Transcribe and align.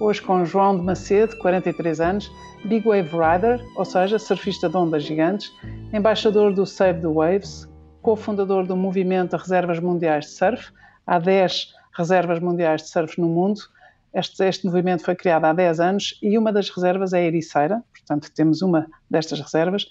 hoje 0.00 0.22
com 0.22 0.44
João 0.46 0.76
de 0.76 0.82
Macedo, 0.82 1.36
43 1.36 2.00
anos, 2.00 2.32
Big 2.64 2.86
Wave 2.86 3.10
Rider, 3.10 3.64
ou 3.76 3.84
seja, 3.84 4.18
surfista 4.18 4.68
de 4.68 4.76
ondas 4.76 5.04
gigantes, 5.04 5.52
embaixador 5.92 6.54
do 6.54 6.64
Save 6.64 7.02
the 7.02 7.06
Waves, 7.06 7.68
cofundador 8.00 8.66
do 8.66 8.74
movimento 8.74 9.36
Reservas 9.36 9.78
Mundiais 9.78 10.24
de 10.24 10.30
Surf. 10.32 10.72
Há 11.06 11.18
10 11.18 11.74
reservas 11.92 12.40
mundiais 12.40 12.82
de 12.82 12.88
surf 12.88 13.20
no 13.20 13.28
mundo. 13.28 13.60
Este, 14.12 14.42
este, 14.44 14.64
movimento 14.64 15.04
foi 15.04 15.14
criado 15.14 15.44
há 15.44 15.52
10 15.52 15.80
anos 15.80 16.18
e 16.22 16.36
uma 16.36 16.52
das 16.52 16.68
reservas 16.70 17.12
é 17.12 17.18
a 17.18 17.22
Ericeira, 17.22 17.82
portanto, 17.92 18.32
temos 18.34 18.62
uma 18.62 18.86
destas 19.08 19.40
reservas. 19.40 19.84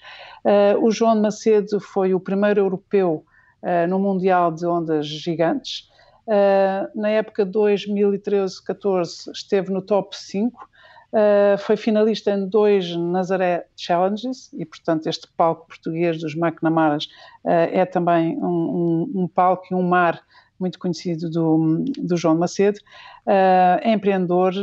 Uh, 0.43 0.83
o 0.83 0.91
João 0.91 1.15
de 1.15 1.21
Macedo 1.21 1.79
foi 1.79 2.13
o 2.13 2.19
primeiro 2.19 2.59
europeu 2.59 3.23
uh, 3.61 3.87
no 3.87 3.99
Mundial 3.99 4.51
de 4.51 4.65
Ondas 4.65 5.07
Gigantes. 5.07 5.88
Uh, 6.29 6.87
na 6.93 7.09
época 7.09 7.43
2013-14 7.43 9.31
esteve 9.33 9.71
no 9.71 9.81
top 9.81 10.15
5, 10.15 10.69
Uh, 11.11 11.57
foi 11.57 11.75
finalista 11.75 12.29
em 12.29 12.47
dois 12.47 12.95
Nazaré 12.95 13.65
Challenges 13.75 14.53
e, 14.53 14.63
portanto, 14.63 15.07
este 15.07 15.27
palco 15.35 15.65
português 15.67 16.19
dos 16.19 16.35
McNamaras 16.35 17.05
uh, 17.43 17.49
é 17.49 17.83
também 17.83 18.37
um, 18.37 18.45
um, 18.45 19.11
um, 19.23 19.27
palco 19.27 19.65
e 19.71 19.73
um 19.73 19.81
mar 19.81 20.21
muito 20.59 20.77
conhecido 20.77 21.29
do, 21.29 21.85
do 21.97 22.17
João 22.17 22.37
Macedo. 22.37 22.79
Uh, 23.25 23.79
é 23.81 23.93
empreendedor, 23.93 24.53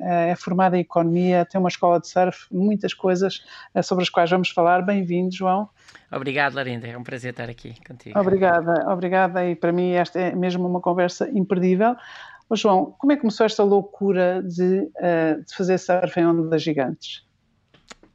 é 0.00 0.34
formado 0.36 0.74
em 0.74 0.80
economia, 0.80 1.44
tem 1.44 1.58
uma 1.58 1.68
escola 1.68 2.00
de 2.00 2.08
surf, 2.08 2.46
muitas 2.50 2.94
coisas 2.94 3.42
sobre 3.82 4.02
as 4.02 4.10
quais 4.10 4.30
vamos 4.30 4.48
falar. 4.48 4.82
Bem-vindo, 4.82 5.34
João. 5.34 5.68
Obrigado, 6.10 6.54
Larinda. 6.54 6.86
É 6.86 6.96
um 6.96 7.02
prazer 7.02 7.30
estar 7.30 7.50
aqui 7.50 7.74
contigo. 7.86 8.18
Obrigada, 8.18 8.90
obrigada. 8.90 9.46
E 9.46 9.54
para 9.54 9.72
mim 9.72 9.92
esta 9.92 10.18
é 10.18 10.34
mesmo 10.34 10.66
uma 10.66 10.80
conversa 10.80 11.28
imperdível. 11.30 11.96
Oh, 12.48 12.56
João, 12.56 12.94
como 12.98 13.12
é 13.12 13.16
que 13.16 13.22
começou 13.22 13.46
esta 13.46 13.62
loucura 13.62 14.42
de, 14.42 14.80
uh, 14.80 15.44
de 15.44 15.54
fazer 15.54 15.78
surf 15.78 16.18
em 16.18 16.26
ondas 16.26 16.62
gigantes? 16.62 17.26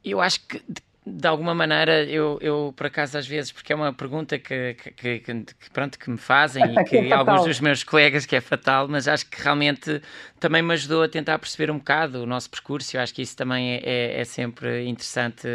Eu 0.04 0.20
acho 0.20 0.46
que 0.46 0.62
de 1.10 1.26
alguma 1.28 1.54
maneira, 1.54 2.04
eu, 2.04 2.38
eu 2.40 2.72
por 2.76 2.86
acaso 2.86 3.18
às 3.18 3.26
vezes, 3.26 3.52
porque 3.52 3.72
é 3.72 3.76
uma 3.76 3.92
pergunta 3.92 4.38
que, 4.38 4.74
que, 4.74 5.18
que, 5.20 5.20
que 5.20 5.70
pronto, 5.72 5.98
que 5.98 6.10
me 6.10 6.18
fazem 6.18 6.62
e 6.74 6.84
que, 6.84 6.96
é 6.96 7.12
alguns 7.12 7.44
dos 7.44 7.60
meus 7.60 7.84
colegas 7.84 8.26
que 8.26 8.36
é 8.36 8.40
fatal, 8.40 8.88
mas 8.88 9.06
acho 9.08 9.26
que 9.26 9.42
realmente 9.42 10.00
também 10.38 10.62
me 10.62 10.72
ajudou 10.74 11.02
a 11.02 11.08
tentar 11.08 11.38
perceber 11.38 11.70
um 11.70 11.78
bocado 11.78 12.22
o 12.22 12.26
nosso 12.26 12.48
percurso. 12.50 12.96
Eu 12.96 13.00
acho 13.00 13.14
que 13.14 13.22
isso 13.22 13.36
também 13.36 13.74
é, 13.74 13.80
é, 13.84 14.20
é 14.20 14.24
sempre 14.24 14.86
interessante. 14.86 15.46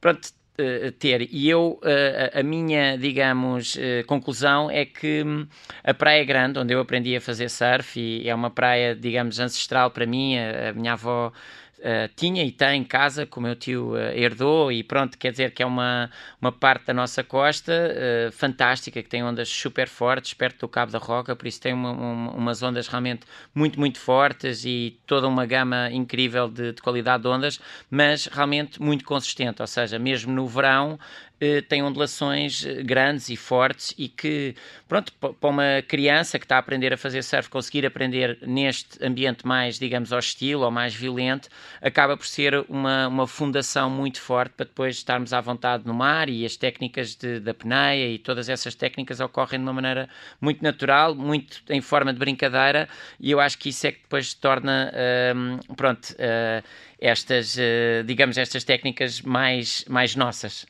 Pronto, 0.00 0.28
uh, 0.60 0.92
ter. 0.92 1.28
E 1.32 1.48
eu, 1.48 1.80
uh, 1.82 2.38
a 2.38 2.42
minha, 2.42 2.96
digamos, 2.96 3.74
uh, 3.76 4.04
conclusão 4.06 4.70
é 4.70 4.84
que 4.84 5.22
hum, 5.24 5.46
a 5.84 5.94
Praia 5.94 6.24
Grande, 6.24 6.58
onde 6.58 6.74
eu 6.74 6.80
aprendi 6.80 7.14
a 7.16 7.20
fazer 7.20 7.48
surf, 7.48 7.98
e 7.98 8.28
é 8.28 8.34
uma 8.34 8.50
praia, 8.50 8.94
digamos, 8.94 9.38
ancestral 9.38 9.90
para 9.90 10.06
mim, 10.06 10.36
a, 10.38 10.70
a 10.70 10.72
minha 10.72 10.94
avó 10.94 11.32
Uh, 11.78 12.08
tinha 12.16 12.42
e 12.42 12.50
tem 12.50 12.82
casa, 12.82 13.26
que 13.26 13.38
o 13.38 13.40
meu 13.40 13.54
tio 13.54 13.92
uh, 13.92 13.98
herdou, 14.14 14.72
e 14.72 14.82
pronto, 14.82 15.18
quer 15.18 15.30
dizer 15.30 15.52
que 15.52 15.62
é 15.62 15.66
uma, 15.66 16.10
uma 16.40 16.50
parte 16.50 16.86
da 16.86 16.94
nossa 16.94 17.22
costa 17.22 17.72
uh, 17.72 18.32
fantástica, 18.32 19.02
que 19.02 19.08
tem 19.08 19.22
ondas 19.22 19.48
super 19.48 19.86
fortes, 19.86 20.32
perto 20.32 20.60
do 20.60 20.68
Cabo 20.68 20.90
da 20.90 20.98
Roca, 20.98 21.36
por 21.36 21.46
isso 21.46 21.60
tem 21.60 21.74
uma, 21.74 21.90
uma, 21.90 22.30
umas 22.32 22.62
ondas 22.62 22.88
realmente 22.88 23.26
muito, 23.54 23.78
muito 23.78 23.98
fortes 23.98 24.64
e 24.64 24.98
toda 25.06 25.28
uma 25.28 25.44
gama 25.44 25.90
incrível 25.90 26.48
de, 26.48 26.72
de 26.72 26.80
qualidade 26.80 27.24
de 27.24 27.28
ondas, 27.28 27.60
mas 27.90 28.24
realmente 28.24 28.80
muito 28.80 29.04
consistente, 29.04 29.60
ou 29.60 29.66
seja, 29.66 29.98
mesmo 29.98 30.32
no 30.32 30.46
verão 30.46 30.98
eh, 31.38 31.60
tem 31.60 31.82
ondulações 31.82 32.64
eh, 32.64 32.82
grandes 32.82 33.28
e 33.28 33.36
fortes 33.36 33.94
e 33.98 34.08
que, 34.08 34.54
pronto, 34.88 35.12
para 35.12 35.50
uma 35.50 35.82
criança 35.86 36.38
que 36.38 36.46
está 36.46 36.56
a 36.56 36.58
aprender 36.58 36.94
a 36.94 36.96
fazer 36.96 37.22
surf, 37.22 37.50
conseguir 37.50 37.84
aprender 37.84 38.38
neste 38.40 39.04
ambiente 39.04 39.46
mais, 39.46 39.78
digamos, 39.78 40.12
hostil 40.12 40.60
ou 40.60 40.70
mais 40.70 40.94
violento, 40.94 41.50
acaba 41.82 42.16
por 42.16 42.26
ser 42.26 42.64
uma, 42.70 43.08
uma 43.08 43.26
fundação 43.26 43.90
muito 43.90 44.18
forte 44.18 44.52
para 44.52 44.64
depois 44.64 44.96
estarmos 44.96 45.34
à 45.34 45.40
vontade 45.42 45.86
no 45.86 45.92
mar 45.92 46.30
e 46.30 46.42
as 46.46 46.56
técnicas 46.56 47.14
de, 47.14 47.38
da 47.38 47.52
peneia 47.52 48.08
e 48.08 48.18
todas 48.18 48.48
essas 48.48 48.74
técnicas 48.74 49.20
ocorrem 49.20 49.60
de 49.60 49.66
uma 49.66 49.74
maneira 49.74 50.08
muito 50.40 50.62
natural, 50.62 51.14
muito 51.14 51.62
em 51.68 51.82
forma 51.82 52.14
de 52.14 52.18
brincadeira 52.18 52.88
e 53.20 53.30
eu 53.30 53.40
acho 53.40 53.58
que 53.58 53.68
isso 53.68 53.86
é 53.86 53.92
que 53.92 54.00
depois 54.00 54.32
torna, 54.32 54.90
uh, 54.90 55.74
pronto, 55.74 56.12
uh, 56.12 56.66
estas, 56.98 57.56
uh, 57.56 58.04
digamos, 58.06 58.38
estas 58.38 58.64
técnicas 58.64 59.20
mais, 59.20 59.84
mais 59.86 60.16
nossas. 60.16 60.66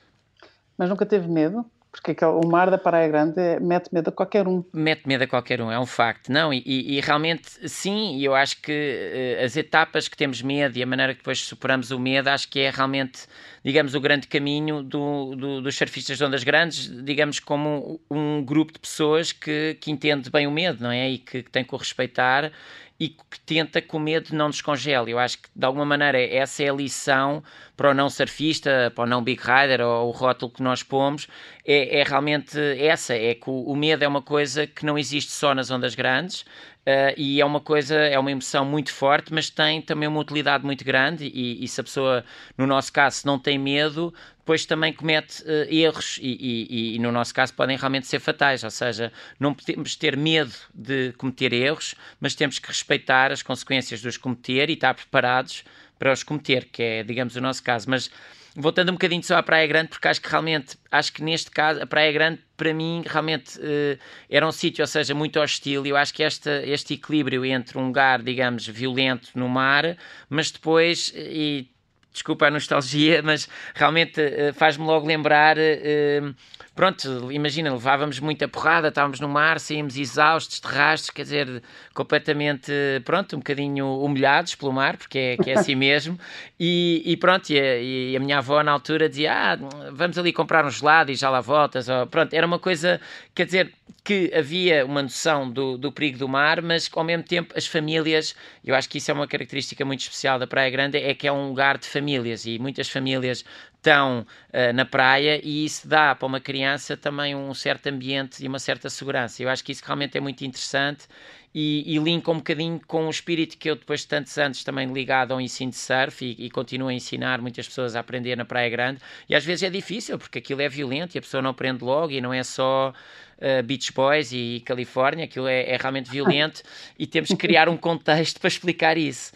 Mas 0.76 0.88
nunca 0.88 1.06
teve 1.06 1.28
medo? 1.28 1.64
Porque 1.90 2.24
o 2.24 2.46
mar 2.46 2.70
da 2.70 2.76
Praia 2.76 3.08
Grande 3.08 3.58
mete 3.60 3.88
medo 3.92 4.10
a 4.10 4.12
qualquer 4.12 4.46
um. 4.46 4.62
Mete 4.72 5.06
medo 5.06 5.24
a 5.24 5.26
qualquer 5.26 5.62
um, 5.62 5.72
é 5.72 5.80
um 5.80 5.86
facto. 5.86 6.30
Não, 6.30 6.52
e, 6.52 6.62
e 6.66 7.00
realmente 7.00 7.48
sim, 7.68 8.20
eu 8.20 8.34
acho 8.34 8.60
que 8.60 9.38
uh, 9.40 9.44
as 9.44 9.56
etapas 9.56 10.06
que 10.06 10.16
temos 10.16 10.42
medo 10.42 10.76
e 10.76 10.82
a 10.82 10.86
maneira 10.86 11.14
que 11.14 11.20
depois 11.20 11.40
superamos 11.40 11.90
o 11.90 11.98
medo, 11.98 12.28
acho 12.28 12.48
que 12.48 12.60
é 12.60 12.70
realmente, 12.70 13.26
digamos, 13.66 13.96
o 13.96 14.00
grande 14.00 14.28
caminho 14.28 14.80
do, 14.80 15.34
do, 15.34 15.60
dos 15.60 15.74
surfistas 15.74 16.16
de 16.16 16.24
ondas 16.24 16.44
grandes, 16.44 16.88
digamos, 17.02 17.40
como 17.40 18.00
um, 18.08 18.40
grupo 18.40 18.72
de 18.72 18.78
pessoas 18.78 19.32
que, 19.32 19.76
que 19.80 19.90
entende 19.90 20.30
bem 20.30 20.46
o 20.46 20.52
medo, 20.52 20.84
não 20.84 20.92
é? 20.92 21.10
E 21.10 21.18
que, 21.18 21.42
que 21.42 21.50
tem 21.50 21.64
que 21.64 21.74
o 21.74 21.76
respeitar 21.76 22.52
e 22.98 23.08
que 23.08 23.40
tenta 23.44 23.80
que 23.80 23.96
o 23.96 23.98
medo 23.98 24.36
não 24.36 24.50
descongele. 24.50 25.10
Eu 25.10 25.18
acho 25.18 25.38
que, 25.38 25.48
de 25.52 25.66
alguma 25.66 25.84
maneira, 25.84 26.16
essa 26.16 26.62
é 26.62 26.70
a 26.70 26.72
lição 26.72 27.42
para 27.76 27.90
o 27.90 27.94
não 27.94 28.08
surfista, 28.08 28.92
para 28.94 29.02
o 29.02 29.06
não 29.06 29.20
big 29.20 29.42
rider 29.42 29.80
ou 29.80 30.10
o 30.10 30.12
rótulo 30.12 30.52
que 30.52 30.62
nós 30.62 30.84
pomos, 30.84 31.26
é, 31.66 31.98
é 31.98 32.04
realmente 32.04 32.56
essa, 32.78 33.14
é 33.14 33.34
que 33.34 33.50
o, 33.50 33.64
o, 33.64 33.74
medo 33.74 34.04
é 34.04 34.06
uma 34.06 34.22
coisa 34.22 34.64
que 34.64 34.86
não 34.86 34.96
existe 34.96 35.32
só 35.32 35.52
nas 35.56 35.72
ondas 35.72 35.96
grandes, 35.96 36.44
Uh, 36.86 37.10
e 37.16 37.40
é 37.40 37.44
uma 37.44 37.60
coisa, 37.60 37.96
é 37.96 38.16
uma 38.16 38.30
emoção 38.30 38.64
muito 38.64 38.92
forte, 38.92 39.32
mas 39.34 39.50
tem 39.50 39.82
também 39.82 40.08
uma 40.08 40.20
utilidade 40.20 40.64
muito 40.64 40.84
grande. 40.84 41.26
E, 41.26 41.64
e 41.64 41.66
se 41.66 41.80
a 41.80 41.84
pessoa, 41.84 42.24
no 42.56 42.64
nosso 42.64 42.92
caso, 42.92 43.22
não 43.26 43.40
tem 43.40 43.58
medo, 43.58 44.14
depois 44.38 44.64
também 44.64 44.92
comete 44.92 45.42
uh, 45.42 45.66
erros, 45.68 46.16
e, 46.22 46.28
e, 46.70 46.94
e, 46.94 46.98
no 47.00 47.10
nosso 47.10 47.34
caso 47.34 47.52
podem 47.54 47.76
realmente 47.76 48.06
ser 48.06 48.20
fatais. 48.20 48.62
Ou 48.62 48.70
seja, 48.70 49.12
não 49.40 49.52
podemos 49.52 49.96
ter 49.96 50.16
medo 50.16 50.54
de 50.72 51.12
cometer 51.14 51.52
erros, 51.52 51.96
mas 52.20 52.36
temos 52.36 52.60
que 52.60 52.68
respeitar 52.68 53.32
as 53.32 53.42
consequências 53.42 53.98
de 53.98 54.06
os 54.06 54.16
cometer 54.16 54.70
e 54.70 54.74
estar 54.74 54.94
preparados 54.94 55.64
para 55.98 56.12
os 56.12 56.22
cometer, 56.22 56.66
que 56.66 56.82
é, 56.82 57.02
digamos, 57.02 57.34
o 57.34 57.40
nosso 57.40 57.64
caso. 57.64 57.90
Mas 57.90 58.08
voltando 58.56 58.88
um 58.88 58.92
bocadinho 58.92 59.22
só 59.22 59.36
à 59.36 59.42
Praia 59.42 59.66
Grande, 59.66 59.88
porque 59.88 60.08
acho 60.08 60.20
que 60.20 60.28
realmente, 60.28 60.76
acho 60.90 61.12
que 61.12 61.22
neste 61.22 61.50
caso, 61.50 61.82
a 61.82 61.86
Praia 61.86 62.10
Grande, 62.10 62.40
para 62.56 62.72
mim, 62.72 63.02
realmente 63.06 63.58
uh, 63.58 63.98
era 64.30 64.46
um 64.46 64.52
sítio, 64.52 64.82
ou 64.82 64.86
seja, 64.86 65.14
muito 65.14 65.38
hostil. 65.38 65.84
E 65.84 65.90
eu 65.90 65.96
acho 65.96 66.14
que 66.14 66.22
esta, 66.22 66.62
este 66.66 66.94
equilíbrio 66.94 67.44
entre 67.44 67.76
um 67.78 67.86
lugar, 67.86 68.22
digamos, 68.22 68.66
violento 68.66 69.28
no 69.34 69.48
mar, 69.48 69.96
mas 70.28 70.50
depois, 70.50 71.12
e 71.14 71.68
desculpa 72.16 72.46
a 72.46 72.50
nostalgia, 72.50 73.22
mas 73.24 73.48
realmente 73.74 74.20
uh, 74.20 74.52
faz-me 74.54 74.84
logo 74.84 75.06
lembrar. 75.06 75.56
Uh, 75.56 76.34
pronto, 76.74 77.30
imagina, 77.30 77.70
levávamos 77.72 78.18
muita 78.20 78.48
porrada, 78.48 78.88
estávamos 78.88 79.20
no 79.20 79.28
mar, 79.28 79.60
saímos 79.60 79.96
exaustos, 79.96 80.60
de 80.60 80.66
rastros, 80.66 81.10
quer 81.10 81.22
dizer, 81.22 81.62
completamente, 81.94 82.72
pronto, 83.04 83.36
um 83.36 83.38
bocadinho 83.38 84.00
humilhados 84.00 84.54
pelo 84.54 84.72
mar, 84.72 84.96
porque 84.96 85.18
é, 85.18 85.36
que 85.36 85.50
é 85.50 85.58
assim 85.58 85.74
mesmo. 85.76 86.18
E, 86.58 87.02
e 87.04 87.16
pronto, 87.16 87.50
e 87.50 87.60
a, 87.60 87.78
e 87.78 88.16
a, 88.16 88.20
minha 88.20 88.38
avó 88.38 88.62
na 88.62 88.72
altura 88.72 89.08
dizia: 89.08 89.32
Ah, 89.32 89.58
vamos 89.92 90.18
ali 90.18 90.32
comprar 90.32 90.64
um 90.64 90.70
gelado 90.70 91.12
e 91.12 91.14
já 91.14 91.30
lá 91.30 91.40
voltas. 91.40 91.88
Ou, 91.88 92.06
pronto, 92.06 92.32
era 92.34 92.46
uma 92.46 92.58
coisa, 92.58 93.00
quer 93.34 93.46
dizer, 93.46 93.72
que 94.02 94.32
havia 94.32 94.86
uma 94.86 95.02
noção 95.02 95.50
do, 95.50 95.76
do 95.76 95.90
perigo 95.90 96.18
do 96.18 96.28
mar, 96.28 96.62
mas 96.62 96.88
ao 96.92 97.02
mesmo 97.02 97.24
tempo 97.24 97.52
as 97.56 97.66
famílias, 97.66 98.36
eu 98.64 98.74
acho 98.74 98.88
que 98.88 98.98
isso 98.98 99.10
é 99.10 99.14
uma 99.14 99.26
característica 99.26 99.84
muito 99.84 100.00
especial 100.00 100.38
da 100.38 100.46
Praia 100.46 100.70
Grande, 100.70 100.98
é 100.98 101.12
que 101.12 101.26
é 101.26 101.32
um 101.32 101.48
lugar 101.48 101.76
de 101.76 101.86
famílias 101.88 102.46
e 102.46 102.56
muitas 102.58 102.88
famílias 102.88 103.44
estão 103.74 104.26
uh, 104.52 104.72
na 104.74 104.84
praia 104.84 105.40
e 105.42 105.64
isso 105.64 105.86
dá 105.88 106.14
para 106.14 106.26
uma 106.26 106.40
criança 106.40 106.96
também 106.96 107.34
um 107.34 107.52
certo 107.54 107.88
ambiente 107.88 108.44
e 108.44 108.48
uma 108.48 108.58
certa 108.58 108.90
segurança. 108.90 109.42
Eu 109.42 109.48
acho 109.48 109.64
que 109.64 109.72
isso 109.72 109.82
realmente 109.84 110.16
é 110.18 110.20
muito 110.20 110.44
interessante 110.44 111.06
e, 111.54 111.84
e 111.86 111.98
linka 111.98 112.30
um 112.30 112.36
bocadinho 112.36 112.80
com 112.86 113.06
o 113.06 113.10
espírito 113.10 113.56
que 113.56 113.70
eu 113.70 113.76
depois 113.76 114.00
de 114.00 114.08
tantos 114.08 114.36
anos 114.36 114.62
também 114.62 114.92
ligado 114.92 115.32
ao 115.32 115.40
ensino 115.40 115.70
de 115.70 115.78
surf 115.78 116.24
e, 116.24 116.46
e 116.46 116.50
continuo 116.50 116.88
a 116.88 116.92
ensinar 116.92 117.40
muitas 117.40 117.66
pessoas 117.66 117.96
a 117.96 118.00
aprender 118.00 118.36
na 118.36 118.44
Praia 118.44 118.68
Grande 118.68 119.00
e 119.28 119.34
às 119.34 119.44
vezes 119.44 119.62
é 119.62 119.70
difícil 119.70 120.18
porque 120.18 120.38
aquilo 120.38 120.60
é 120.60 120.68
violento 120.68 121.14
e 121.14 121.18
a 121.18 121.22
pessoa 121.22 121.42
não 121.42 121.50
aprende 121.50 121.82
logo 121.82 122.12
e 122.12 122.20
não 122.20 122.34
é 122.34 122.42
só 122.42 122.92
uh, 123.38 123.62
Beach 123.62 123.92
Boys 123.92 124.32
e 124.32 124.62
Califórnia, 124.64 125.24
aquilo 125.24 125.46
é, 125.46 125.70
é 125.70 125.76
realmente 125.76 126.10
violento 126.10 126.62
e 126.98 127.06
temos 127.06 127.28
que 127.28 127.36
criar 127.36 127.68
um 127.68 127.76
contexto 127.76 128.40
para 128.40 128.48
explicar 128.48 128.96
isso. 128.96 129.32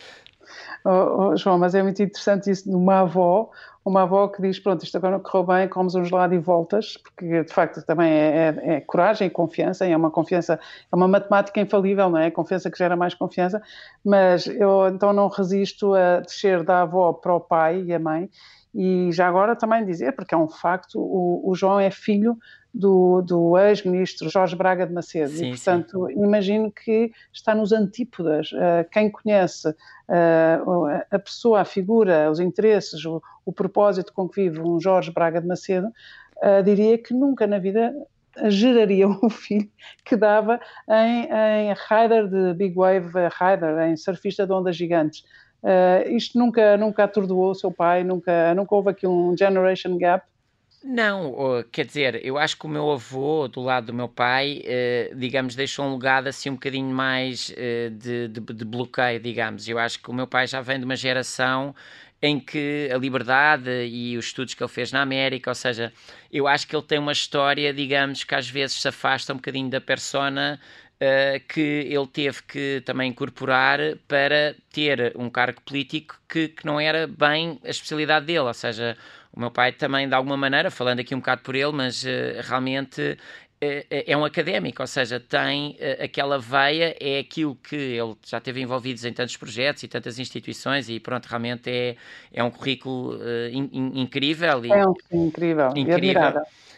Oh, 0.84 1.28
oh, 1.30 1.36
João, 1.36 1.58
mas 1.58 1.74
é 1.74 1.82
muito 1.82 2.02
interessante 2.02 2.50
isso 2.50 2.68
de 2.68 2.74
uma 2.74 3.00
avó 3.00 3.50
uma 3.84 4.02
avó 4.02 4.28
que 4.28 4.42
diz, 4.42 4.58
pronto, 4.58 4.84
isto 4.84 4.96
agora 4.96 5.18
correu 5.18 5.46
bem, 5.46 5.68
comes 5.68 5.94
um 5.94 6.04
gelado 6.04 6.34
e 6.34 6.38
voltas, 6.38 6.96
porque 6.98 7.44
de 7.44 7.52
facto 7.52 7.82
também 7.82 8.10
é, 8.10 8.54
é, 8.64 8.74
é, 8.74 8.80
coragem 8.80 9.26
e 9.26 9.30
confiança, 9.30 9.86
é 9.86 9.96
uma 9.96 10.10
confiança, 10.10 10.60
é 10.92 10.96
uma 10.96 11.08
matemática 11.08 11.60
infalível, 11.60 12.10
não 12.10 12.18
é? 12.18 12.30
Confiança 12.30 12.70
que 12.70 12.76
gera 12.76 12.94
mais 12.94 13.14
confiança, 13.14 13.62
mas 14.04 14.46
eu 14.46 14.88
então 14.88 15.12
não 15.12 15.28
resisto 15.28 15.94
a 15.94 16.20
descer 16.20 16.62
da 16.62 16.82
avó 16.82 17.12
para 17.12 17.34
o 17.34 17.40
pai 17.40 17.82
e 17.82 17.94
a 17.94 17.98
mãe, 17.98 18.28
e 18.74 19.10
já 19.12 19.26
agora 19.26 19.56
também 19.56 19.84
dizer, 19.84 20.12
porque 20.12 20.34
é 20.34 20.38
um 20.38 20.48
facto, 20.48 21.00
o, 21.00 21.50
o 21.50 21.54
João 21.54 21.80
é 21.80 21.90
filho 21.90 22.36
do, 22.72 23.20
do 23.22 23.58
ex-ministro 23.58 24.28
Jorge 24.28 24.54
Braga 24.54 24.86
de 24.86 24.92
Macedo. 24.92 25.30
Sim, 25.30 25.46
e, 25.46 25.50
portanto, 25.50 26.06
sim. 26.06 26.22
imagino 26.22 26.70
que 26.70 27.12
está 27.32 27.54
nos 27.54 27.72
antípodas. 27.72 28.52
Uh, 28.52 28.88
quem 28.90 29.10
conhece 29.10 29.68
uh, 29.68 31.04
a 31.10 31.18
pessoa, 31.18 31.60
a 31.60 31.64
figura, 31.64 32.30
os 32.30 32.40
interesses, 32.40 33.04
o, 33.04 33.22
o, 33.44 33.52
propósito 33.52 34.12
com 34.12 34.28
que 34.28 34.42
vive 34.42 34.60
um 34.60 34.80
Jorge 34.80 35.10
Braga 35.10 35.40
de 35.40 35.46
Macedo, 35.46 35.88
uh, 35.88 36.62
diria 36.64 36.96
que 36.96 37.12
nunca 37.12 37.46
na 37.46 37.58
vida 37.58 37.92
geraria 38.48 39.08
um 39.08 39.28
filho 39.28 39.68
que 40.04 40.16
dava 40.16 40.60
em, 40.88 41.24
em 41.24 41.74
rider 41.88 42.28
de 42.28 42.54
Big 42.54 42.74
Wave 42.76 43.10
Rider, 43.38 43.88
em 43.88 43.96
surfista 43.96 44.46
de 44.46 44.52
ondas 44.52 44.76
gigantes. 44.76 45.24
Uh, 45.62 46.08
isto 46.16 46.38
nunca, 46.38 46.76
nunca 46.76 47.04
atordoou 47.04 47.50
o 47.50 47.54
seu 47.54 47.70
pai, 47.70 48.02
nunca, 48.02 48.54
nunca 48.54 48.74
houve 48.74 48.90
aqui 48.90 49.06
um 49.06 49.36
generation 49.36 49.98
gap 49.98 50.24
não, 50.82 51.64
quer 51.70 51.84
dizer, 51.84 52.24
eu 52.24 52.38
acho 52.38 52.56
que 52.56 52.64
o 52.64 52.68
meu 52.68 52.90
avô, 52.90 53.46
do 53.48 53.60
lado 53.60 53.86
do 53.86 53.94
meu 53.94 54.08
pai, 54.08 54.62
eh, 54.64 55.12
digamos, 55.14 55.54
deixou 55.54 55.84
um 55.84 55.94
legado 55.94 56.28
assim 56.28 56.48
um 56.48 56.54
bocadinho 56.54 56.88
mais 56.94 57.52
eh, 57.56 57.90
de, 57.90 58.28
de, 58.28 58.40
de, 58.40 58.64
bloqueio, 58.64 59.20
digamos. 59.20 59.68
Eu 59.68 59.78
acho 59.78 60.00
que 60.02 60.10
o 60.10 60.14
meu 60.14 60.26
pai 60.26 60.46
já 60.46 60.62
vem 60.62 60.78
de 60.78 60.84
uma 60.86 60.96
geração 60.96 61.74
em 62.22 62.40
que 62.40 62.88
a 62.92 62.96
liberdade 62.96 63.70
e 63.86 64.16
os 64.16 64.26
estudos 64.26 64.54
que 64.54 64.62
ele 64.62 64.70
fez 64.70 64.90
na 64.90 65.02
América, 65.02 65.50
ou 65.50 65.54
seja, 65.54 65.92
eu 66.32 66.46
acho 66.48 66.66
que 66.66 66.74
ele 66.74 66.84
tem 66.84 66.98
uma 66.98 67.12
história, 67.12 67.72
digamos, 67.74 68.24
que 68.24 68.34
às 68.34 68.48
vezes 68.48 68.80
se 68.80 68.88
afasta 68.88 69.32
um 69.32 69.36
bocadinho 69.36 69.68
da 69.70 69.80
persona 69.80 70.60
Uh, 71.02 71.40
que 71.48 71.88
ele 71.88 72.06
teve 72.06 72.42
que 72.42 72.82
também 72.84 73.08
incorporar 73.08 73.78
para 74.06 74.54
ter 74.70 75.14
um 75.16 75.30
cargo 75.30 75.58
político 75.62 76.20
que, 76.28 76.48
que 76.48 76.66
não 76.66 76.78
era 76.78 77.06
bem 77.06 77.58
a 77.64 77.70
especialidade 77.70 78.26
dele, 78.26 78.40
ou 78.40 78.52
seja, 78.52 78.98
o 79.32 79.40
meu 79.40 79.50
pai 79.50 79.72
também, 79.72 80.08
de 80.08 80.14
alguma 80.14 80.36
maneira, 80.36 80.70
falando 80.70 81.00
aqui 81.00 81.14
um 81.14 81.18
bocado 81.18 81.42
por 81.42 81.54
ele, 81.54 81.72
mas 81.72 82.02
uh, 82.02 82.06
realmente 82.42 83.12
uh, 83.12 83.86
é 83.88 84.16
um 84.16 84.24
académico, 84.24 84.82
ou 84.82 84.86
seja, 84.86 85.20
tem 85.20 85.76
uh, 85.80 86.04
aquela 86.04 86.38
veia, 86.38 86.96
é 87.00 87.20
aquilo 87.20 87.54
que 87.54 87.76
ele 87.76 88.16
já 88.26 88.40
teve 88.40 88.60
envolvido 88.60 89.06
em 89.06 89.12
tantos 89.12 89.36
projetos 89.36 89.82
e 89.84 89.88
tantas 89.88 90.18
instituições 90.18 90.88
e 90.88 90.98
pronto, 90.98 91.26
realmente 91.26 91.70
é, 91.70 91.96
é 92.32 92.42
um 92.42 92.50
currículo 92.50 93.18
in, 93.52 93.70
in, 93.72 94.00
incrível. 94.00 94.64
E, 94.64 94.72
é 94.72 94.86
um 94.86 94.94
incrível, 95.12 95.72
incrível. 95.76 96.22
E, 96.30 96.69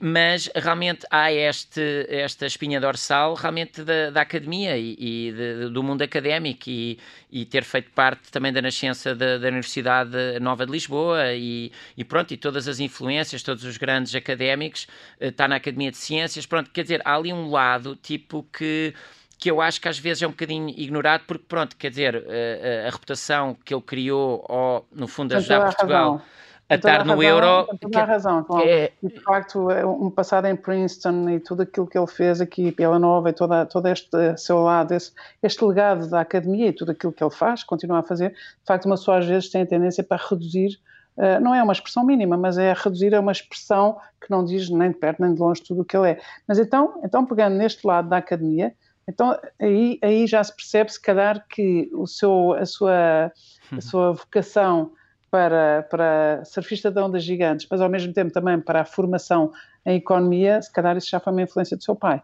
mas 0.00 0.48
realmente 0.54 1.04
há 1.10 1.32
este, 1.32 2.06
esta 2.08 2.46
espinha 2.46 2.80
dorsal 2.80 3.34
realmente 3.34 3.82
da, 3.82 4.10
da 4.10 4.20
academia 4.20 4.76
e, 4.76 4.96
e 4.98 5.32
de, 5.32 5.70
do 5.70 5.82
mundo 5.82 6.02
académico 6.02 6.64
e, 6.68 6.98
e, 7.30 7.44
ter 7.44 7.64
feito 7.64 7.90
parte 7.90 8.30
também 8.30 8.52
da 8.52 8.62
nascença 8.62 9.16
da, 9.16 9.36
da 9.36 9.48
Universidade 9.48 10.38
Nova 10.40 10.64
de 10.64 10.70
Lisboa 10.70 11.32
e, 11.34 11.72
e, 11.96 12.04
pronto, 12.04 12.32
e 12.32 12.36
todas 12.36 12.68
as 12.68 12.78
influências, 12.78 13.42
todos 13.42 13.64
os 13.64 13.76
grandes 13.76 14.14
académicos, 14.14 14.86
está 15.20 15.44
eh, 15.44 15.48
na 15.48 15.56
Academia 15.56 15.90
de 15.90 15.96
Ciências, 15.96 16.46
pronto, 16.46 16.70
quer 16.70 16.82
dizer, 16.82 17.02
há 17.04 17.16
ali 17.16 17.32
um 17.32 17.50
lado 17.50 17.96
tipo 17.96 18.46
que 18.52 18.94
que 19.40 19.48
eu 19.48 19.60
acho 19.60 19.80
que 19.80 19.88
às 19.88 19.96
vezes 19.96 20.20
é 20.20 20.26
um 20.26 20.30
bocadinho 20.30 20.68
ignorado, 20.70 21.22
porque 21.24 21.44
pronto, 21.46 21.76
quer 21.76 21.90
dizer, 21.90 22.16
a, 22.16 22.20
eh, 22.26 22.82
a, 22.84 22.88
a 22.88 22.90
reputação 22.90 23.56
que 23.64 23.72
ele 23.72 23.82
criou, 23.82 24.44
ou 24.48 24.88
no 24.92 25.06
fundo 25.06 25.36
ajudar 25.36 25.66
Portugal... 25.66 26.12
Razão 26.14 26.38
estar 26.76 27.04
no 27.04 27.22
euro. 27.22 27.66
Tem 27.66 27.78
toda 27.78 28.00
a 28.00 28.04
razão, 28.04 28.44
João. 28.46 28.60
É... 28.60 28.92
de 29.02 29.20
facto, 29.20 29.70
é 29.70 29.84
um 29.84 30.10
passado 30.10 30.46
em 30.46 30.56
Princeton 30.56 31.28
e 31.30 31.40
tudo 31.40 31.62
aquilo 31.62 31.86
que 31.86 31.96
ele 31.96 32.06
fez 32.06 32.40
aqui 32.40 32.70
pela 32.72 32.98
Nova 32.98 33.30
e 33.30 33.32
toda, 33.32 33.64
todo 33.66 33.86
este 33.86 34.36
seu 34.36 34.60
lado, 34.60 34.92
esse, 34.92 35.12
este 35.42 35.64
legado 35.64 36.08
da 36.08 36.20
academia 36.20 36.68
e 36.68 36.72
tudo 36.72 36.92
aquilo 36.92 37.12
que 37.12 37.22
ele 37.22 37.30
faz, 37.30 37.64
continua 37.64 38.00
a 38.00 38.02
fazer, 38.02 38.30
de 38.30 38.66
facto, 38.66 38.86
uma 38.86 38.96
pessoa 38.96 39.18
às 39.18 39.26
vezes 39.26 39.50
tem 39.50 39.62
a 39.62 39.66
tendência 39.66 40.04
para 40.04 40.22
reduzir. 40.28 40.78
Uh, 41.16 41.40
não 41.40 41.52
é 41.52 41.60
uma 41.60 41.72
expressão 41.72 42.04
mínima, 42.04 42.36
mas 42.36 42.58
é 42.58 42.72
reduzir 42.72 43.12
a 43.12 43.20
uma 43.20 43.32
expressão 43.32 43.98
que 44.20 44.30
não 44.30 44.44
diz 44.44 44.70
nem 44.70 44.90
de 44.90 44.98
perto 44.98 45.20
nem 45.20 45.34
de 45.34 45.40
longe 45.40 45.60
tudo 45.62 45.82
o 45.82 45.84
que 45.84 45.96
ele 45.96 46.10
é. 46.10 46.20
Mas 46.46 46.60
então, 46.60 47.00
então 47.02 47.26
pegando 47.26 47.56
neste 47.56 47.84
lado 47.84 48.08
da 48.08 48.18
academia, 48.18 48.72
então 49.08 49.36
aí, 49.58 49.98
aí 50.02 50.26
já 50.26 50.44
se 50.44 50.54
percebe, 50.54 50.92
se 50.92 51.00
calhar, 51.00 51.44
que 51.48 51.90
o 51.94 52.06
seu, 52.06 52.52
a, 52.52 52.66
sua, 52.66 53.32
a 53.72 53.80
sua 53.80 54.12
vocação 54.12 54.92
para, 55.30 55.86
para 55.90 56.42
surfista 56.44 56.90
de 56.90 57.00
ondas 57.00 57.22
gigantes, 57.22 57.66
mas 57.70 57.80
ao 57.80 57.88
mesmo 57.88 58.12
tempo 58.12 58.32
também 58.32 58.60
para 58.60 58.80
a 58.80 58.84
formação 58.84 59.52
em 59.84 59.96
economia, 59.96 60.60
se 60.60 60.72
calhar 60.72 60.96
isso 60.96 61.08
já 61.10 61.20
foi 61.20 61.32
uma 61.32 61.42
influência 61.42 61.76
do 61.76 61.82
seu 61.82 61.94
pai. 61.94 62.22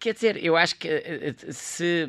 Quer 0.00 0.14
dizer, 0.14 0.44
eu 0.44 0.56
acho 0.56 0.76
que 0.76 0.88
eh, 0.88 1.34
eh, 1.46 1.52
se 1.52 2.08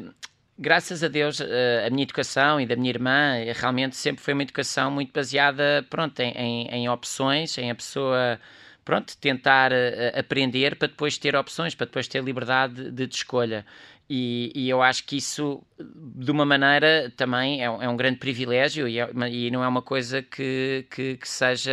graças 0.57 1.03
a 1.03 1.07
Deus, 1.07 1.41
eh, 1.41 1.85
a 1.87 1.89
minha 1.89 2.03
educação 2.03 2.59
e 2.59 2.65
da 2.65 2.75
minha 2.75 2.89
irmã 2.89 3.33
realmente 3.55 3.95
sempre 3.95 4.23
foi 4.23 4.33
uma 4.33 4.43
educação 4.43 4.91
muito 4.91 5.11
baseada 5.11 5.85
pronto, 5.89 6.19
em, 6.19 6.67
em, 6.67 6.89
opções, 6.89 7.57
em 7.57 7.71
a 7.71 7.75
pessoa 7.75 8.39
pronto, 8.85 9.15
tentar 9.17 9.71
aprender 10.17 10.75
para 10.75 10.87
depois 10.87 11.17
ter 11.17 11.35
opções, 11.35 11.75
para 11.75 11.85
depois 11.85 12.07
ter 12.07 12.23
liberdade 12.23 12.91
de, 12.91 13.07
de 13.07 13.15
escolha. 13.15 13.65
E, 14.09 14.51
e, 14.55 14.67
eu 14.67 14.81
acho 14.81 15.05
que 15.05 15.17
isso, 15.17 15.61
de 15.77 16.31
uma 16.31 16.43
maneira, 16.43 17.13
também 17.15 17.63
é, 17.63 17.69
um, 17.69 17.83
é 17.83 17.87
um 17.87 17.95
grande 17.95 18.17
privilégio 18.17 18.87
e, 18.87 18.99
é, 18.99 19.07
e, 19.29 19.51
não 19.51 19.63
é 19.63 19.67
uma 19.67 19.83
coisa 19.83 20.23
que, 20.23 20.87
que, 20.89 21.17
que 21.17 21.29
seja 21.29 21.71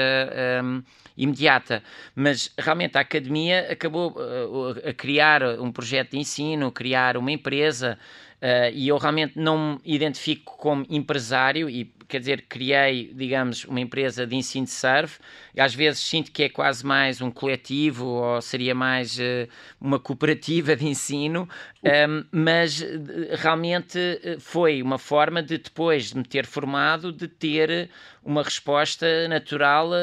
um, 0.63 0.83
imediata. 1.17 1.83
Mas 2.15 2.53
realmente 2.59 2.99
a 2.99 3.01
academia 3.01 3.73
acabou 3.73 4.13
uh, 4.13 4.89
a 4.89 4.93
criar 4.93 5.43
um 5.59 5.73
projeto 5.73 6.11
de 6.11 6.19
ensino, 6.19 6.71
criar 6.71 7.17
uma 7.17 7.33
empresa. 7.33 7.99
Uh, 8.37 8.71
e 8.75 8.87
eu 8.87 8.99
realmente 8.99 9.39
não 9.39 9.81
me 9.83 9.95
identifico 9.95 10.59
como 10.59 10.85
empresário 10.91 11.71
e 11.71 11.91
quer 12.09 12.21
dizer, 12.21 12.45
criei, 12.49 13.13
digamos, 13.15 13.65
uma 13.65 13.81
empresa 13.81 14.27
de 14.27 14.37
ensino 14.37 14.65
de 14.65 14.73
surf, 14.73 15.19
e 15.55 15.61
às 15.61 15.75
vezes 15.75 16.01
sinto 16.01 16.31
que 16.31 16.45
é 16.45 16.49
quase 16.49 16.85
mais 16.85 17.21
um 17.21 17.31
coletivo 17.31 18.07
ou 18.07 18.43
seria 18.43 18.75
mais 18.75 19.19
uh, 19.19 19.49
uma 19.81 19.99
cooperativa 19.99 20.77
de 20.77 20.87
ensino, 20.87 21.49
um, 21.83 21.89
ehm, 21.89 22.25
mas 22.31 22.85
realmente 23.33 23.99
eh, 23.99 24.37
foi 24.39 24.83
uma 24.83 24.99
forma 24.99 25.43
de 25.43 25.59
depois 25.59 26.11
de 26.11 26.17
me 26.19 26.25
ter 26.25 26.45
formado, 26.45 27.13
de 27.13 27.29
ter 27.29 27.91
uma 28.27 28.43
resposta 28.43 29.29
natural 29.29 29.91
uh, 29.91 29.95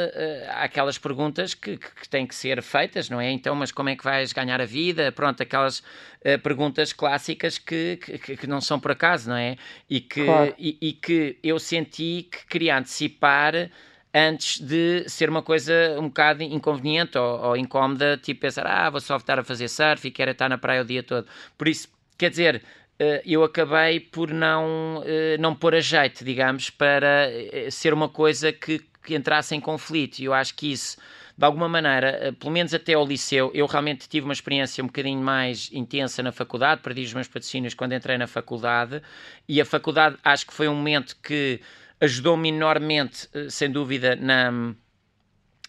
àquelas 0.55 0.97
perguntas 0.97 1.53
que, 1.53 1.77
que, 1.77 1.95
que, 2.01 2.09
têm 2.09 2.25
que 2.25 2.33
ser 2.33 2.61
feitas, 2.63 3.09
não 3.09 3.19
é? 3.19 3.29
Então, 3.29 3.53
mas 3.53 3.69
como 3.69 3.89
é 3.89 3.97
que 3.97 4.03
vais 4.03 4.31
ganhar 4.31 4.61
a 4.61 4.65
vida? 4.65 5.11
Pronto, 5.11 5.43
aquelas 5.43 5.79
uh, 5.79 6.39
perguntas 6.41 6.93
clássicas 6.93 7.57
que, 7.57 7.97
que, 7.97 8.37
que, 8.37 8.47
não 8.47 8.61
são 8.61 8.79
por 8.79 8.91
acaso, 8.91 9.29
não 9.29 9.35
é? 9.35 9.57
E 9.89 9.99
que, 9.99 10.23
claro. 10.23 10.55
e, 10.57 10.77
e 10.81 10.93
que 10.93 11.37
eu 11.43 11.59
senti 11.59 11.92
senti 11.93 12.23
que 12.23 12.47
queria 12.47 12.77
antecipar 12.77 13.69
antes 14.13 14.59
de 14.59 15.07
ser 15.07 15.29
uma 15.29 15.41
coisa 15.41 15.95
um 15.99 16.07
bocado 16.07 16.43
inconveniente 16.43 17.17
ou, 17.17 17.39
ou 17.41 17.57
incómoda, 17.57 18.17
tipo 18.17 18.41
pensar, 18.41 18.65
ah, 18.67 18.89
vou 18.89 18.99
só 18.99 19.17
estar 19.17 19.39
a 19.39 19.43
fazer 19.43 19.67
surf 19.67 20.07
e 20.07 20.11
quero 20.11 20.31
estar 20.31 20.49
na 20.49 20.57
praia 20.57 20.81
o 20.81 20.85
dia 20.85 21.03
todo. 21.03 21.27
Por 21.57 21.67
isso, 21.67 21.87
quer 22.17 22.29
dizer, 22.29 22.63
eh, 22.99 23.21
eu 23.25 23.43
acabei 23.43 23.99
por 23.99 24.31
não, 24.31 25.01
eh, 25.05 25.37
não 25.39 25.55
pôr 25.55 25.75
a 25.75 25.79
jeito, 25.79 26.23
digamos, 26.23 26.69
para 26.69 27.27
eh, 27.31 27.69
ser 27.71 27.93
uma 27.93 28.07
coisa 28.07 28.51
que, 28.53 28.79
que 29.03 29.15
entrasse 29.15 29.55
em 29.55 29.59
conflito. 29.59 30.19
E 30.19 30.25
eu 30.25 30.33
acho 30.33 30.53
que 30.55 30.71
isso 30.71 30.97
de 31.35 31.45
alguma 31.45 31.67
maneira, 31.67 32.35
pelo 32.39 32.51
menos 32.51 32.73
até 32.73 32.93
ao 32.93 33.05
liceu, 33.05 33.49
eu 33.55 33.65
realmente 33.65 34.07
tive 34.07 34.25
uma 34.25 34.33
experiência 34.33 34.83
um 34.83 34.87
bocadinho 34.87 35.19
mais 35.19 35.69
intensa 35.73 36.21
na 36.21 36.31
faculdade, 36.31 36.81
perdi 36.81 37.01
os 37.01 37.13
meus 37.13 37.27
patrocínios 37.27 37.73
quando 37.73 37.93
entrei 37.93 38.19
na 38.19 38.27
faculdade, 38.27 39.01
e 39.47 39.59
a 39.59 39.65
faculdade 39.65 40.15
acho 40.23 40.45
que 40.45 40.53
foi 40.53 40.67
um 40.67 40.75
momento 40.75 41.17
que 41.23 41.59
ajudou-me 42.03 42.49
enormemente, 42.49 43.29
eh, 43.33 43.49
sem 43.49 43.71
dúvida, 43.71 44.15
na, 44.15 44.51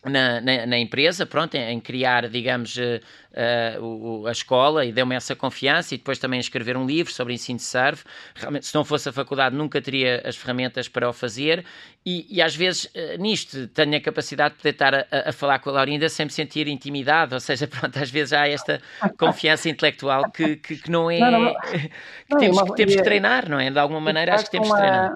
na, 0.05 0.41
na, 0.41 0.67
na, 0.67 0.79
empresa, 0.79 1.25
pronto, 1.25 1.55
em, 1.55 1.71
em 1.71 1.81
criar, 1.81 2.29
digamos, 2.29 2.76
uh, 2.76 3.81
uh, 3.81 4.26
a 4.26 4.33
escola 4.33 4.85
e 4.85 4.93
deu-me 4.93 5.14
essa 5.14 5.35
confiança 5.35 5.95
e 5.95 5.99
depois 5.99 6.19
também 6.19 6.38
escrever 6.38 6.76
um 6.76 6.85
livro 6.85 7.12
sobre 7.12 7.33
ensino 7.33 7.59
de 7.59 7.64
surf. 7.64 8.05
Realmente, 8.35 8.67
se 8.67 8.75
não 8.75 8.85
fosse 8.85 9.09
a 9.09 9.12
faculdade, 9.12 9.57
nunca 9.57 9.81
teria 9.81 10.23
as 10.26 10.37
ferramentas 10.37 10.88
para 10.88 11.09
o 11.09 11.12
fazer 11.12 11.64
e, 12.05 12.26
e 12.29 12.43
às 12.43 12.55
vezes 12.55 12.85
uh, 12.85 13.19
nisto 13.19 13.67
tenho 13.69 13.97
a 13.97 14.00
capacidade 14.00 14.55
de 14.55 14.59
poder 14.59 14.71
estar 14.71 14.95
a, 14.95 15.07
a, 15.26 15.33
falar 15.33 15.59
com 15.61 15.71
a 15.71 15.73
Laurinda 15.73 16.09
sem 16.09 16.26
me 16.26 16.33
sentir 16.33 16.69
intimidade, 16.69 17.33
ou 17.33 17.41
seja, 17.41 17.67
pronto, 17.69 17.97
às 17.99 18.11
vezes 18.11 18.33
há 18.33 18.47
esta 18.47 18.83
confiança 19.17 19.71
intelectual 19.71 20.31
que, 20.31 20.57
que, 20.57 20.76
que 20.76 20.91
não 20.91 21.11
é... 21.11 21.19
Não, 21.19 21.31
não, 21.31 21.55
que 22.29 22.37
temos, 22.38 22.62
que, 22.62 22.75
temos 22.75 22.97
que 22.97 23.03
treinar, 23.03 23.49
não 23.49 23.59
é? 23.59 23.71
De 23.71 23.79
alguma 23.79 24.00
maneira 24.00 24.35
acho 24.35 24.45
que 24.45 24.50
temos 24.50 24.69
que 24.69 24.76
treinar 24.76 25.12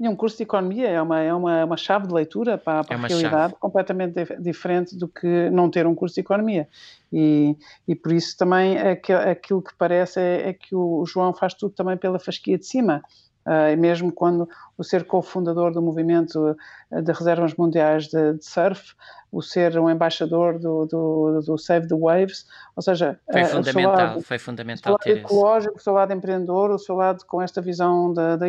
e 0.00 0.08
um 0.08 0.14
curso 0.14 0.36
de 0.36 0.44
economia 0.44 0.88
é 0.88 1.02
uma, 1.02 1.20
é 1.20 1.34
uma, 1.34 1.64
uma 1.64 1.76
chave 1.76 2.06
de 2.06 2.14
leitura 2.14 2.56
para, 2.56 2.84
para 2.84 2.96
é 2.96 2.98
a 2.98 3.06
realidade 3.06 3.50
chave. 3.50 3.54
completamente 3.58 4.14
diferente 4.40 4.96
do 4.96 5.08
que 5.08 5.50
não 5.50 5.68
ter 5.68 5.86
um 5.86 5.94
curso 5.94 6.14
de 6.14 6.20
economia. 6.20 6.68
E, 7.12 7.56
e 7.86 7.96
por 7.96 8.12
isso 8.12 8.36
também 8.36 8.78
aquilo 8.78 9.60
que 9.60 9.74
parece 9.76 10.20
é, 10.20 10.50
é 10.50 10.52
que 10.52 10.74
o 10.74 11.04
João 11.04 11.34
faz 11.34 11.52
tudo 11.54 11.74
também 11.74 11.96
pela 11.96 12.20
fasquia 12.20 12.56
de 12.56 12.66
cima. 12.66 13.02
Uh, 13.48 13.76
mesmo 13.76 14.12
quando 14.12 14.48
o 14.76 14.84
ser 14.84 15.04
cofundador 15.04 15.72
do 15.72 15.82
movimento 15.82 16.56
de 16.90 17.12
reservas 17.12 17.54
mundiais 17.54 18.06
de, 18.06 18.34
de 18.34 18.44
surf, 18.44 18.94
o 19.32 19.42
ser 19.42 19.78
um 19.78 19.90
embaixador 19.90 20.58
do, 20.58 20.86
do, 20.86 21.40
do, 21.42 21.58
Save 21.58 21.88
the 21.88 21.94
Waves, 21.94 22.46
ou 22.76 22.82
seja, 22.82 23.18
foi 23.30 23.44
fundamental, 23.44 23.92
lado, 23.92 24.22
foi 24.22 24.38
fundamental 24.38 24.94
o 24.94 25.02
seu 25.02 25.14
lado 25.14 25.20
ecológico, 25.20 25.76
o 25.76 25.80
seu 25.80 25.92
lado 25.92 26.12
empreendedor, 26.12 26.70
o 26.70 26.78
seu 26.78 26.94
lado 26.94 27.24
com 27.26 27.42
esta 27.42 27.60
visão 27.60 28.12
da, 28.12 28.36
da, 28.36 28.46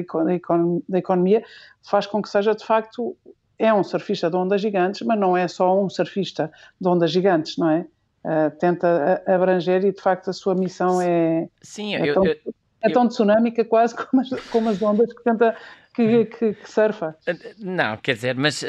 da 0.87 0.97
economia, 0.97 1.43
faz 1.81 2.05
com 2.05 2.21
que 2.21 2.29
seja 2.29 2.53
de 2.53 2.65
facto 2.65 3.17
é 3.57 3.73
um 3.73 3.83
surfista 3.83 4.29
de 4.29 4.37
ondas 4.37 4.61
gigantes, 4.61 5.01
mas 5.01 5.19
não 5.19 5.35
é 5.35 5.47
só 5.47 5.77
um 5.83 5.89
surfista 5.89 6.49
de 6.79 6.87
ondas 6.87 7.11
gigantes, 7.11 7.57
não 7.57 7.69
é? 7.69 7.85
Uh, 8.23 8.51
tenta 8.57 9.21
abranger 9.25 9.85
e 9.85 9.93
de 9.93 10.01
facto 10.01 10.29
a 10.29 10.33
sua 10.33 10.53
missão 10.53 11.01
é, 11.01 11.47
Sim, 11.61 11.95
é, 11.95 12.09
eu, 12.09 12.13
tão, 12.13 12.25
eu, 12.25 12.35
é 12.81 12.89
tão 12.89 13.07
tsunâmica 13.07 13.63
quase 13.65 13.95
como 13.95 14.21
as, 14.21 14.29
como 14.49 14.69
as 14.69 14.81
ondas 14.81 15.13
que 15.13 15.23
tenta 15.23 15.55
que, 15.93 16.25
que, 16.25 16.53
que, 16.53 16.71
surfa. 16.71 17.15
Não, 17.57 17.97
quer 17.97 18.15
dizer, 18.15 18.35
mas 18.35 18.61
uh, 18.61 18.67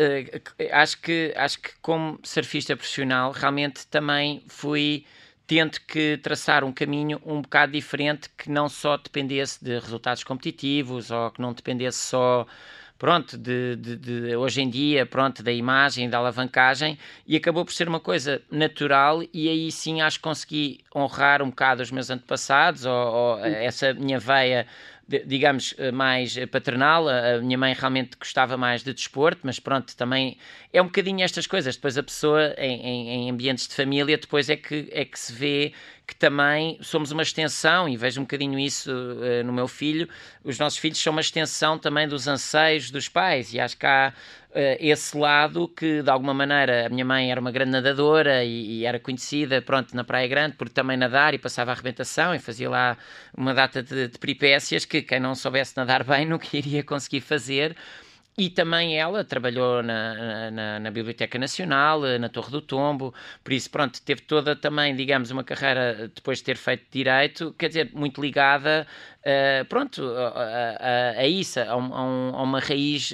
acho, 0.72 1.00
que, 1.00 1.32
acho 1.36 1.60
que 1.60 1.70
como 1.80 2.18
surfista 2.22 2.76
profissional 2.76 3.30
realmente 3.30 3.86
também 3.86 4.42
fui 4.48 5.04
tento 5.46 5.80
que 5.84 6.16
traçar 6.22 6.62
um 6.62 6.72
caminho 6.72 7.20
um 7.26 7.42
bocado 7.42 7.72
diferente 7.72 8.28
que 8.38 8.50
não 8.50 8.68
só 8.68 8.96
dependesse 8.96 9.62
de 9.64 9.78
resultados 9.78 10.22
competitivos 10.22 11.10
ou 11.10 11.30
que 11.30 11.40
não 11.40 11.52
dependesse 11.52 11.98
só 11.98 12.46
pronto, 13.00 13.38
de, 13.38 13.76
de, 13.76 13.97
de, 13.97 14.37
hoje 14.37 14.61
em 14.61 14.69
dia, 14.69 15.07
pronto, 15.07 15.42
da 15.42 15.50
imagem, 15.50 16.11
da 16.11 16.19
alavancagem, 16.19 16.99
e 17.26 17.35
acabou 17.35 17.64
por 17.64 17.73
ser 17.73 17.88
uma 17.88 17.99
coisa 17.99 18.42
natural, 18.50 19.23
e 19.33 19.49
aí 19.49 19.73
sim 19.73 20.02
acho 20.02 20.19
que 20.19 20.23
consegui 20.23 20.80
honrar 20.95 21.40
um 21.40 21.49
bocado 21.49 21.83
os 21.83 21.90
meus 21.90 22.11
antepassados, 22.11 22.85
ou, 22.85 22.92
ou 22.92 23.38
essa 23.38 23.95
minha 23.95 24.19
veia 24.19 24.66
digamos, 25.26 25.75
eh, 25.76 25.90
mais 25.90 26.37
paternal. 26.52 27.09
A 27.09 27.38
minha 27.38 27.59
mãe 27.59 27.75
realmente 27.75 28.16
gostava 28.16 28.57
mais 28.57 28.85
de 28.85 28.95
desporto, 28.95 29.40
mas 29.42 29.59
pronto, 29.59 29.97
também 29.97 30.38
é 30.73 30.80
um 30.80 30.85
bocadinho 30.85 31.25
estas 31.25 31.47
coisas. 31.49 31.75
Depois 31.75 31.99
a 31.99 32.02
pessoa, 32.02 32.54
em, 32.57 33.26
em 33.26 33.30
ambientes 33.30 33.66
de 33.66 33.75
família, 33.75 34.16
depois 34.16 34.49
é 34.49 34.57
que, 34.57 34.88
é 34.92 35.04
que 35.04 35.19
se 35.19 35.33
vê 35.33 35.73
que 36.10 36.16
também 36.16 36.76
somos 36.82 37.12
uma 37.12 37.22
extensão, 37.22 37.88
e 37.88 37.96
vejo 37.96 38.20
um 38.20 38.24
bocadinho 38.24 38.58
isso 38.58 38.90
uh, 38.90 39.44
no 39.44 39.52
meu 39.52 39.68
filho, 39.68 40.08
os 40.42 40.58
nossos 40.58 40.76
filhos 40.76 41.00
são 41.00 41.12
uma 41.12 41.20
extensão 41.20 41.78
também 41.78 42.08
dos 42.08 42.26
anseios 42.26 42.90
dos 42.90 43.08
pais, 43.08 43.54
e 43.54 43.60
acho 43.60 43.76
que 43.76 43.86
há 43.86 44.12
uh, 44.50 44.52
esse 44.80 45.16
lado 45.16 45.68
que, 45.68 46.02
de 46.02 46.10
alguma 46.10 46.34
maneira, 46.34 46.86
a 46.86 46.88
minha 46.88 47.04
mãe 47.04 47.30
era 47.30 47.40
uma 47.40 47.52
grande 47.52 47.70
nadadora 47.70 48.42
e, 48.42 48.80
e, 48.80 48.84
era 48.84 48.98
conhecida, 48.98 49.62
pronto, 49.62 49.94
na 49.94 50.02
Praia 50.02 50.26
Grande, 50.26 50.56
por 50.56 50.68
também 50.68 50.96
nadar 50.96 51.32
e 51.32 51.38
passava 51.38 51.70
a 51.70 51.74
arrebentação 51.74 52.34
e 52.34 52.40
fazia 52.40 52.68
lá 52.68 52.98
uma 53.32 53.54
data 53.54 53.80
de, 53.80 54.08
de 54.08 54.18
peripécias 54.18 54.84
que 54.84 55.02
quem 55.02 55.20
não 55.20 55.36
soubesse 55.36 55.76
nadar 55.76 56.02
bem 56.02 56.26
nunca 56.26 56.48
iria 56.52 56.82
conseguir 56.82 57.20
fazer, 57.20 57.76
e 58.38 58.49
também 58.49 58.99
ela 58.99 59.25
trabalhou 59.25 59.82
na, 59.82 60.50
na, 60.50 60.78
na, 60.80 60.90
Biblioteca 60.90 61.38
Nacional, 61.38 62.00
na 62.18 62.28
Torre 62.28 62.50
do 62.50 62.62
Tombo, 62.62 63.12
por 63.44 63.52
isso, 63.52 63.70
pronto, 63.70 64.00
teve 64.02 64.22
toda 64.22 64.56
também, 64.56 64.94
digamos, 64.96 65.30
uma 65.30 65.44
carreira 65.44 66.10
depois 66.14 66.38
de 66.38 66.44
ter 66.44 66.56
feito 66.56 66.87
Direito, 66.90 67.54
quer 67.58 67.68
dizer, 67.68 67.90
muito 67.92 68.20
ligada, 68.20 68.87
uh, 69.20 69.64
pronto, 69.66 70.02
a, 70.04 71.16
a, 71.18 71.20
a 71.20 71.26
isso, 71.26 71.60
a, 71.60 71.76
um, 71.76 71.94
a, 71.94 72.42
uma 72.42 72.60
raiz 72.60 73.12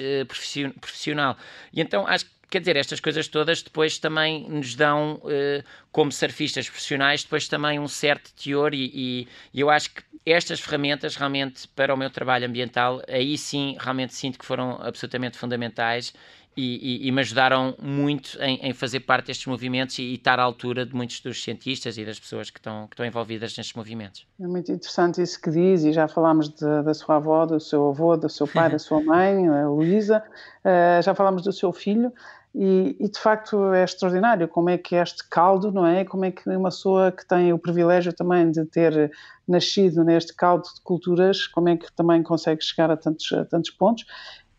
profissional. 0.79 1.37
E 1.73 1.81
então 1.81 2.07
acho 2.07 2.25
que 2.25 2.37
quer 2.49 2.59
dizer, 2.59 2.75
estas 2.77 2.99
coisas 2.99 3.27
todas 3.27 3.61
depois 3.61 3.97
também 3.97 4.47
nos 4.49 4.75
dão, 4.75 5.21
eh, 5.25 5.63
como 5.91 6.11
surfistas 6.11 6.69
profissionais, 6.69 7.23
depois 7.23 7.47
também 7.47 7.77
um 7.79 7.87
certo 7.87 8.31
teor 8.33 8.73
e, 8.73 9.27
e, 9.53 9.59
eu 9.59 9.69
acho 9.69 9.91
que 9.91 10.01
estas 10.31 10.59
ferramentas 10.59 11.15
realmente 11.15 11.67
para 11.69 11.93
o 11.93 11.97
meu 11.97 12.09
trabalho 12.09 12.45
ambiental, 12.45 13.01
aí 13.07 13.37
sim 13.37 13.77
realmente 13.79 14.13
sinto 14.13 14.37
que 14.37 14.45
foram 14.45 14.79
absolutamente 14.81 15.37
fundamentais 15.37 16.13
e, 16.57 17.03
e, 17.05 17.07
e 17.07 17.11
me 17.11 17.21
ajudaram 17.21 17.75
muito 17.79 18.35
em, 18.41 18.59
em, 18.63 18.73
fazer 18.73 19.01
parte 19.01 19.27
destes 19.27 19.45
movimentos 19.45 19.99
e, 19.99 20.01
e, 20.01 20.15
estar 20.15 20.39
à 20.39 20.43
altura 20.43 20.85
de 20.87 20.95
muitos 20.95 21.19
dos 21.19 21.43
cientistas 21.43 21.99
e 21.99 22.03
das 22.03 22.19
pessoas 22.19 22.49
que 22.49 22.57
estão, 22.57 22.87
que 22.87 22.95
estão 22.95 23.05
envolvidas 23.05 23.55
nestes 23.55 23.75
movimentos. 23.75 24.25
É 24.41 24.47
muito 24.47 24.71
interessante 24.71 25.21
isso 25.21 25.39
que 25.39 25.51
diz, 25.51 25.83
e 25.83 25.93
já 25.93 26.07
falámos 26.07 26.49
de, 26.49 26.81
da 26.83 26.95
sua 26.95 27.17
avó, 27.17 27.45
do 27.45 27.59
seu 27.59 27.89
avô, 27.89 28.17
do 28.17 28.27
seu 28.27 28.47
pai, 28.47 28.71
da 28.71 28.79
sua 28.79 29.01
mãe, 29.03 29.47
a 29.47 29.69
Luísa, 29.69 30.23
uh, 30.65 31.01
já 31.03 31.13
falámos 31.13 31.43
do 31.43 31.53
seu 31.53 31.71
filho, 31.71 32.11
e, 32.55 32.95
e, 32.99 33.09
de 33.09 33.19
facto 33.19 33.71
é 33.73 33.83
extraordinário 33.83 34.47
como 34.47 34.69
é 34.69 34.77
que 34.77 34.95
este 34.95 35.27
caldo, 35.29 35.71
não 35.71 35.85
é? 35.85 36.03
Como 36.03 36.25
é 36.25 36.31
que 36.31 36.49
uma 36.49 36.69
pessoa 36.69 37.11
que 37.11 37.27
tem 37.27 37.53
o 37.53 37.59
privilégio 37.59 38.13
também 38.13 38.49
de 38.49 38.65
ter 38.65 39.11
nascido 39.47 40.03
neste 40.03 40.33
caldo 40.33 40.63
de 40.63 40.81
culturas, 40.81 41.45
como 41.45 41.69
é 41.69 41.77
que 41.77 41.91
também 41.93 42.23
consegue 42.23 42.63
chegar 42.63 42.89
a 42.89 42.97
tantos, 42.97 43.31
a 43.31 43.45
tantos 43.45 43.69
pontos. 43.71 44.05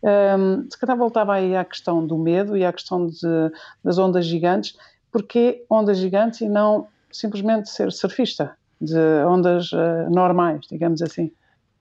Um, 0.01 0.65
se 0.69 0.77
calhar 0.79 0.97
voltava 0.97 1.33
aí 1.33 1.55
à 1.55 1.65
questão 1.65 2.05
do 2.05 2.17
medo 2.17 2.55
e 2.55 2.63
à 2.63 2.71
questão 2.71 3.07
de, 3.07 3.51
das 3.83 3.97
ondas 3.97 4.25
gigantes. 4.25 4.77
Porquê 5.11 5.65
ondas 5.69 5.97
gigantes 5.97 6.41
e 6.41 6.47
não 6.47 6.87
simplesmente 7.11 7.69
ser 7.69 7.91
surfista 7.91 8.55
de 8.79 8.97
ondas 9.27 9.71
uh, 9.73 10.09
normais, 10.09 10.61
digamos 10.69 11.01
assim? 11.01 11.31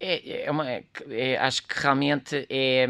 É, 0.01 0.45
é 0.47 0.51
uma, 0.51 0.65
é, 0.69 1.37
acho 1.39 1.67
que 1.67 1.81
realmente 1.81 2.47
é 2.49 2.87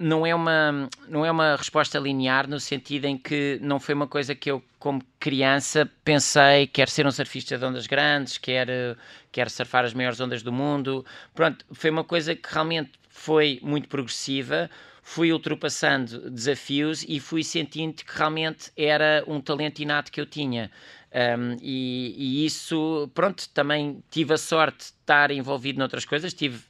não 0.00 0.26
é 0.26 0.34
uma 0.34 0.88
não 1.08 1.26
é 1.26 1.30
uma 1.30 1.54
resposta 1.54 1.98
linear 1.98 2.48
no 2.48 2.58
sentido 2.58 3.04
em 3.04 3.18
que 3.18 3.58
não 3.60 3.78
foi 3.78 3.94
uma 3.94 4.08
coisa 4.08 4.34
que 4.34 4.50
eu 4.50 4.64
como 4.78 5.02
criança 5.20 5.88
pensei 6.02 6.66
quer 6.66 6.88
ser 6.88 7.06
um 7.06 7.10
surfista 7.10 7.58
de 7.58 7.64
ondas 7.66 7.86
grandes 7.86 8.38
quer 8.38 8.96
quer 9.30 9.50
surfar 9.50 9.84
as 9.84 9.92
maiores 9.92 10.18
ondas 10.18 10.42
do 10.42 10.50
mundo. 10.50 11.04
Pronto 11.34 11.66
foi 11.72 11.90
uma 11.90 12.02
coisa 12.02 12.34
que 12.34 12.48
realmente 12.50 12.92
foi 13.10 13.60
muito 13.62 13.88
progressiva. 13.88 14.70
Fui 15.02 15.32
ultrapassando 15.32 16.30
desafios 16.30 17.04
e 17.06 17.18
fui 17.20 17.42
sentindo 17.42 17.96
que 17.96 18.16
realmente 18.16 18.70
era 18.76 19.24
um 19.26 19.40
talento 19.40 19.80
inato 19.80 20.10
que 20.10 20.20
eu 20.20 20.26
tinha. 20.26 20.70
Um, 21.12 21.56
e, 21.60 22.14
e, 22.16 22.46
isso 22.46 23.10
pronto 23.12 23.48
também 23.48 24.02
tive 24.10 24.32
a 24.32 24.38
sorte 24.38 24.78
de 24.78 24.84
estar 24.84 25.30
envolvido 25.32 25.78
noutras 25.78 26.04
coisas. 26.04 26.32
Tive 26.32 26.58
uh, 26.58 26.60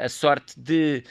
uh, 0.00 0.04
a 0.04 0.08
sorte 0.08 0.58
de 0.58 1.04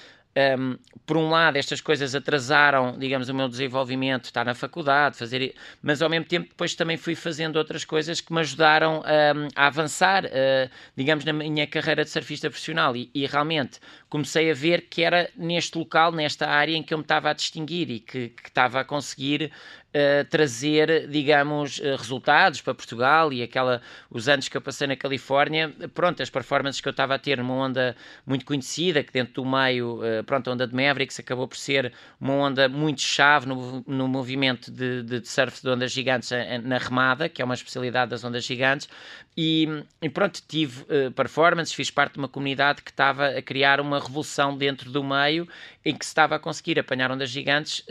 um, 0.58 0.77
por 1.05 1.17
um 1.17 1.29
lado, 1.29 1.58
estas 1.58 1.81
coisas 1.81 2.13
atrasaram, 2.13 2.98
digamos, 2.98 3.29
o 3.29 3.34
meu 3.34 3.50
desenvolvimento, 3.50 4.25
estar 4.25 4.46
na 4.46 4.53
faculdade, 4.53 5.17
fazer, 5.17 5.55
mas 5.81 6.01
ao 6.01 6.10
mesmo 6.10 6.25
tempo 6.25 6.50
depois 6.50 6.75
também 6.75 6.98
fui 6.98 7.15
fazendo 7.15 7.55
outras 7.55 7.84
coisas 7.84 8.22
que 8.22 8.31
me 8.31 8.39
ajudaram 8.39 9.00
um, 9.00 9.48
a 9.55 9.67
avançar, 9.67 10.25
uh, 10.25 10.69
digamos, 10.96 11.25
na 11.25 11.34
minha 11.34 11.65
carreira 11.65 12.03
de 12.03 12.10
surfista 12.10 12.50
profissional. 12.50 12.96
E, 12.96 13.10
e, 13.13 13.25
realmente 13.25 13.79
comecei 14.08 14.51
a 14.51 14.53
ver 14.53 14.88
que 14.89 15.03
era 15.03 15.29
neste 15.36 15.77
local, 15.77 16.12
nesta 16.12 16.48
área 16.48 16.75
em 16.75 16.84
que 16.84 16.93
eu 16.93 16.98
me 16.98 17.03
estava 17.03 17.29
a 17.31 17.34
distinguir 17.34 17.89
e 17.89 18.00
que, 18.00 18.29
que 18.29 18.50
estava 18.50 18.79
a 18.79 18.84
conseguir 18.84 19.51
trazer, 20.29 21.08
digamos, 21.08 21.79
uh, 21.79 21.96
resultados 21.98 22.62
para 22.62 22.75
Portugal 22.75 23.34
e 23.34 23.41
aquela, 23.41 23.81
os 24.10 24.29
anos 24.29 24.48
que 24.48 24.55
eu 24.55 24.62
passei 24.62 24.86
na 24.86 24.96
Califórnia, 24.96 25.74
pronto, 25.96 26.22
as 26.22 26.29
performances 26.29 26.79
que 26.79 26.88
eu 26.88 26.91
estava 26.91 27.15
a 27.15 27.19
ter 27.19 27.39
numa 27.39 27.55
onda 27.55 27.96
muito 28.25 28.46
conhecida, 28.46 29.03
que 29.03 29.12
dentro 29.12 29.34
do 29.34 29.46
meio, 29.46 30.00
uh, 30.00 30.24
pronto, 30.24 30.48
a 30.50 30.53
onda 30.53 30.67
de 30.67 30.75
Mavericks 30.75 31.19
acabou 31.19 31.48
por 31.48 31.58
ser 31.58 31.91
uma 32.22 32.34
onda 32.34 32.69
muito 32.69 33.01
chave 33.01 33.48
no, 33.48 33.84
no 33.88 34.08
movimento 34.08 34.69
de, 34.72 35.01
de, 35.01 35.19
de 35.22 35.27
surf 35.27 35.62
de 35.62 35.69
ondas 35.69 35.91
gigantes 35.91 36.29
na 36.63 36.77
remada, 36.77 37.27
que 37.27 37.41
é 37.41 37.46
uma 37.46 37.55
especialidade 37.55 38.12
das 38.12 38.24
ondas 38.24 38.43
gigantes, 38.43 38.88
e, 39.36 39.67
e 40.01 40.10
pronto, 40.10 40.41
tive 40.48 40.86
performances, 41.15 41.74
fiz 41.74 41.89
parte 41.89 42.13
de 42.13 42.19
uma 42.19 42.27
comunidade 42.27 42.81
que 42.81 42.91
estava 42.91 43.27
a 43.29 43.41
criar 43.41 43.79
uma 43.79 44.00
revolução 44.00 44.58
dentro 44.58 44.91
do 44.91 45.03
meio 45.03 45.48
em 45.84 45.96
que 45.96 46.05
se 46.05 46.10
estava 46.10 46.36
a 46.36 46.39
conseguir 46.39 46.77
apanhar 46.77 47.10
ondas 47.10 47.29
gigantes 47.29 47.86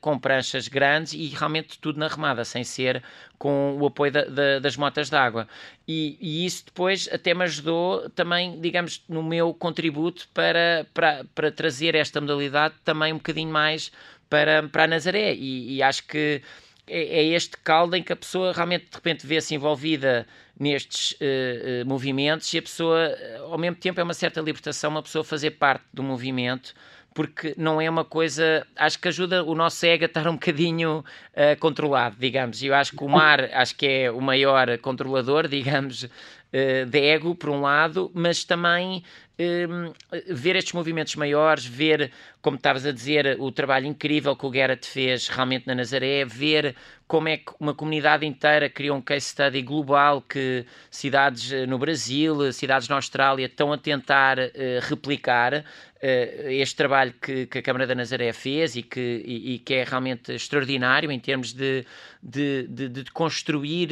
com 0.00 0.18
pranchas 0.18 0.66
grandes 0.66 1.12
e 1.12 1.27
realmente 1.28 1.78
tudo 1.78 1.98
na 1.98 2.08
remada, 2.08 2.44
sem 2.44 2.64
ser 2.64 3.02
com 3.38 3.76
o 3.80 3.86
apoio 3.86 4.12
da, 4.12 4.24
da, 4.24 4.58
das 4.58 4.76
motas 4.76 5.08
d'água. 5.08 5.48
E, 5.86 6.16
e, 6.20 6.46
isso 6.46 6.64
depois 6.66 7.08
até 7.12 7.34
me 7.34 7.44
ajudou 7.44 8.08
também, 8.10 8.60
digamos, 8.60 9.02
no 9.08 9.22
meu 9.22 9.54
contributo 9.54 10.28
para, 10.34 10.86
para, 10.92 11.24
para 11.34 11.50
trazer 11.50 11.94
esta 11.94 12.20
modalidade 12.20 12.74
também 12.84 13.12
um 13.12 13.16
bocadinho 13.16 13.50
mais 13.50 13.92
para, 14.28 14.68
para 14.68 14.84
a 14.84 14.86
Nazaré. 14.86 15.34
E, 15.34 15.76
e 15.76 15.82
acho 15.82 16.04
que 16.06 16.42
é, 16.86 17.20
é, 17.20 17.24
este 17.24 17.56
caldo 17.58 17.96
em 17.96 18.02
que 18.02 18.12
a 18.12 18.16
pessoa 18.16 18.52
realmente 18.52 18.86
de 18.90 18.94
repente 18.94 19.26
vê-se 19.26 19.54
envolvida 19.54 20.26
nestes 20.58 21.12
uh, 21.12 21.82
uh, 21.82 21.86
movimentos 21.86 22.52
e 22.52 22.58
a 22.58 22.62
pessoa, 22.62 23.16
ao 23.50 23.58
mesmo 23.58 23.76
tempo, 23.76 24.00
é 24.00 24.02
uma 24.02 24.14
certa 24.14 24.40
libertação 24.40 24.90
uma 24.90 25.02
pessoa 25.02 25.22
fazer 25.22 25.52
parte 25.52 25.84
do 25.92 26.02
movimento 26.02 26.74
porque 27.14 27.54
não 27.56 27.80
é 27.80 27.88
uma 27.88 28.04
coisa. 28.04 28.66
Acho 28.76 28.98
que 28.98 29.08
ajuda 29.08 29.42
o 29.44 29.54
nosso 29.54 29.84
ego 29.84 30.04
a 30.04 30.06
estar 30.06 30.28
um 30.28 30.34
bocadinho 30.34 30.98
uh, 30.98 31.58
controlado, 31.58 32.16
digamos. 32.18 32.62
E 32.62 32.66
eu 32.66 32.74
acho 32.74 32.96
que 32.96 33.02
o 33.02 33.08
mar, 33.08 33.40
acho 33.52 33.74
que 33.74 33.86
é 33.86 34.10
o 34.10 34.20
maior 34.20 34.76
controlador, 34.78 35.46
digamos, 35.48 36.04
uh, 36.04 36.86
de 36.86 37.00
ego, 37.00 37.34
por 37.34 37.50
um 37.50 37.60
lado, 37.60 38.10
mas 38.14 38.44
também 38.44 39.02
um, 39.38 39.92
ver 40.34 40.56
estes 40.56 40.72
movimentos 40.72 41.14
maiores, 41.14 41.64
ver, 41.64 42.10
como 42.42 42.56
estavas 42.56 42.84
a 42.84 42.92
dizer, 42.92 43.36
o 43.38 43.52
trabalho 43.52 43.86
incrível 43.86 44.34
que 44.34 44.44
o 44.44 44.50
Garrett 44.50 44.86
fez 44.86 45.28
realmente 45.28 45.66
na 45.66 45.74
Nazaré, 45.74 46.24
ver 46.24 46.74
como 47.08 47.26
é 47.28 47.38
que 47.38 47.52
uma 47.58 47.74
comunidade 47.74 48.26
inteira 48.26 48.68
criou 48.68 48.96
um 48.96 49.00
case 49.00 49.26
study 49.26 49.62
global 49.62 50.20
que 50.20 50.66
cidades 50.90 51.50
eh, 51.50 51.64
no 51.64 51.78
Brasil, 51.78 52.52
cidades 52.52 52.86
na 52.86 52.96
Austrália 52.96 53.46
estão 53.46 53.72
a 53.72 53.78
tentar 53.78 54.38
uh, 54.38 54.42
replicar. 54.82 55.64
Uh, 56.00 56.48
este 56.50 56.76
trabalho 56.76 57.12
que, 57.20 57.46
que, 57.46 57.58
a 57.58 57.62
Câmara 57.62 57.84
da 57.84 57.94
Nazaré 57.94 58.32
fez 58.32 58.76
e 58.76 58.82
que, 58.82 59.00
e, 59.24 59.54
e 59.54 59.58
que 59.58 59.74
é 59.74 59.84
realmente 59.84 60.32
extraordinário 60.32 61.10
em 61.10 61.18
termos 61.18 61.52
de, 61.52 61.84
de, 62.22 62.68
de, 62.68 62.88
de 62.88 63.10
construir 63.10 63.88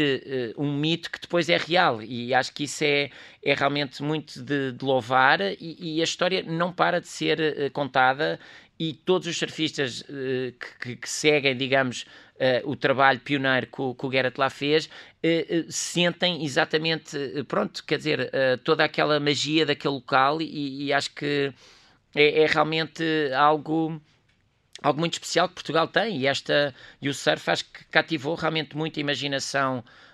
uh, 0.57 0.63
um 0.63 0.73
mito 0.73 1.11
que 1.11 1.19
depois 1.19 1.49
é 1.49 1.57
real 1.57 2.01
e 2.01 2.33
acho 2.33 2.53
que 2.53 2.65
isso 2.65 2.85
é, 2.85 3.11
é 3.47 3.55
realmente 3.55 4.03
muito 4.03 4.43
de, 4.43 4.73
de 4.73 4.85
louvar 4.85 5.41
e, 5.41 5.57
e, 5.79 6.01
a 6.01 6.05
história 6.05 6.43
não 6.43 6.73
para 6.73 7.01
de 7.01 7.07
ser 7.07 7.39
uh, 7.39 7.71
contada 7.71 8.41
e 8.79 8.93
todos 8.93 9.29
os 9.29 9.39
surfistas 9.39 10.05
que, 10.83 10.97
que, 10.97 11.09
seguem, 11.09 11.57
digamos, 11.57 12.05
o 12.65 12.77
trabalho 12.77 13.19
pioneiro 13.21 13.69
que 13.69 13.81
o, 13.81 13.95
que 13.95 14.05
o 14.05 14.11
lá 14.37 14.51
fez 14.51 14.91
sentem 15.71 16.45
exatamente, 16.45 17.17
pronto, 17.49 17.83
quer 17.83 17.97
dizer, 17.97 18.31
toda 18.65 18.85
aquela 18.85 19.19
magia 19.19 19.65
daquele 19.65 19.95
local 19.95 20.43
e, 20.43 20.85
e 20.85 20.93
acho 20.93 21.11
que 21.15 21.55
é, 22.15 22.43
é 22.43 22.47
realmente 22.47 23.03
algo 23.35 23.99
algo 24.83 25.01
muito 25.01 25.15
especial 25.15 25.49
que 25.49 25.55
Portugal 25.55 25.89
tem 25.89 26.19
e 26.19 26.27
esta 26.27 26.75
e 27.01 27.09
o 27.09 27.15
surf 27.15 27.51
acho 27.51 27.65
que 27.65 27.85
cativou 27.87 28.35
realmente 28.35 28.77
muito 28.77 28.99
a 28.99 29.01
imaginação 29.01 29.79
uh, 29.79 30.06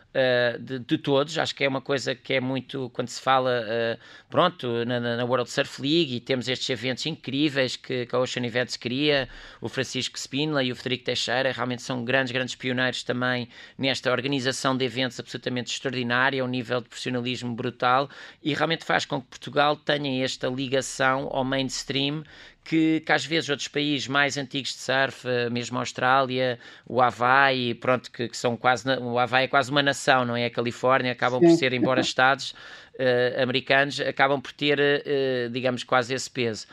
de, 0.59 0.79
de, 0.81 0.99
todos. 0.99 1.39
Acho 1.39 1.55
que 1.55 1.65
é 1.65 1.69
uma 1.69 1.81
coisa 1.81 2.15
que 2.15 2.35
é 2.35 2.41
muito 2.41 2.91
quando 2.91 3.09
se 3.09 3.21
fala, 3.21 3.63
uh, 3.63 4.01
pronto, 4.29 4.85
na, 4.85 5.01
na, 5.01 5.25
World 5.25 5.51
Surf 5.51 5.81
League 5.81 6.17
e 6.17 6.21
temos 6.21 6.49
estes 6.49 6.69
eventos 6.69 7.07
incríveis 7.07 7.77
que, 7.77 8.07
que 8.07 8.15
a 8.15 8.19
Ocean 8.19 8.45
Events 8.45 8.77
cria, 8.77 9.29
o 9.61 9.69
Francisco 9.69 10.19
Spinley 10.19 10.69
e 10.69 10.73
o 10.73 10.77
Federico 10.77 11.05
Teixeira 11.05 11.53
realmente 11.53 11.83
são 11.83 12.05
grandes, 12.05 12.33
grandes 12.33 12.55
pioneiros 12.55 13.03
também 13.03 13.49
nesta 13.79 14.11
organização 14.11 14.77
de 14.77 14.85
eventos 14.85 15.19
absolutamente 15.19 15.73
extraordinária, 15.73 16.45
um 16.45 16.49
nível 16.49 16.81
de 16.81 16.89
profissionalismo 16.89 17.55
brutal 17.55 18.09
e 18.43 18.55
realmente 18.55 18.85
faz 18.85 19.05
com 19.05 19.21
que 19.21 19.29
Portugal 19.29 19.77
tenha 19.77 20.25
esta 20.25 20.49
ligação 20.49 21.29
ao 21.33 21.45
mainstream 21.45 22.23
que, 22.65 23.01
que, 23.01 23.13
às 23.13 23.25
vezes 23.25 23.51
outros 23.51 23.69
países 23.69 24.07
mais 24.07 24.37
antigos 24.37 24.73
de 24.73 24.79
surf, 24.79 25.29
eh, 25.29 25.51
mesmo 25.51 25.79
a 25.79 25.81
Austrália, 25.81 26.59
o 26.87 27.03
Havaí, 27.03 27.75
pronto, 27.75 28.11
que, 28.11 28.29
que, 28.29 28.37
são 28.37 28.57
quase, 28.57 28.89
o 29.01 29.19
Havaí 29.19 29.45
é 29.45 29.49
quase 29.49 29.71
uma 29.71 29.83
nação, 29.83 30.25
não 30.25 30.37
é? 30.37 30.47
A 30.47 30.51
Califórnia 30.51 31.13
acabam 31.13 31.41
Sim. 31.41 31.49
por 31.49 31.57
ser, 31.57 31.73
embora 31.73 32.01
estados 32.03 32.53
uh, 32.95 33.43
americanos, 33.43 34.01
acabam 34.01 34.41
por 34.41 34.53
ter, 34.53 34.79
uh, 34.79 35.51
digamos, 35.51 35.83
quase 35.83 36.15
esse 36.15 36.31
peso. 36.31 36.67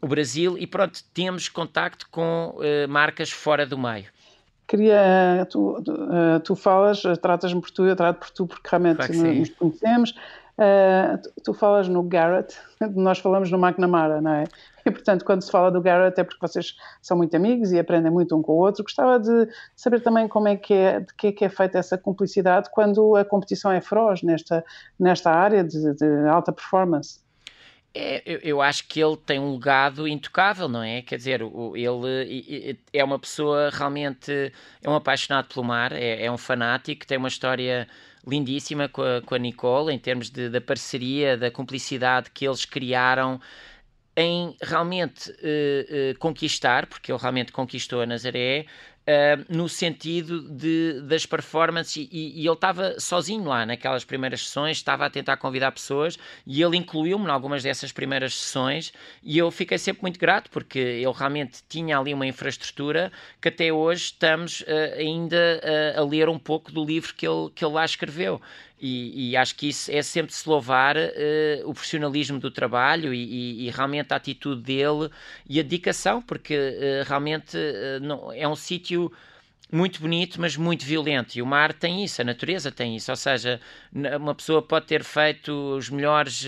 O 0.00 0.08
Brasil, 0.08 0.56
e 0.58 0.66
pronto, 0.66 1.00
temos 1.14 1.48
contacto 1.48 2.08
com 2.10 2.56
uh, 2.56 2.88
marcas 2.88 3.30
fora 3.30 3.64
do 3.64 3.78
meio. 3.78 4.06
Queria, 4.66 5.46
tu, 5.50 5.82
tu 6.44 6.54
falas, 6.54 7.00
tratas-me 7.22 7.58
por 7.58 7.70
tu, 7.70 7.86
eu 7.86 7.96
trato 7.96 8.18
por 8.18 8.28
tu, 8.28 8.46
porque 8.46 8.68
realmente 8.68 8.96
claro 8.96 9.14
nos 9.14 9.48
conhecemos. 9.48 10.14
Tu, 11.22 11.42
tu, 11.44 11.54
falas 11.54 11.86
no 11.86 12.02
Garrett, 12.02 12.56
nós 12.96 13.20
falamos 13.20 13.48
no 13.48 13.64
McNamara, 13.64 14.20
não 14.20 14.32
é? 14.32 14.44
E, 14.84 14.90
portanto, 14.90 15.24
quando 15.24 15.42
se 15.42 15.52
fala 15.52 15.70
do 15.70 15.80
Garrett 15.80 16.20
é 16.20 16.24
porque 16.24 16.40
vocês 16.40 16.74
são 17.00 17.16
muito 17.16 17.36
amigos 17.36 17.70
e 17.70 17.78
aprendem 17.78 18.10
muito 18.10 18.36
um 18.36 18.42
com 18.42 18.52
o 18.52 18.56
outro. 18.56 18.82
Gostava 18.82 19.20
de 19.20 19.48
saber 19.76 20.00
também 20.00 20.26
como 20.26 20.48
é 20.48 20.56
que 20.56 20.74
é, 20.74 21.00
de 21.00 21.14
que 21.14 21.26
é 21.28 21.32
que 21.32 21.44
é 21.44 21.48
feita 21.48 21.78
essa 21.78 21.96
cumplicidade 21.96 22.70
quando 22.72 23.14
a 23.14 23.24
competição 23.24 23.70
é 23.70 23.80
feroz 23.80 24.22
nesta, 24.22 24.64
nesta 24.98 25.30
área 25.30 25.62
de, 25.62 25.94
de 25.94 26.28
alta 26.28 26.52
performance. 26.52 27.20
É, 27.94 28.22
eu, 28.26 28.38
eu, 28.42 28.62
acho 28.62 28.86
que 28.86 29.00
ele 29.00 29.16
tem 29.16 29.38
um 29.38 29.54
legado 29.54 30.06
intocável, 30.06 30.68
não 30.68 30.82
é? 30.82 31.02
Quer 31.02 31.16
dizer, 31.16 31.40
ele 31.40 32.78
é 32.92 33.02
uma 33.02 33.18
pessoa 33.18 33.70
realmente, 33.72 34.52
é 34.82 34.90
um 34.90 34.94
apaixonado 34.94 35.48
pelo 35.52 35.64
mar, 35.64 35.92
é, 35.92 36.24
é 36.24 36.30
um 36.30 36.36
fanático, 36.36 37.06
tem 37.06 37.16
uma 37.16 37.28
história 37.28 37.88
lindíssima 38.26 38.88
com 38.88 39.02
a, 39.02 39.22
com 39.22 39.34
a 39.34 39.38
Nicole, 39.38 39.92
em 39.92 39.98
termos 39.98 40.30
de, 40.30 40.48
da 40.48 40.60
parceria, 40.60 41.36
da 41.36 41.50
cumplicidade 41.50 42.30
que 42.30 42.46
eles 42.46 42.64
criaram 42.64 43.40
em 44.16 44.56
realmente 44.60 45.30
uh, 45.30 45.34
uh, 45.34 46.18
conquistar, 46.18 46.86
porque 46.86 47.12
ele 47.12 47.20
realmente 47.20 47.52
conquistou 47.52 48.00
a 48.00 48.06
Nazaré, 48.06 48.66
Uh, 49.08 49.42
no 49.48 49.70
sentido 49.70 50.42
de, 50.50 51.00
das 51.00 51.24
performances, 51.24 51.96
e, 51.96 52.42
e 52.42 52.46
ele 52.46 52.52
estava 52.52 53.00
sozinho 53.00 53.42
lá 53.44 53.64
naquelas 53.64 54.04
primeiras 54.04 54.42
sessões, 54.42 54.76
estava 54.76 55.06
a 55.06 55.08
tentar 55.08 55.38
convidar 55.38 55.72
pessoas 55.72 56.18
e 56.46 56.62
ele 56.62 56.76
incluiu-me 56.76 57.24
em 57.24 57.30
algumas 57.30 57.62
dessas 57.62 57.90
primeiras 57.90 58.34
sessões 58.34 58.92
e 59.22 59.38
eu 59.38 59.50
fiquei 59.50 59.78
sempre 59.78 60.02
muito 60.02 60.20
grato 60.20 60.50
porque 60.50 60.78
ele 60.78 61.10
realmente 61.10 61.62
tinha 61.66 61.98
ali 61.98 62.12
uma 62.12 62.26
infraestrutura 62.26 63.10
que 63.40 63.48
até 63.48 63.72
hoje 63.72 64.04
estamos 64.04 64.60
uh, 64.60 64.98
ainda 64.98 65.58
uh, 65.96 66.00
a 66.00 66.04
ler 66.04 66.28
um 66.28 66.38
pouco 66.38 66.70
do 66.70 66.84
livro 66.84 67.14
que 67.14 67.26
ele, 67.26 67.48
que 67.54 67.64
ele 67.64 67.72
lá 67.72 67.86
escreveu. 67.86 68.42
E, 68.80 69.30
e, 69.30 69.36
acho 69.36 69.56
que 69.56 69.68
isso 69.68 69.90
é 69.90 70.02
sempre 70.02 70.32
se 70.32 70.48
louvar 70.48 70.96
uh, 70.96 71.00
o 71.64 71.74
profissionalismo 71.74 72.38
do 72.38 72.50
trabalho 72.50 73.12
e, 73.12 73.24
e, 73.24 73.66
e, 73.66 73.70
realmente 73.70 74.12
a 74.12 74.16
atitude 74.16 74.62
dele 74.62 75.10
e 75.48 75.58
a 75.58 75.62
dedicação, 75.62 76.22
porque 76.22 76.54
uh, 76.56 77.08
realmente 77.08 77.56
uh, 77.56 78.00
não, 78.00 78.32
é 78.32 78.46
um 78.46 78.54
sítio 78.54 79.12
muito 79.70 80.00
bonito, 80.00 80.40
mas 80.40 80.56
muito 80.56 80.84
violento. 80.84 81.36
E 81.36 81.42
o 81.42 81.46
mar 81.46 81.72
tem 81.72 82.04
isso, 82.04 82.22
a 82.22 82.24
natureza 82.24 82.70
tem 82.70 82.96
isso. 82.96 83.10
Ou 83.10 83.16
seja, 83.16 83.60
uma 83.92 84.34
pessoa 84.34 84.62
pode 84.62 84.86
ter 84.86 85.04
feito 85.04 85.52
os 85.76 85.90
melhores, 85.90 86.46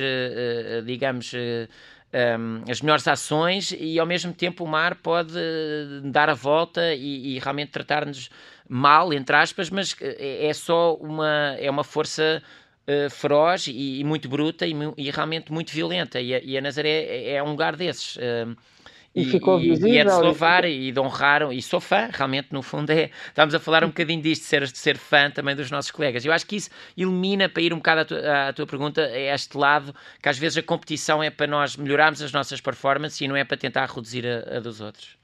digamos. 0.86 1.32
Um, 2.12 2.68
as 2.68 2.80
melhores 2.80 3.06
ações 3.06 3.72
e 3.78 3.96
ao 3.96 4.04
mesmo 4.04 4.32
tempo 4.32 4.64
o 4.64 4.66
mar 4.66 4.96
pode 4.96 5.32
dar 6.06 6.28
a 6.28 6.34
volta 6.34 6.92
e, 6.92 7.36
e 7.36 7.38
realmente 7.38 7.70
tratar-nos 7.70 8.28
mal, 8.70 9.12
entre 9.12 9.34
aspas, 9.34 9.68
mas 9.68 9.96
eh, 10.00 10.46
é 10.46 10.54
só 10.54 10.94
uma, 10.94 11.56
é 11.58 11.68
uma 11.68 11.82
força 11.82 12.40
uh, 12.86 13.10
feroz 13.10 13.66
e, 13.66 13.98
e, 13.98 14.04
muito 14.04 14.28
bruta 14.28 14.64
e, 14.64 14.72
e, 14.96 15.10
realmente 15.10 15.52
muito 15.52 15.72
violenta. 15.72 16.20
E 16.20 16.32
a, 16.32 16.40
e 16.40 16.56
a 16.56 16.60
Nazaré 16.60 16.88
é, 16.88 17.32
é, 17.32 17.42
um 17.42 17.50
lugar 17.50 17.74
desses. 17.74 18.14
Uh, 18.14 18.56
e, 19.12 19.24
ficou 19.24 19.58
visível. 19.58 19.88
E 19.88 19.98
é 19.98 20.04
de 20.04 20.10
louvar 20.12 20.64
e 20.64 20.92
de 20.92 21.00
honrar, 21.00 21.50
e 21.52 21.60
sou 21.60 21.80
fã, 21.80 22.08
realmente, 22.12 22.52
no 22.52 22.62
fundo, 22.62 22.90
é. 22.90 23.10
Estamos 23.26 23.52
a 23.56 23.58
falar 23.58 23.82
um 23.82 23.88
bocadinho 23.90 24.22
disto, 24.22 24.42
de 24.42 24.46
ser, 24.46 24.64
de 24.64 24.78
ser 24.78 24.96
fã 24.96 25.28
também 25.28 25.56
dos 25.56 25.68
nossos 25.68 25.90
colegas. 25.90 26.24
Eu 26.24 26.32
acho 26.32 26.46
que 26.46 26.54
isso 26.54 26.70
elimina, 26.96 27.48
para 27.48 27.62
ir 27.62 27.72
um 27.72 27.78
bocado 27.78 28.02
à 28.02 28.04
tua, 28.04 28.48
à 28.48 28.52
tua 28.52 28.66
pergunta, 28.68 29.02
é 29.02 29.34
este 29.34 29.58
lado 29.58 29.92
que 30.22 30.28
às 30.28 30.38
vezes 30.38 30.58
a 30.58 30.62
competição 30.62 31.20
é 31.20 31.28
para 31.28 31.48
nós 31.48 31.76
melhorarmos 31.76 32.22
as 32.22 32.30
nossas 32.30 32.60
performances 32.60 33.20
e 33.20 33.26
não 33.26 33.34
é 33.34 33.42
para 33.42 33.56
tentar 33.56 33.86
reduzir 33.86 34.24
a, 34.24 34.58
a 34.58 34.60
dos 34.60 34.80
outros. 34.80 35.19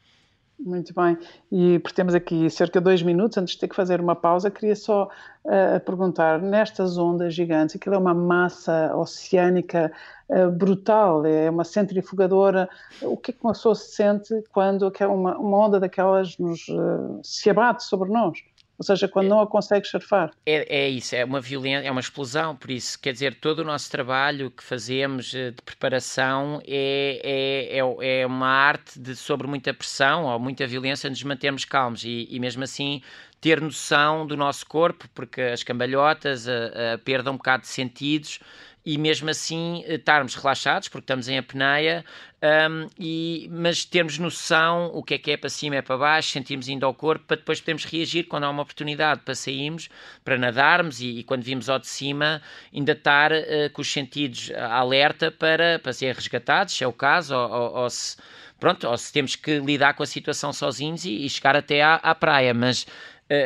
Muito 0.58 0.94
bem. 0.94 1.18
E 1.52 1.78
por 1.80 1.92
temos 1.92 2.14
aqui 2.14 2.48
cerca 2.48 2.80
de 2.80 2.84
dois 2.84 3.02
minutos, 3.02 3.36
antes 3.36 3.54
de 3.54 3.60
ter 3.60 3.68
que 3.68 3.76
fazer 3.76 4.00
uma 4.00 4.16
pausa, 4.16 4.50
queria 4.50 4.74
só 4.74 5.04
uh, 5.44 5.80
perguntar, 5.84 6.40
nestas 6.40 6.96
ondas 6.96 7.34
gigantes, 7.34 7.76
aquilo 7.76 7.94
é 7.94 7.98
uma 7.98 8.14
massa 8.14 8.96
oceânica 8.96 9.92
uh, 10.30 10.50
brutal, 10.50 11.26
é 11.26 11.50
uma 11.50 11.62
centrifugadora, 11.62 12.70
o 13.02 13.18
que 13.18 13.32
é 13.32 13.34
que 13.34 13.44
uma 13.44 13.52
pessoa 13.52 13.74
se 13.74 13.94
sente 13.94 14.42
quando 14.50 14.90
uma, 15.02 15.36
uma 15.36 15.66
onda 15.66 15.78
daquelas 15.78 16.38
nos, 16.38 16.66
uh, 16.68 17.20
se 17.22 17.50
abate 17.50 17.84
sobre 17.84 18.10
nós? 18.10 18.38
Ou 18.78 18.84
seja, 18.84 19.08
quando 19.08 19.26
é, 19.26 19.28
não 19.30 19.40
a 19.40 19.46
consegue 19.46 19.86
surfar. 19.86 20.32
É, 20.44 20.84
é 20.84 20.88
isso, 20.88 21.14
é 21.14 21.24
uma 21.24 21.40
violência, 21.40 21.86
é 21.86 21.90
uma 21.90 22.00
explosão, 22.00 22.54
por 22.54 22.70
isso, 22.70 22.98
quer 23.00 23.12
dizer, 23.12 23.34
todo 23.34 23.60
o 23.60 23.64
nosso 23.64 23.90
trabalho 23.90 24.50
que 24.50 24.62
fazemos 24.62 25.34
eh, 25.34 25.50
de 25.50 25.62
preparação 25.62 26.60
é, 26.66 27.20
é, 27.24 27.78
é, 27.78 28.20
é 28.20 28.26
uma 28.26 28.48
arte 28.48 28.98
de, 29.00 29.16
sobre 29.16 29.46
muita 29.46 29.72
pressão 29.72 30.24
ou 30.24 30.38
muita 30.38 30.66
violência, 30.66 31.08
nos 31.08 31.22
mantermos 31.22 31.64
calmos 31.64 32.04
e, 32.04 32.28
e 32.30 32.38
mesmo 32.38 32.62
assim 32.64 33.02
ter 33.40 33.60
noção 33.60 34.26
do 34.26 34.36
nosso 34.36 34.66
corpo, 34.66 35.08
porque 35.14 35.40
as 35.40 35.62
cambalhotas, 35.62 36.46
a, 36.48 36.94
a 36.94 36.98
perda 36.98 37.30
um 37.30 37.36
bocado 37.36 37.62
de 37.62 37.68
sentidos, 37.68 38.40
e 38.86 38.96
mesmo 38.96 39.28
assim 39.28 39.82
eh, 39.84 39.96
estarmos 39.96 40.36
relaxados, 40.36 40.88
porque 40.88 41.02
estamos 41.02 41.28
em 41.28 41.36
apneia, 41.36 42.04
um, 42.40 42.88
e, 42.96 43.48
mas 43.50 43.84
termos 43.84 44.16
noção 44.16 44.92
o 44.94 45.02
que 45.02 45.14
é 45.14 45.18
que 45.18 45.32
é 45.32 45.36
para 45.36 45.50
cima 45.50 45.74
é 45.74 45.82
para 45.82 45.96
baixo, 45.96 46.30
sentimos 46.30 46.68
indo 46.68 46.86
ao 46.86 46.94
corpo, 46.94 47.24
para 47.26 47.36
depois 47.36 47.60
podermos 47.60 47.84
reagir 47.84 48.28
quando 48.28 48.44
há 48.44 48.50
uma 48.50 48.62
oportunidade 48.62 49.22
para 49.22 49.34
sairmos, 49.34 49.88
para 50.24 50.38
nadarmos 50.38 51.00
e, 51.00 51.18
e 51.18 51.24
quando 51.24 51.42
vimos 51.42 51.68
ao 51.68 51.80
de 51.80 51.88
cima, 51.88 52.40
ainda 52.72 52.92
estar 52.92 53.32
uh, 53.32 53.70
com 53.72 53.82
os 53.82 53.92
sentidos 53.92 54.52
alerta 54.54 55.32
para, 55.32 55.80
para 55.80 55.92
ser 55.92 56.14
resgatados, 56.14 56.74
se 56.74 56.84
é 56.84 56.86
o 56.86 56.92
caso, 56.92 57.34
ou, 57.34 57.50
ou, 57.50 57.74
ou 57.82 57.90
se 57.90 58.16
pronto, 58.60 58.86
ou 58.88 58.96
se 58.96 59.12
temos 59.12 59.36
que 59.36 59.58
lidar 59.58 59.94
com 59.94 60.02
a 60.02 60.06
situação 60.06 60.52
sozinhos 60.52 61.04
e, 61.04 61.26
e 61.26 61.28
chegar 61.28 61.56
até 61.56 61.82
à, 61.82 61.96
à 61.96 62.14
praia, 62.14 62.54
mas 62.54 62.86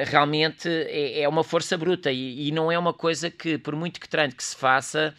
realmente 0.06 0.68
é, 0.68 1.22
é, 1.22 1.28
uma 1.28 1.42
força 1.42 1.76
bruta 1.76 2.12
e, 2.12 2.48
e, 2.48 2.52
não 2.52 2.70
é 2.70 2.78
uma 2.78 2.92
coisa 2.92 3.30
que, 3.30 3.56
por 3.58 3.74
muito 3.74 3.98
que 4.00 4.08
treino 4.08 4.34
que 4.34 4.44
se 4.44 4.54
faça, 4.54 5.14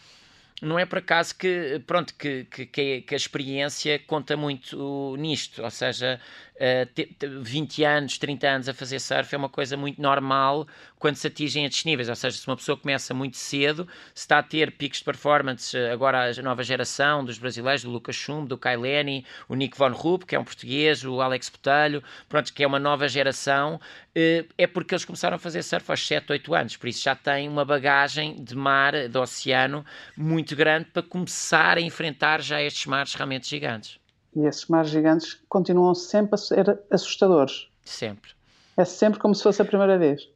não 0.60 0.78
é 0.78 0.86
por 0.86 0.98
acaso 0.98 1.34
que, 1.36 1.82
pronto, 1.86 2.14
que, 2.14 2.44
que, 2.44 3.00
que 3.02 3.14
a 3.14 3.16
experiência 3.16 3.98
conta 3.98 4.36
muito 4.36 5.16
nisto, 5.18 5.62
ou 5.62 5.70
seja, 5.70 6.20
uh, 6.62 7.42
20 7.42 7.84
anos, 7.84 8.18
30 8.18 8.48
anos 8.48 8.68
a 8.68 8.74
fazer 8.74 9.00
surf 9.00 9.34
é 9.34 9.38
uma 9.38 9.48
coisa 9.48 9.76
muito 9.76 10.00
normal 10.00 10.66
quando 11.02 11.16
se 11.16 11.26
atingem 11.26 11.64
estes 11.64 11.84
níveis, 11.84 12.08
ou 12.08 12.14
seja, 12.14 12.36
se 12.36 12.46
uma 12.46 12.56
pessoa 12.56 12.78
começa 12.78 13.12
muito 13.12 13.36
cedo, 13.36 13.88
se 14.14 14.22
está 14.22 14.38
a 14.38 14.42
ter 14.42 14.70
picos 14.70 15.00
de 15.00 15.04
performance, 15.04 15.76
eh, 15.76 15.90
agora 15.90 16.30
a 16.30 16.42
nova 16.42 16.62
geração 16.62 17.24
dos 17.24 17.38
brasileiros, 17.38 17.82
do 17.82 17.90
Lucas 17.90 18.14
Chumbo, 18.14 18.46
do 18.46 18.56
Kaileni, 18.56 19.26
o 19.48 19.56
Nick 19.56 19.76
Von 19.76 19.90
Rupp, 19.90 20.24
que 20.24 20.36
é 20.36 20.38
um 20.38 20.44
português, 20.44 21.04
o 21.04 21.20
Alex 21.20 21.48
Botelho, 21.48 22.04
pronto, 22.28 22.52
que 22.52 22.62
é 22.62 22.66
uma 22.68 22.78
nova 22.78 23.08
geração, 23.08 23.80
uh, 24.16 24.48
é 24.56 24.66
porque 24.68 24.94
eles 24.94 25.04
começaram 25.04 25.34
a 25.34 25.38
fazer 25.40 25.64
surf 25.64 25.90
aos 25.90 26.06
7, 26.06 26.30
8 26.30 26.54
anos, 26.54 26.76
por 26.76 26.88
isso 26.88 27.02
já 27.02 27.16
têm 27.16 27.48
uma 27.48 27.64
bagagem 27.64 28.36
de 28.36 28.54
mar, 28.54 29.08
de 29.08 29.18
oceano, 29.18 29.84
muito 30.16 30.54
grande 30.54 30.84
para 30.92 31.02
começar 31.02 31.78
a 31.78 31.80
enfrentar 31.80 32.40
já 32.40 32.62
estes 32.62 32.86
mares 32.86 33.12
realmente 33.14 33.48
gigantes. 33.48 34.01
E 34.34 34.46
esses 34.46 34.66
mares 34.66 34.90
gigantes 34.90 35.38
continuam 35.48 35.94
sempre 35.94 36.34
a 36.34 36.38
ser 36.38 36.78
assustadores. 36.90 37.68
Sempre. 37.84 38.30
É 38.76 38.84
sempre 38.84 39.20
como 39.20 39.34
se 39.34 39.42
fosse 39.42 39.60
a 39.60 39.64
primeira 39.64 39.98
vez. 39.98 40.26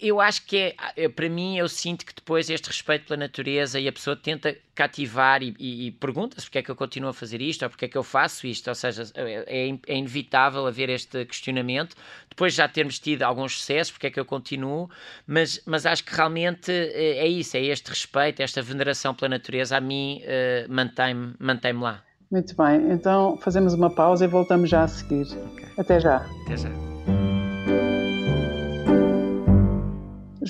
Eu 0.00 0.18
acho 0.18 0.46
que 0.46 0.56
é, 0.56 0.76
é, 0.96 1.08
para 1.10 1.28
mim, 1.28 1.58
eu 1.58 1.68
sinto 1.68 2.06
que 2.06 2.14
depois 2.14 2.48
este 2.48 2.68
respeito 2.68 3.06
pela 3.06 3.18
natureza 3.18 3.78
e 3.78 3.86
a 3.86 3.92
pessoa 3.92 4.16
tenta 4.16 4.56
cativar 4.74 5.42
e, 5.42 5.54
e, 5.58 5.86
e 5.88 5.90
pergunta-se 5.90 6.46
porque 6.46 6.58
é 6.58 6.62
que 6.62 6.70
eu 6.70 6.74
continuo 6.74 7.10
a 7.10 7.12
fazer 7.12 7.42
isto 7.42 7.64
ou 7.64 7.68
porque 7.68 7.84
é 7.84 7.88
que 7.88 7.98
eu 7.98 8.02
faço 8.02 8.46
isto. 8.46 8.68
Ou 8.68 8.74
seja, 8.74 9.02
é, 9.14 9.68
é, 9.68 9.78
é 9.86 9.96
inevitável 9.96 10.66
haver 10.66 10.88
este 10.88 11.26
questionamento. 11.26 11.94
Depois 12.30 12.54
já 12.54 12.66
termos 12.66 12.98
tido 12.98 13.24
alguns 13.24 13.58
sucessos, 13.58 13.92
porque 13.92 14.06
é 14.06 14.10
que 14.10 14.18
eu 14.18 14.24
continuo, 14.24 14.88
mas, 15.26 15.60
mas 15.66 15.84
acho 15.84 16.02
que 16.02 16.14
realmente 16.14 16.72
é, 16.72 17.18
é 17.18 17.28
isso, 17.28 17.54
é 17.54 17.60
este 17.60 17.90
respeito, 17.90 18.40
esta 18.40 18.62
veneração 18.62 19.14
pela 19.14 19.28
natureza, 19.28 19.76
a 19.76 19.80
mim 19.82 20.22
uh, 20.22 20.72
mantém-me 20.72 21.34
mantém 21.38 21.74
lá. 21.74 22.02
Muito 22.30 22.56
bem, 22.56 22.90
então 22.90 23.36
fazemos 23.38 23.74
uma 23.74 23.90
pausa 23.90 24.24
e 24.24 24.28
voltamos 24.28 24.68
já 24.68 24.82
a 24.82 24.88
seguir. 24.88 25.26
Okay. 25.52 25.68
Até 25.78 26.00
já. 26.00 26.26
Até 26.44 26.56
já. 26.56 26.70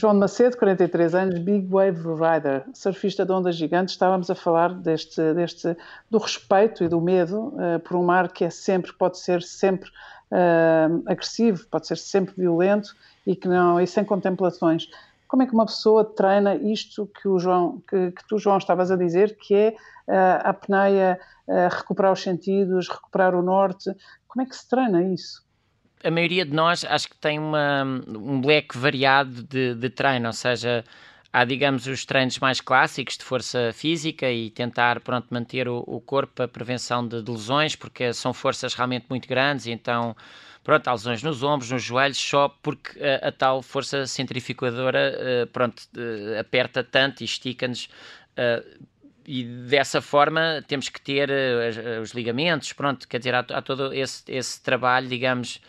João 0.05 0.15
Macedo, 0.15 0.57
43 0.57 1.15
anos, 1.15 1.39
Big 1.39 1.69
Wave 1.69 2.03
Rider, 2.03 2.65
surfista 2.75 3.25
de 3.25 3.31
ondas 3.31 3.55
gigantes. 3.55 3.95
Estávamos 3.95 4.29
a 4.29 4.35
falar 4.35 4.75
deste, 4.75 5.33
deste 5.35 5.77
do 6.11 6.19
respeito 6.19 6.83
e 6.83 6.89
do 6.89 7.01
medo 7.01 7.55
uh, 7.55 7.79
por 7.79 7.97
um 7.97 8.03
mar 8.03 8.33
que 8.33 8.45
é 8.45 8.51
sempre, 8.51 8.93
pode 8.93 9.19
ser 9.19 9.41
sempre 9.41 9.89
uh, 10.33 11.03
agressivo, 11.07 11.67
pode 11.69 11.87
ser 11.87 11.97
sempre 11.97 12.35
violento 12.37 12.95
e 13.25 13.37
que 13.37 13.47
não 13.47 13.81
e 13.81 13.87
sem 13.87 14.05
contemplações. 14.05 14.89
Como 15.35 15.43
é 15.43 15.47
que 15.49 15.53
uma 15.53 15.67
pessoa 15.67 16.05
treina 16.05 16.55
isto 16.55 17.11
que 17.21 17.27
o 17.27 17.41
João, 17.41 17.83
que, 17.91 18.13
que 18.13 18.25
tu 18.29 18.39
João 18.39 18.57
estavas 18.57 18.93
a 18.93 18.97
dizer, 18.97 19.37
que 19.37 19.53
é 19.53 19.77
uh, 20.07 20.47
a 20.47 20.51
apneia 20.51 21.19
recuperar 21.73 22.13
os 22.13 22.23
sentidos, 22.23 22.89
recuperar 22.89 23.35
o 23.35 23.43
norte. 23.43 23.91
Como 24.29 24.45
é 24.45 24.47
que 24.49 24.55
se 24.55 24.69
treina 24.69 25.03
isso? 25.03 25.45
A 26.05 26.11
maioria 26.11 26.47
de 26.47 26.55
nós 26.55 26.85
acho 26.85 27.09
que 27.09 27.17
tem 27.17 27.37
uma, 27.37 27.83
um 28.07 28.41
leque 28.47 28.79
variado 28.79 29.43
de, 29.43 29.75
de 29.75 29.91
treino, 29.91 30.29
ou 30.29 30.33
seja, 30.33 30.85
há, 31.33 31.45
digamos, 31.45 31.89
os 31.89 32.05
treinos 32.05 32.39
mais 32.39 32.61
clássicos 32.61 33.19
de 33.19 33.25
força 33.25 33.73
física 33.73 34.31
e 34.31 34.51
tentar, 34.51 35.01
pronto, 35.01 35.27
manter 35.33 35.67
o, 35.69 35.83
o 35.85 36.01
corpo 36.01 36.33
para 36.33 36.47
prevenção 36.47 37.05
de, 37.05 37.21
de, 37.21 37.29
lesões, 37.29 37.75
porque 37.75 38.13
são 38.13 38.33
forças 38.33 38.73
realmente 38.73 39.07
muito 39.11 39.27
grandes, 39.27 39.67
então, 39.67 40.15
pronto, 40.65 40.91
lesões 40.91 41.23
nos 41.23 41.43
ombros, 41.43 41.71
nos 41.71 41.83
joelhos, 41.83 42.19
só 42.19 42.49
porque 42.49 42.99
a, 42.99 43.29
a 43.29 43.33
tal 43.33 43.63
força 43.63 44.07
centrifugadora, 44.07 45.45
uh, 45.45 45.47
pronto, 45.49 45.81
uh, 45.97 46.41
aperta 46.41 46.83
tanto 46.83 47.21
e 47.21 47.25
estica-nos 47.25 47.85
uh, 48.39 48.85
e 49.27 49.45
dessa 49.45 50.01
forma 50.01 50.63
temos 50.67 50.89
que 50.89 51.01
ter 51.01 51.31
os 52.03 52.11
ligamentos, 52.11 52.73
pronto, 52.75 53.09
quer 53.09 53.19
dizer, 53.19 53.35
há, 53.35 53.39
há 53.39 53.63
todo 53.63 53.93
esse, 53.95 54.23
esse 54.29 54.63
trabalho, 54.63 55.09
digamos, 55.09 55.63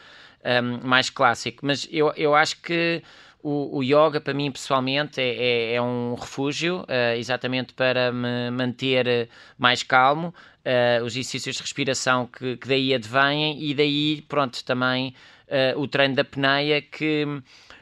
ehm, 0.43 0.81
mais 0.84 1.10
clássico. 1.10 1.65
Mas 1.65 1.88
eu, 1.89 2.12
eu 2.17 2.36
acho 2.36 2.62
que 2.62 3.01
o, 3.47 3.77
o 3.77 3.84
yoga, 3.84 4.19
para 4.19 4.34
mim 4.34 4.51
pessoalmente, 4.51 5.21
é, 5.21 5.36
é, 5.36 5.73
é 5.75 5.81
um 5.81 6.15
refúgio, 6.15 6.79
uh, 6.81 7.15
exatamente 7.15 7.73
para 7.73 8.12
me 8.12 8.49
manter 8.49 9.29
mais 9.55 9.84
calmo, 9.84 10.34
uh, 10.65 11.05
os 11.05 11.13
exercícios 11.15 11.58
de 11.58 11.62
respiração 11.62 12.25
que, 12.25 12.58
que 12.58 12.67
daí 12.67 12.91
advêm 12.95 13.63
e 13.63 13.75
daí, 13.75 14.23
pronto, 14.27 14.63
também 14.63 15.13
o 15.75 15.88
treino 15.88 16.15
da 16.15 16.23
peneia 16.23 16.81
que 16.81 17.23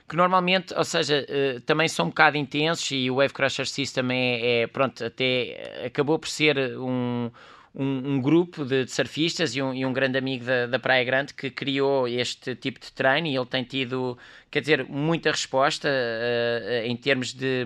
que 0.05 0.17
normalmente, 0.17 0.73
ou 0.75 0.83
seja, 0.83 1.25
uh, 1.25 1.61
também 1.61 1.87
são 1.87 2.07
um 2.07 2.09
bocado 2.09 2.37
intensos 2.37 2.91
e 2.91 3.09
o 3.09 3.15
Wave 3.15 3.33
Crusher 3.33 3.65
System 3.65 4.11
é, 4.11 4.63
é 4.63 4.67
pronto, 4.67 5.03
até 5.03 5.85
acabou 5.85 6.19
por 6.19 6.27
ser 6.27 6.77
um, 6.77 7.31
um, 7.75 8.13
um, 8.13 8.21
grupo 8.21 8.63
de, 8.63 8.85
de 8.85 8.91
surfistas 8.91 9.55
e 9.55 9.61
um, 9.61 9.73
e 9.73 9.85
um, 9.85 9.93
grande 9.93 10.17
amigo 10.17 10.45
da, 10.45 10.67
da, 10.67 10.79
Praia 10.79 11.03
Grande 11.03 11.33
que 11.33 11.49
criou 11.49 12.07
este 12.07 12.55
tipo 12.55 12.79
de 12.79 12.91
treino 12.91 13.27
e 13.27 13.35
ele 13.35 13.45
tem 13.45 13.63
tido, 13.63 14.17
quer 14.51 14.61
dizer, 14.61 14.85
muita 14.87 15.31
resposta 15.31 15.87
uh, 15.87 16.85
em 16.85 16.95
termos 16.95 17.33
de 17.33 17.65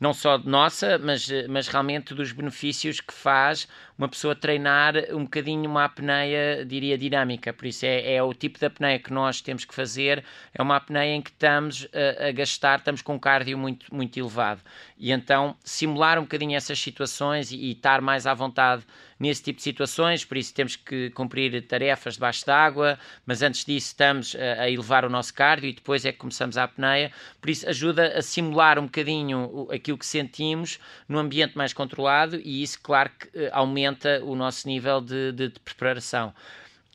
não 0.00 0.14
só 0.14 0.38
nossa, 0.38 0.98
mas, 0.98 1.28
mas 1.48 1.68
realmente 1.68 2.14
dos 2.14 2.32
benefícios 2.32 3.00
que 3.00 3.12
faz 3.12 3.68
uma 4.00 4.08
pessoa 4.08 4.34
treinar 4.34 4.94
um 5.12 5.24
bocadinho 5.24 5.68
uma 5.68 5.84
apneia, 5.84 6.64
diria, 6.64 6.96
dinâmica. 6.96 7.52
Por 7.52 7.66
isso 7.66 7.84
é, 7.84 8.14
é 8.14 8.22
o 8.22 8.32
tipo 8.32 8.58
de 8.58 8.64
apneia 8.64 8.98
que 8.98 9.12
nós 9.12 9.42
temos 9.42 9.66
que 9.66 9.74
fazer, 9.74 10.24
é 10.54 10.62
uma 10.62 10.76
apneia 10.76 11.14
em 11.14 11.20
que 11.20 11.28
estamos 11.28 11.86
a, 11.92 12.28
a 12.28 12.32
gastar, 12.32 12.78
estamos 12.78 13.02
com 13.02 13.16
um 13.16 13.18
cardio 13.18 13.58
muito, 13.58 13.94
muito 13.94 14.18
elevado. 14.18 14.62
E 14.98 15.12
então 15.12 15.54
simular 15.62 16.18
um 16.18 16.22
bocadinho 16.22 16.56
essas 16.56 16.78
situações 16.78 17.52
e, 17.52 17.56
e 17.56 17.72
estar 17.72 18.00
mais 18.00 18.26
à 18.26 18.32
vontade 18.32 18.86
nesse 19.20 19.42
tipo 19.42 19.58
de 19.58 19.62
situações, 19.62 20.24
por 20.24 20.38
isso 20.38 20.54
temos 20.54 20.76
que 20.76 21.10
cumprir 21.10 21.62
tarefas 21.66 22.14
debaixo 22.14 22.46
d'água, 22.46 22.98
mas 23.26 23.42
antes 23.42 23.66
disso 23.66 23.88
estamos 23.88 24.34
a, 24.34 24.62
a, 24.62 24.70
elevar 24.70 25.04
o 25.04 25.10
nosso 25.10 25.34
cardio 25.34 25.68
e 25.68 25.74
depois 25.74 26.06
é 26.06 26.12
que 26.12 26.16
começamos 26.16 26.56
a 26.56 26.64
apneia, 26.64 27.12
por 27.38 27.50
isso 27.50 27.68
ajuda 27.68 28.18
a 28.18 28.22
simular 28.22 28.78
um 28.78 28.84
bocadinho 28.84 29.68
aquilo 29.70 29.98
que 29.98 30.06
sentimos 30.06 30.80
num 31.06 31.18
ambiente 31.18 31.54
mais 31.54 31.74
controlado 31.74 32.40
e 32.42 32.62
isso, 32.62 32.80
claro, 32.80 33.10
que 33.10 33.28
eh, 33.38 33.50
aumenta 33.90 34.24
o 34.24 34.34
nosso 34.34 34.68
nível 34.68 35.00
de, 35.00 35.32
de, 35.32 35.48
de 35.48 35.60
preparação. 35.60 36.32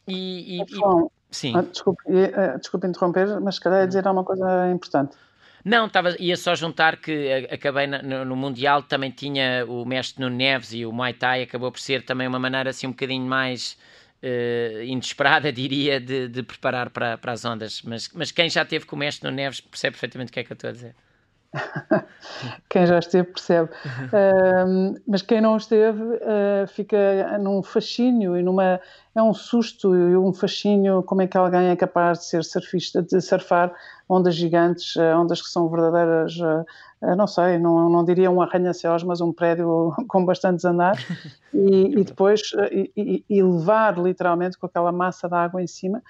E, 0.07 0.57
e, 0.57 0.61
e 0.61 0.65
sim. 1.31 1.53
Ah, 1.55 1.61
desculpe, 1.61 2.01
eh, 2.07 2.57
desculpe 2.57 2.87
interromper, 2.87 3.39
mas 3.41 3.59
queria 3.59 3.83
hum. 3.83 3.87
dizer 3.87 4.07
alguma 4.07 4.23
coisa 4.23 4.71
importante. 4.71 5.15
Não, 5.63 5.89
tava, 5.89 6.15
ia 6.19 6.37
só 6.37 6.53
juntar 6.53 6.97
que 6.97 7.47
acabei 7.51 7.87
no, 7.87 8.23
no, 8.23 8.35
Mundial, 8.35 8.83
também 8.83 9.09
tinha 9.09 9.65
o 9.67 9.83
mestre 9.83 10.23
no 10.23 10.29
Neves 10.29 10.73
e 10.73 10.85
o 10.85 10.91
Muay 10.91 11.13
Thai 11.13 11.41
acabou 11.41 11.71
por 11.71 11.79
ser 11.79 12.05
também 12.05 12.27
uma 12.27 12.37
maneira 12.37 12.69
assim 12.69 12.85
um 12.85 12.91
bocadinho 12.91 13.25
mais 13.25 13.75
uh, 14.21 14.83
inesperada, 14.83 15.49
diria, 15.51 15.99
de, 15.99 16.27
de 16.27 16.43
preparar 16.43 16.91
para, 16.91 17.17
para 17.17 17.31
as 17.31 17.43
ondas. 17.43 17.81
Mas, 17.81 18.11
mas 18.13 18.31
quem 18.31 18.47
já 18.47 18.63
teve 18.63 18.85
com 18.85 18.95
o 18.95 18.99
mestre 18.99 19.27
no 19.27 19.35
Neves 19.35 19.59
percebe 19.59 19.93
perfeitamente 19.93 20.29
o 20.29 20.33
que 20.33 20.39
é 20.39 20.43
que 20.43 20.51
eu 20.51 20.55
estou 20.55 20.69
a 20.69 20.73
dizer. 20.73 20.95
quem 22.69 22.85
já 22.85 22.99
esteve 22.99 23.29
percebe. 23.31 23.69
Uh, 23.69 24.99
mas 25.07 25.21
quem 25.21 25.41
não 25.41 25.57
esteve 25.57 26.01
uh, 26.01 26.67
fica 26.67 27.37
num 27.39 27.63
fascínio 27.63 28.37
e 28.37 28.43
numa. 28.43 28.79
É 29.15 29.21
um 29.21 29.33
susto 29.33 29.95
e 29.95 30.17
um 30.17 30.33
fascínio 30.33 31.01
como 31.01 31.21
é 31.21 31.27
que 31.27 31.37
alguém 31.37 31.69
é 31.69 31.75
capaz 31.75 32.19
de 32.19 32.25
ser 32.25 32.43
surfista, 32.43 33.01
de 33.01 33.21
surfar 33.21 33.73
ondas 34.09 34.35
gigantes, 34.35 34.95
uh, 34.97 35.17
ondas 35.17 35.41
que 35.41 35.47
são 35.47 35.69
verdadeiras, 35.69 36.35
não 37.15 37.25
sei, 37.25 37.57
não, 37.57 37.89
não 37.89 38.03
diria 38.03 38.29
um 38.29 38.41
arranha-céus, 38.41 39.03
mas 39.03 39.21
um 39.21 39.31
prédio 39.31 39.93
com 40.09 40.25
bastantes 40.25 40.65
andares, 40.65 41.05
e, 41.53 41.99
e 41.99 42.03
depois 42.03 42.41
e, 42.71 43.23
e, 43.29 43.41
levar 43.41 43.97
literalmente 43.97 44.57
com 44.57 44.65
aquela 44.65 44.91
massa 44.91 45.29
de 45.29 45.35
água 45.35 45.61
em 45.61 45.67
cima. 45.67 46.03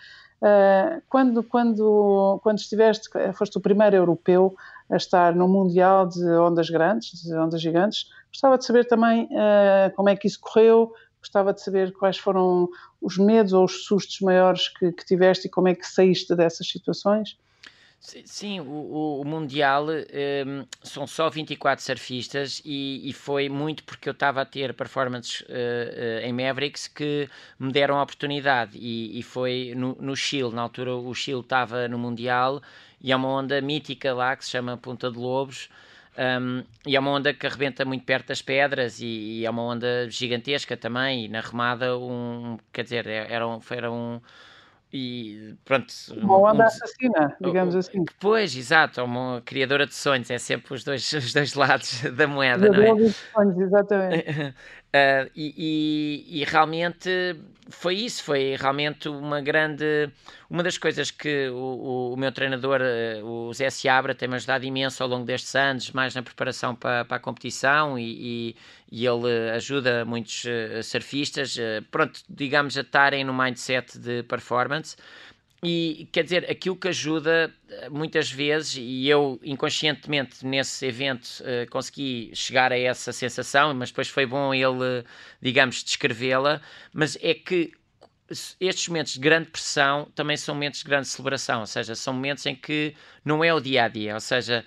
Quando, 1.09 1.43
quando, 1.43 2.39
quando 2.43 2.59
estiveste, 2.59 3.09
foste 3.33 3.57
o 3.57 3.61
primeiro 3.61 3.95
europeu 3.95 4.55
a 4.89 4.97
estar 4.97 5.33
no 5.33 5.47
Mundial 5.47 6.07
de 6.07 6.23
Ondas 6.23 6.69
Grandes, 6.69 7.23
de 7.23 7.35
Ondas 7.35 7.61
Gigantes. 7.61 8.09
Gostava 8.31 8.57
de 8.57 8.65
saber 8.65 8.85
também 8.85 9.25
uh, 9.25 9.95
como 9.95 10.09
é 10.09 10.15
que 10.15 10.27
isso 10.27 10.39
correu, 10.39 10.93
gostava 11.19 11.53
de 11.53 11.61
saber 11.61 11.91
quais 11.93 12.17
foram 12.17 12.69
os 13.01 13.17
medos 13.17 13.53
ou 13.53 13.65
os 13.65 13.85
sustos 13.85 14.19
maiores 14.21 14.69
que, 14.69 14.91
que 14.91 15.05
tiveste 15.05 15.47
e 15.47 15.49
como 15.49 15.67
é 15.67 15.75
que 15.75 15.87
saíste 15.87 16.35
dessas 16.35 16.67
situações. 16.67 17.37
Sim, 18.25 18.59
o, 18.59 19.21
o 19.21 19.25
Mundial 19.25 19.87
um, 19.87 19.89
ehm, 20.09 20.65
são 20.83 21.07
só 21.07 21.29
24 21.29 21.83
surfistas 21.83 22.61
e, 22.63 23.09
e, 23.09 23.13
foi 23.13 23.49
muito 23.49 23.83
porque 23.83 24.07
eu 24.07 24.13
estava 24.13 24.41
a 24.41 24.45
ter 24.45 24.73
performances 24.73 25.41
uh, 25.41 25.45
uh, 25.45 26.25
em 26.25 26.31
Mavericks 26.31 26.87
que 26.87 27.27
me 27.59 27.71
deram 27.71 27.97
a 27.97 28.03
oportunidade 28.03 28.77
e, 28.77 29.17
e 29.19 29.23
foi 29.23 29.73
no, 29.75 29.97
no 29.99 30.15
Chile, 30.15 30.53
na 30.53 30.61
altura 30.61 30.95
o 30.95 31.13
Chile 31.15 31.39
estava 31.39 31.87
no 31.87 31.97
Mundial 31.97 32.61
e 33.01 33.11
é 33.11 33.15
uma 33.15 33.27
onda 33.29 33.59
mítica 33.59 34.13
lá 34.13 34.35
que 34.35 34.45
se 34.45 34.51
chama 34.51 34.77
Ponta 34.77 35.11
de 35.11 35.17
Lobos. 35.17 35.69
Um, 36.17 36.63
e 36.87 36.95
é 36.95 36.99
uma 36.99 37.11
onda 37.11 37.33
que 37.33 37.45
arrebenta 37.45 37.83
muito 37.83 38.05
perto 38.05 38.29
das 38.29 38.41
pedras 38.41 39.01
e, 39.01 39.05
e, 39.05 39.45
é 39.45 39.49
uma 39.49 39.63
onda 39.63 40.09
gigantesca 40.09 40.77
também. 40.77 41.25
E 41.25 41.27
na 41.27 41.41
remada, 41.41 41.97
um, 41.97 42.57
quer 42.71 42.83
dizer, 42.83 43.05
é, 43.05 43.27
era 43.29 43.47
um, 43.47 43.59
era 43.69 43.91
um, 43.91 44.21
e 44.91 45.55
pronto. 45.65 45.87
Uma 46.17 46.37
onda 46.37 46.63
um, 46.63 46.67
assassina, 46.67 47.35
digamos 47.41 47.75
assim. 47.75 48.05
Pois, 48.19 48.55
exato, 48.55 49.03
uma 49.03 49.41
criadora 49.43 49.85
de 49.85 49.93
sonhos, 49.93 50.29
é 50.29 50.37
sempre 50.37 50.73
os 50.73 50.83
dois, 50.83 51.11
os 51.13 51.33
dois 51.33 51.53
lados 51.53 52.01
da 52.13 52.27
moeda, 52.27 52.69
não 52.69 52.81
é? 52.81 52.93
De 52.95 53.09
sonhos, 53.11 53.57
exatamente. 53.59 54.55
Uh, 54.95 55.29
e, 55.35 55.53
e, 56.29 56.41
e, 56.41 56.43
realmente 56.45 57.35
foi 57.69 57.95
isso, 57.95 58.23
foi 58.23 58.55
realmente 58.55 59.09
uma 59.09 59.41
grande. 59.41 60.09
Uma 60.49 60.63
das 60.63 60.77
coisas 60.77 61.11
que 61.11 61.49
o, 61.49 62.13
o 62.13 62.15
meu 62.15 62.31
treinador, 62.31 62.79
eh, 62.81 63.19
o 63.21 63.51
Zé 63.53 63.69
Seabra, 63.69 64.15
tem-me 64.15 64.35
ajudado 64.35 64.63
imenso 64.63 65.03
ao 65.03 65.09
longo 65.09 65.25
destes 65.25 65.53
anos, 65.53 65.91
mais 65.91 66.15
na 66.15 66.23
preparação 66.23 66.73
para, 66.73 67.03
para 67.03 67.17
a 67.17 67.19
competição, 67.19 67.99
e, 67.99 68.55
e, 68.89 69.05
ele 69.05 69.49
ajuda 69.53 70.05
muitos 70.05 70.45
uh, 70.45 70.81
surfistas, 70.81 71.57
pronto, 71.91 72.21
digamos, 72.29 72.77
a 72.77 72.81
estarem 72.81 73.25
no 73.25 73.33
mindset 73.33 73.99
de 73.99 74.23
performance. 74.23 74.95
E 75.67 76.07
quer 76.11 76.23
dizer, 76.23 76.47
aquilo 76.47 76.75
que 76.75 76.89
ajuda 76.89 77.51
eh, 77.67 77.89
muitas 77.89 78.31
vezes, 78.31 78.75
e 78.77 79.07
eu 79.09 79.39
inconscientemente 79.43 80.45
nesse 80.45 80.85
evento 80.85 81.25
uh, 81.41 81.67
consegui 81.71 82.29
chegar 82.35 82.71
a 82.71 82.77
essa 82.77 83.11
sensação, 83.11 83.73
mas 83.73 83.89
depois 83.89 84.07
foi 84.07 84.27
bom 84.27 84.53
ele, 84.53 85.03
digamos, 85.41 85.83
descrevê-la, 85.83 86.61
mas 86.93 87.17
é 87.19 87.33
que 87.33 87.71
estes 88.59 88.87
momentos 88.89 89.13
de 89.13 89.19
grande 89.19 89.49
pressão 89.49 90.07
também 90.13 90.37
são 90.37 90.53
momentos 90.53 90.81
de 90.81 90.85
grande 90.85 91.07
celebração, 91.07 91.61
ou 91.61 91.65
seja, 91.65 91.95
são 91.95 92.13
momentos 92.13 92.45
em 92.45 92.55
que 92.55 92.95
não 93.23 93.43
é 93.43 93.51
o 93.51 93.59
dia 93.59 93.85
a 93.85 93.87
dia, 93.87 94.13
ou 94.13 94.19
seja, 94.19 94.63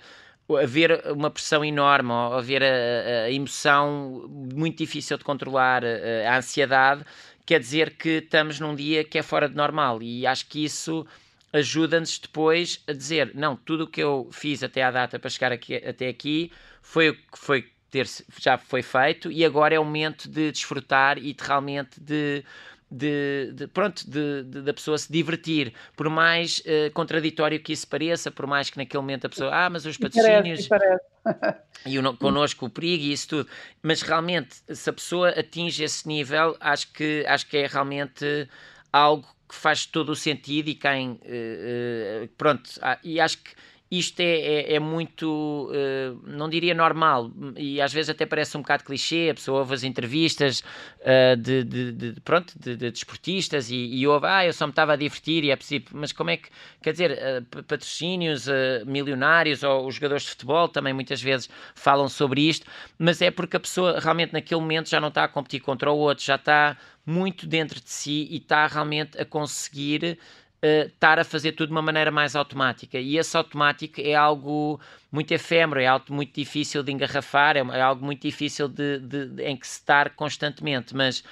haver 0.61 1.01
uma 1.13 1.31
pressão 1.31 1.63
enorme, 1.63 2.11
haver 2.11 2.61
a, 2.61 3.23
a 3.23 3.31
emoção 3.31 4.27
muito 4.53 4.77
difícil 4.79 5.17
de 5.17 5.23
controlar, 5.23 5.81
a, 5.85 6.29
a 6.29 6.37
ansiedade 6.39 7.05
quer 7.49 7.59
dizer 7.59 7.95
que 7.97 8.19
estamos 8.19 8.59
num 8.59 8.75
dia 8.75 9.03
que 9.03 9.17
é 9.17 9.23
fora 9.23 9.49
de 9.49 9.55
normal 9.55 10.03
e 10.03 10.27
acho 10.27 10.45
que 10.45 10.63
isso 10.63 11.03
ajuda-nos 11.51 12.19
depois 12.19 12.83
a 12.87 12.93
dizer 12.93 13.31
não, 13.33 13.55
tudo 13.55 13.85
o 13.85 13.87
que 13.87 14.03
eu 14.03 14.29
fiz 14.31 14.61
até 14.61 14.83
à 14.83 14.91
data 14.91 15.17
para 15.17 15.31
chegar 15.31 15.51
aqui, 15.51 15.77
até 15.77 16.09
aqui 16.09 16.51
foi 16.83 17.09
o 17.09 17.15
que 17.15 17.39
foi 17.39 17.67
ter, 17.89 18.07
já 18.39 18.55
foi 18.55 18.83
feito 18.83 19.31
e 19.31 19.43
agora 19.43 19.73
é 19.73 19.79
o 19.79 19.83
momento 19.83 20.29
de 20.29 20.51
desfrutar 20.51 21.17
e 21.17 21.33
de 21.33 21.43
realmente 21.43 21.99
de 21.99 22.45
de, 22.91 23.51
de 23.53 23.67
pronto, 23.67 24.09
de, 24.09 24.43
de, 24.43 24.61
da 24.61 24.73
pessoa 24.73 24.97
se 24.97 25.11
divertir, 25.11 25.73
por 25.95 26.09
mais 26.09 26.59
uh, 26.59 26.91
contraditório 26.93 27.59
que 27.59 27.71
isso 27.71 27.87
pareça, 27.87 28.31
por 28.31 28.47
mais 28.47 28.69
que 28.69 28.77
naquele 28.77 29.01
momento 29.01 29.25
a 29.25 29.29
pessoa, 29.29 29.53
ah, 29.53 29.69
mas 29.69 29.85
os 29.85 29.97
patrocínios 29.97 30.67
parece, 30.67 31.03
parece. 31.23 31.59
e 31.85 31.99
o, 31.99 32.17
connosco 32.17 32.65
o 32.65 32.69
perigo 32.69 33.03
e 33.03 33.13
isso 33.13 33.27
tudo, 33.29 33.49
mas 33.83 34.01
realmente 34.01 34.55
se 34.67 34.89
a 34.89 34.93
pessoa 34.93 35.29
atinge 35.29 35.83
esse 35.83 36.07
nível, 36.07 36.57
acho 36.59 36.91
que, 36.91 37.23
acho 37.27 37.47
que 37.47 37.57
é 37.57 37.67
realmente 37.67 38.49
algo 38.91 39.27
que 39.47 39.55
faz 39.55 39.85
todo 39.85 40.09
o 40.09 40.15
sentido 40.15 40.69
e 40.69 40.75
quem, 40.75 41.11
uh, 41.11 42.23
uh, 42.23 42.27
pronto, 42.37 42.69
e 43.03 43.19
acho 43.19 43.37
que 43.37 43.51
isto 43.91 44.19
é, 44.19 44.23
é, 44.23 44.73
é 44.75 44.79
muito, 44.79 45.71
uh, 45.71 46.21
não 46.27 46.47
diria 46.47 46.75
normal, 46.75 47.31
e 47.57 47.81
às 47.81 47.91
vezes 47.91 48.09
até 48.11 48.23
parece 48.23 48.55
um 48.55 48.61
bocado 48.61 48.83
clichê, 48.83 49.29
a 49.31 49.33
pessoa 49.33 49.59
ouve 49.59 49.73
as 49.73 49.83
entrevistas 49.83 50.63
uh, 50.99 51.35
de, 51.35 51.63
de, 51.63 51.91
de, 51.91 52.21
pronto, 52.21 52.53
de, 52.59 52.75
de 52.75 52.91
desportistas 52.91 53.71
e, 53.71 53.75
e, 53.75 54.07
ouve, 54.07 54.27
ah, 54.27 54.45
eu 54.45 54.53
só 54.53 54.67
me 54.67 54.71
estava 54.71 54.93
a 54.93 54.95
divertir 54.95 55.43
e 55.43 55.49
é 55.49 55.55
possível, 55.55 55.87
mas 55.93 56.11
como 56.11 56.29
é 56.29 56.37
que, 56.37 56.49
quer 56.83 56.91
dizer, 56.91 57.11
uh, 57.11 57.63
patrocínios 57.63 58.47
milionários 58.85 59.63
ou 59.63 59.87
os 59.87 59.95
jogadores 59.95 60.23
de 60.23 60.29
futebol 60.29 60.67
também 60.67 60.93
muitas 60.93 61.21
vezes 61.21 61.49
falam 61.73 62.07
sobre 62.07 62.41
isto, 62.41 62.67
mas 62.97 63.21
é 63.21 63.31
porque 63.31 63.57
a 63.57 63.59
pessoa 63.59 63.99
realmente 63.99 64.33
naquele 64.33 64.61
momento 64.61 64.89
já 64.89 64.99
não 64.99 65.07
está 65.07 65.23
a 65.23 65.27
competir 65.27 65.61
contra 65.61 65.91
o 65.91 65.97
outro, 65.97 66.23
já 66.23 66.35
está 66.35 66.77
muito 67.05 67.47
dentro 67.47 67.79
de 67.81 67.89
si 67.89 68.27
e 68.29 68.37
está 68.37 68.67
realmente 68.67 69.19
a 69.19 69.25
conseguir 69.25 70.19
uh, 70.63 70.87
estar 70.87 71.19
a 71.19 71.23
fazer 71.23 71.53
tudo 71.53 71.67
de 71.67 71.73
uma 71.73 71.81
maneira 71.81 72.11
mais 72.11 72.35
automática. 72.35 72.99
E 72.99 73.17
esse 73.17 73.35
automático 73.35 73.99
é 74.01 74.15
algo 74.15 74.79
muito 75.11 75.31
efêmero, 75.31 75.79
é 75.79 75.87
algo 75.87 76.13
muito 76.13 76.33
difícil 76.33 76.83
de 76.83 76.91
engarrafar, 76.91 77.57
é, 77.57 77.59
é 77.59 77.81
algo 77.81 78.05
muito 78.05 78.21
difícil 78.21 78.67
de, 78.67 78.99
de, 78.99 79.25
de, 79.27 79.43
em 79.43 79.55
que 79.57 79.67
se 79.67 79.79
estar 79.79 80.11
constantemente. 80.11 80.95
Mas 80.95 81.23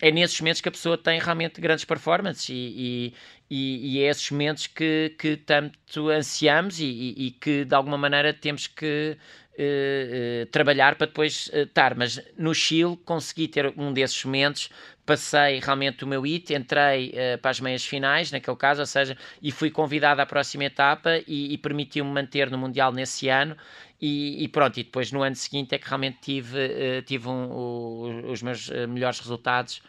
é 0.00 0.10
nesses 0.10 0.40
momentos 0.40 0.60
que 0.60 0.68
a 0.68 0.72
pessoa 0.72 0.96
tem 0.96 1.20
realmente 1.20 1.60
grandes 1.60 1.84
performances 1.84 2.48
e, 2.48 3.14
e, 3.50 3.96
e 3.96 4.02
é 4.02 4.08
esses 4.08 4.30
momentos 4.30 4.66
que, 4.66 5.14
que 5.18 5.36
tanto 5.36 6.08
ansiamos 6.08 6.80
e, 6.80 6.84
e, 6.84 7.26
e, 7.26 7.30
que 7.32 7.64
de 7.64 7.74
alguma 7.74 7.98
maneira 7.98 8.32
temos 8.32 8.66
que 8.66 9.16
uh, 9.58 9.62
uh, 9.62 10.46
trabalhar 10.46 10.94
para 10.94 11.06
depois 11.06 11.48
uh, 11.48 11.58
estar. 11.58 11.94
Mas 11.94 12.20
no 12.38 12.54
Chile 12.54 12.96
consegui 13.04 13.48
ter 13.48 13.74
um 13.76 13.92
desses 13.92 14.24
momentos 14.24 14.70
passei 15.10 15.58
realmente 15.58 16.04
o 16.04 16.06
meu 16.06 16.22
hit, 16.22 16.54
entrei 16.54 17.08
uh, 17.08 17.38
para 17.40 17.50
as 17.50 17.58
meias 17.58 17.84
finais, 17.84 18.30
naquele 18.30 18.56
caso, 18.56 18.80
ou 18.80 18.86
seja, 18.86 19.16
e 19.42 19.50
fui 19.50 19.68
convidado 19.68 20.22
à 20.22 20.26
próxima 20.26 20.64
etapa 20.64 21.18
e, 21.26 21.52
e 21.52 21.58
permitiu-me 21.58 22.12
manter 22.12 22.48
no 22.48 22.56
Mundial 22.56 22.92
nesse 22.92 23.28
ano. 23.28 23.56
E, 24.00 24.44
e, 24.44 24.46
pronto, 24.46 24.78
e 24.78 24.84
depois 24.84 25.10
no 25.10 25.22
ano 25.22 25.34
seguinte 25.34 25.74
é 25.74 25.78
que 25.78 25.88
realmente 25.88 26.18
tive, 26.20 26.56
uh, 26.56 27.02
tive 27.02 27.28
um, 27.28 27.50
o, 27.50 28.30
os 28.30 28.40
meus 28.40 28.70
eh, 28.70 28.86
melhores 28.86 29.18
resultados 29.18 29.82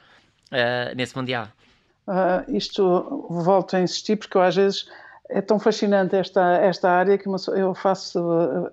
uh, 0.52 0.96
nesse 0.96 1.16
Mundial. 1.16 1.48
Uh, 2.08 2.58
isto 2.58 3.28
volto 3.30 3.76
a 3.76 3.80
insistir 3.80 4.16
porque 4.16 4.36
eu 4.36 4.42
às 4.42 4.56
vezes 4.56 4.90
é 5.30 5.40
tão 5.40 5.60
fascinante 5.60 6.16
esta, 6.16 6.58
esta 6.58 6.90
área 6.90 7.16
que 7.16 7.30
eu 7.30 7.76
faço 7.76 8.20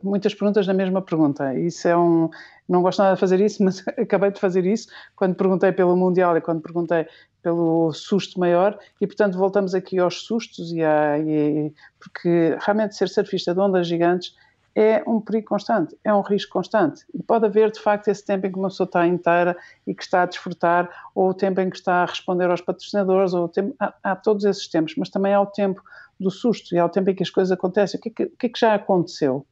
muitas 0.03 0.35
perguntas 0.35 0.67
na 0.67 0.75
mesma 0.75 1.03
pergunta. 1.03 1.55
Isso 1.55 1.87
é 1.87 1.97
um, 1.97 2.31
não 2.69 2.83
gosto 2.83 2.99
nada 2.99 3.15
de 3.15 3.21
fazer 3.21 3.41
isso, 3.41 3.63
mas 3.65 3.83
acabei 3.89 4.31
de 4.31 4.41
fazer 4.41 4.67
isso 4.67 4.89
quando 5.17 5.35
perguntei 5.35 5.73
pelo 5.73 5.97
Mundial 5.97 6.37
e 6.37 6.41
quando 6.41 6.61
perguntei 6.61 7.07
pelo 7.43 7.93
susto 7.93 8.39
maior 8.39 8.79
e 9.01 9.07
portanto 9.07 9.39
voltamos 9.39 9.75
aqui 9.75 9.99
aos 9.99 10.23
sustos 10.23 10.73
e, 10.73 10.83
a, 10.83 11.19
e 11.19 11.73
porque 11.99 12.57
realmente 12.61 12.97
ser 12.97 13.09
surfista 13.09 13.55
de 13.55 13.61
ondas 13.61 13.87
gigantes 13.87 14.35
é 14.75 15.03
um 15.09 15.21
perigo 15.21 15.49
constante, 15.49 15.99
é 16.05 16.15
um 16.15 16.21
risco 16.21 16.53
constante. 16.53 17.05
E 17.13 17.21
pode 17.21 17.47
haver, 17.47 17.73
de 17.73 17.81
facto, 17.81 18.07
esse 18.07 18.25
tempo 18.25 18.47
em 18.47 18.53
que 18.53 18.59
uma 18.59 18.69
pessoa 18.69 18.85
está 18.85 19.05
inteira 19.05 19.57
e 19.85 19.93
que 19.93 20.05
está 20.05 20.23
a 20.23 20.27
desfrutar, 20.27 20.89
ou 21.17 21.31
o 21.31 21.35
tempo 21.35 21.61
em 21.61 21.69
que 21.69 21.77
está 21.77 22.03
a 22.03 22.07
responder 22.07 22.49
aos 22.49 22.61
patrocinadores, 22.61 23.35
ou 23.35 23.47
o 23.47 23.49
tempo, 23.49 23.75
há, 23.81 23.93
há 24.05 24.15
todos 24.15 24.45
esses 24.45 24.69
tempos, 24.69 24.95
mas 24.97 25.09
também 25.09 25.35
há 25.35 25.41
o 25.41 25.47
tempo 25.47 25.83
do 26.21 26.31
susto 26.31 26.77
e 26.77 26.79
há 26.79 26.85
o 26.85 26.89
tempo 26.89 27.11
em 27.11 27.15
que 27.17 27.25
as 27.25 27.31
coisas 27.31 27.51
acontecem. 27.51 27.99
O 27.99 28.03
que 28.03 28.09
é 28.09 28.13
que, 28.13 28.23
o 28.25 28.37
que, 28.37 28.47
é 28.47 28.49
que 28.51 28.61
já 28.61 28.75
aconteceu? 28.75 29.45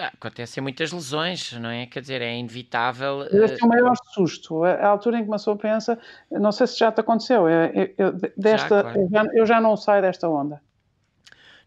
Ah, 0.00 0.12
acontecem 0.14 0.62
muitas 0.62 0.92
lesões, 0.92 1.52
não 1.54 1.70
é? 1.70 1.84
Quer 1.86 2.00
dizer, 2.00 2.22
é 2.22 2.36
inevitável. 2.36 3.24
Esse 3.24 3.60
é 3.60 3.66
o 3.66 3.68
maior 3.68 3.96
susto. 4.14 4.62
A 4.62 4.86
altura 4.86 5.18
em 5.18 5.22
que 5.22 5.28
uma 5.28 5.38
pessoa 5.38 5.56
pensa, 5.56 5.98
não 6.30 6.52
sei 6.52 6.68
se 6.68 6.78
já 6.78 6.92
te 6.92 7.00
aconteceu, 7.00 7.48
eu, 7.48 7.94
eu 7.98 8.12
desta, 8.36 8.76
já, 8.76 8.82
claro. 8.82 9.00
eu, 9.00 9.08
já, 9.10 9.24
eu 9.34 9.46
já 9.46 9.60
não 9.60 9.76
saio 9.76 10.00
desta 10.00 10.28
onda. 10.28 10.62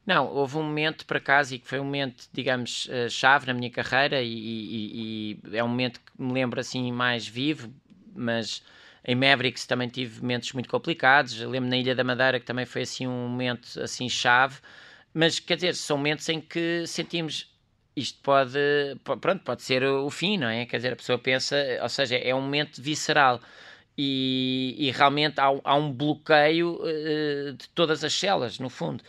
Não, 0.06 0.28
houve 0.28 0.58
um 0.58 0.64
momento 0.64 1.06
para 1.06 1.20
casa 1.20 1.54
e 1.54 1.60
que 1.60 1.68
foi 1.68 1.82
um 1.82 1.84
momento, 1.84 2.30
digamos, 2.32 2.88
eh, 2.90 3.10
chave 3.10 3.48
na 3.48 3.54
minha 3.54 3.70
carreira 3.70 4.22
e, 4.22 4.34
e, 4.34 5.40
e, 5.44 5.58
é 5.58 5.64
um 5.64 5.68
momento 5.68 6.00
que 6.00 6.12
me 6.18 6.32
lembro 6.32 6.60
assim 6.60 6.90
mais 6.90 7.28
vivo, 7.28 7.70
mas 8.16 8.64
em 9.06 9.14
Mavericks 9.14 9.66
também 9.66 9.90
tive 9.90 10.22
momentos 10.22 10.54
muito 10.54 10.70
complicados. 10.70 11.38
Lembro 11.42 11.70
na 11.70 11.78
Ilha 11.78 11.94
da 11.94 12.04
Madeira 12.04 12.40
que 12.40 12.46
também 12.46 12.66
foi 12.66 12.84
assim 12.84 13.06
um 13.06 13.28
momento 13.28 13.80
assim 13.80 14.08
chave, 14.08 14.60
mas 15.14 15.38
quer 15.38 15.56
dizer, 15.56 15.76
são 15.76 15.98
momentos 15.98 16.28
em 16.30 16.40
que 16.40 16.88
sentimos 16.88 17.51
isto 17.96 18.20
pode, 18.22 18.60
pronto, 19.04 19.44
pode 19.44 19.62
ser 19.64 19.84
o 19.84 20.10
fim, 20.10 20.38
não 20.38 20.48
é? 20.48 20.66
Quer 20.66 20.78
dizer, 20.78 20.94
a 20.94 20.96
pessoa 20.96 21.20
pensa, 21.20 21.58
ou 21.82 21.90
seja, 21.90 22.16
é 22.16 22.34
um 22.34 22.42
momento 22.42 22.82
visceral 22.82 23.40
e, 23.98 24.76
e 24.78 24.92
realmente 24.92 25.40
há, 25.40 25.48
há, 25.64 25.76
um 25.76 25.92
bloqueio 25.92 26.80
uh, 26.82 27.54
de 27.54 27.70
todas 27.70 28.04
as 28.04 28.14
células, 28.14 28.60
no 28.60 28.70
fundo. 28.70 29.04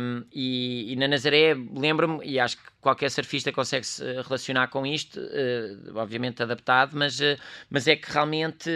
Um, 0.00 0.24
e, 0.32 0.92
e, 0.92 0.96
na 0.96 1.06
Nazaré, 1.06 1.54
lembro-me, 1.54 2.24
e 2.26 2.40
acho 2.40 2.56
que 2.56 2.64
qualquer 2.80 3.10
surfista 3.12 3.52
consegue 3.52 3.86
se 3.86 4.04
relacionar 4.22 4.68
com 4.68 4.84
isto, 4.84 5.20
uh, 5.20 5.96
obviamente 5.96 6.42
adaptado, 6.42 6.96
mas, 6.96 7.20
uh, 7.20 7.38
mas 7.70 7.86
é 7.86 7.94
que 7.94 8.10
realmente 8.10 8.68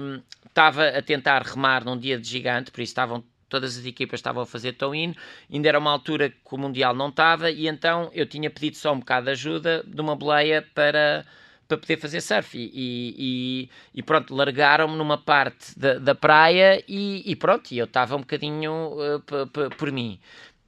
um, 0.00 0.20
estava 0.44 0.88
a 0.88 1.00
tentar 1.00 1.42
remar 1.42 1.84
num 1.84 1.96
dia 1.96 2.18
de 2.18 2.28
gigante, 2.28 2.72
por 2.72 2.80
isso 2.80 2.90
estavam 2.90 3.22
todas 3.48 3.78
as 3.78 3.86
equipas 3.86 4.20
estavam 4.20 4.42
a 4.42 4.46
fazer 4.46 4.72
tow-in, 4.72 5.14
ainda 5.52 5.68
era 5.68 5.78
uma 5.78 5.90
altura 5.90 6.30
que 6.30 6.36
o 6.54 6.58
Mundial 6.58 6.94
não 6.94 7.08
estava, 7.08 7.50
e 7.50 7.66
então 7.66 8.10
eu 8.12 8.26
tinha 8.26 8.50
pedido 8.50 8.76
só 8.76 8.92
um 8.92 8.98
bocado 8.98 9.26
de 9.26 9.32
ajuda 9.32 9.84
de 9.86 10.00
uma 10.00 10.14
boleia 10.14 10.66
para, 10.74 11.24
para 11.66 11.78
poder 11.78 11.98
fazer 11.98 12.20
surf. 12.20 12.56
E, 12.56 12.70
e, 12.74 13.70
e 13.94 14.02
pronto, 14.02 14.34
largaram-me 14.34 14.96
numa 14.96 15.18
parte 15.18 15.78
da, 15.78 15.98
da 15.98 16.14
praia 16.14 16.82
e, 16.88 17.22
e 17.30 17.36
pronto, 17.36 17.72
eu 17.72 17.84
estava 17.84 18.16
um 18.16 18.20
bocadinho 18.20 18.92
uh, 18.92 19.70
por 19.76 19.90
mim. 19.92 20.18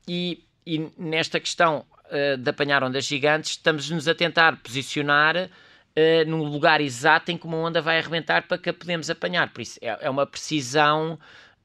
E, 0.08 0.42
e 0.66 0.90
nesta 0.98 1.38
questão 1.38 1.84
uh, 2.06 2.36
de 2.36 2.50
apanhar 2.50 2.82
ondas 2.82 3.04
gigantes, 3.04 3.52
estamos-nos 3.52 4.08
a 4.08 4.14
tentar 4.14 4.56
posicionar 4.62 5.36
uh, 5.36 6.28
no 6.28 6.44
lugar 6.44 6.80
exato 6.80 7.30
em 7.30 7.38
que 7.38 7.46
uma 7.46 7.58
onda 7.58 7.80
vai 7.80 7.98
arrebentar 7.98 8.46
para 8.46 8.58
que 8.58 8.70
a 8.70 8.74
podemos 8.74 9.10
apanhar. 9.10 9.52
Por 9.52 9.60
isso, 9.60 9.78
é, 9.82 9.98
é 10.00 10.10
uma 10.10 10.26
precisão 10.26 11.18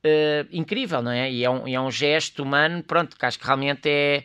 uh, 0.06 0.48
incrível, 0.52 1.02
não 1.02 1.12
é? 1.12 1.32
E 1.32 1.44
é, 1.44 1.50
um, 1.50 1.68
e 1.68 1.74
é 1.74 1.82
um 1.82 1.92
gesto 1.92 2.44
humano, 2.44 2.84
pronto, 2.84 3.18
que 3.18 3.26
acho 3.26 3.40
que 3.40 3.46
realmente 3.46 3.90
é 3.90 4.24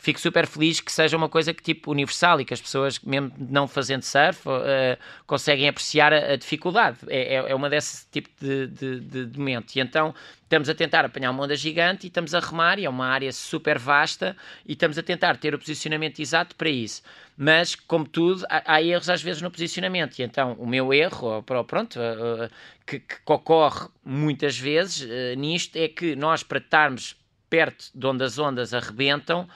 fico 0.00 0.18
super 0.18 0.46
feliz 0.46 0.80
que 0.80 0.90
seja 0.90 1.16
uma 1.16 1.28
coisa 1.28 1.52
que 1.52 1.62
tipo 1.62 1.90
universal 1.90 2.40
e 2.40 2.44
que 2.44 2.54
as 2.54 2.60
pessoas, 2.60 2.98
mesmo 3.00 3.30
não 3.38 3.68
fazendo 3.68 4.02
surf, 4.02 4.48
uh, 4.48 4.98
conseguem 5.26 5.68
apreciar 5.68 6.12
a, 6.12 6.32
a 6.32 6.36
dificuldade. 6.36 6.96
É, 7.06 7.34
é, 7.34 7.50
é, 7.50 7.54
uma 7.54 7.68
desse 7.68 8.06
tipo 8.10 8.28
de, 8.40 8.66
de, 8.66 9.00
de, 9.00 9.26
de 9.26 9.38
momento. 9.38 9.76
E 9.76 9.80
então 9.80 10.14
estamos 10.42 10.70
a 10.70 10.74
tentar 10.74 11.04
apanhar 11.04 11.30
uma 11.30 11.44
onda 11.44 11.54
gigante 11.54 12.06
e 12.06 12.08
estamos 12.08 12.34
a 12.34 12.40
remar, 12.40 12.78
e 12.78 12.86
é 12.86 12.90
uma 12.90 13.06
área 13.06 13.30
super 13.30 13.78
vasta, 13.78 14.34
e 14.66 14.72
estamos 14.72 14.96
a 14.96 15.02
tentar 15.02 15.36
ter 15.36 15.54
o 15.54 15.58
posicionamento 15.58 16.18
exato 16.18 16.56
para 16.56 16.70
isso. 16.70 17.02
Mas, 17.36 17.74
como 17.74 18.06
tudo, 18.06 18.44
há, 18.48 18.74
há 18.74 18.82
erros 18.82 19.10
às 19.10 19.22
vezes 19.22 19.42
no 19.42 19.50
posicionamento, 19.50 20.18
e 20.18 20.22
então 20.22 20.54
o 20.58 20.66
meu 20.66 20.94
erro, 20.94 21.42
pronto, 21.42 22.00
uh, 22.00 22.46
uh, 22.46 22.50
que, 22.86 23.00
que, 23.00 23.16
ocorre 23.26 23.86
muitas 24.02 24.58
vezes 24.58 25.06
nisto, 25.36 25.76
é 25.76 25.88
que 25.88 26.16
nós, 26.16 26.42
para 26.42 26.58
estarmos 26.58 27.16
perto 27.50 27.90
de 27.94 28.06
onde 28.06 28.24
as 28.24 28.38
ondas 28.38 28.72
arrebentam, 28.72 29.46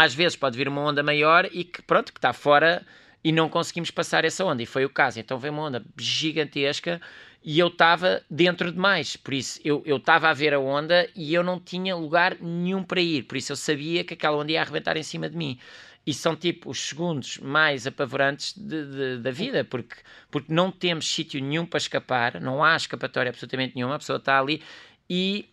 às 0.00 0.14
vezes 0.14 0.34
pode 0.34 0.56
vir 0.56 0.66
uma 0.66 0.80
onda 0.80 1.02
maior 1.02 1.46
e 1.52 1.62
que, 1.62 1.82
pronto, 1.82 2.10
que 2.10 2.18
está 2.18 2.32
fora 2.32 2.82
e 3.22 3.30
não 3.30 3.50
conseguimos 3.50 3.90
passar 3.90 4.24
essa 4.24 4.42
onda, 4.42 4.62
e 4.62 4.66
foi 4.66 4.82
o 4.86 4.88
caso. 4.88 5.20
Então 5.20 5.38
veio 5.38 5.52
uma 5.52 5.64
onda 5.64 5.84
gigantesca 5.98 6.98
e 7.44 7.58
eu 7.58 7.68
estava 7.68 8.22
dentro 8.30 8.72
demais, 8.72 9.14
por 9.14 9.34
isso 9.34 9.60
eu 9.62 9.84
estava 9.96 10.30
a 10.30 10.32
ver 10.32 10.54
a 10.54 10.58
onda 10.58 11.06
e 11.14 11.34
eu 11.34 11.42
não 11.42 11.60
tinha 11.60 11.94
lugar 11.94 12.36
nenhum 12.40 12.82
para 12.82 13.00
ir, 13.00 13.24
por 13.24 13.36
isso 13.36 13.52
eu 13.52 13.56
sabia 13.56 14.02
que 14.02 14.14
aquela 14.14 14.38
onda 14.38 14.52
ia 14.52 14.62
arrebentar 14.62 14.96
em 14.96 15.02
cima 15.02 15.28
de 15.28 15.36
mim. 15.36 15.58
E 16.06 16.14
são 16.14 16.34
tipo 16.34 16.70
os 16.70 16.80
segundos 16.80 17.36
mais 17.36 17.86
apavorantes 17.86 18.54
de, 18.56 18.86
de, 18.86 19.18
da 19.18 19.30
vida, 19.30 19.64
porque, 19.64 19.96
porque 20.30 20.50
não 20.50 20.72
temos 20.72 21.06
sítio 21.06 21.42
nenhum 21.42 21.66
para 21.66 21.76
escapar, 21.76 22.40
não 22.40 22.64
há 22.64 22.74
escapatória 22.74 23.28
absolutamente 23.28 23.76
nenhuma, 23.76 23.96
a 23.96 23.98
pessoa 23.98 24.16
está 24.16 24.40
ali 24.40 24.62
e 25.10 25.46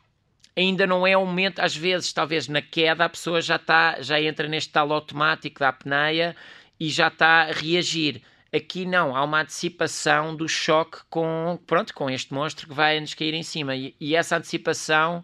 ainda 0.58 0.88
não 0.88 1.06
é 1.06 1.16
o 1.16 1.26
momento, 1.26 1.60
às 1.60 1.76
vezes, 1.76 2.12
talvez 2.12 2.48
na 2.48 2.62
queda, 2.62 3.06
a 3.06 3.10
pessoa 3.10 3.40
já 3.40 3.58
está, 3.58 4.02
já 4.02 4.20
entra 4.20 4.48
neste 4.48 4.72
tal 4.72 4.92
automático 4.92 5.60
da 5.60 5.70
apneia 5.70 6.36
e 6.80 6.90
já 6.90 7.10
está 7.10 7.44
a 7.44 7.52
reagir. 7.52 8.24
Aqui 8.52 8.86
não, 8.86 9.16
há 9.16 9.24
uma 9.24 9.42
antecipação 9.42 10.36
do 10.36 10.48
choque 10.48 11.00
com, 11.10 11.60
pronto, 11.68 11.94
com 11.94 12.10
este 12.10 12.34
monstro 12.34 12.68
que 12.68 12.74
vai 12.74 13.00
nos 13.00 13.14
cair 13.14 13.36
em 13.36 13.44
cima. 13.44 13.76
E, 13.76 13.96
e 14.00 14.16
essa 14.16 14.38
antecipação, 14.38 15.24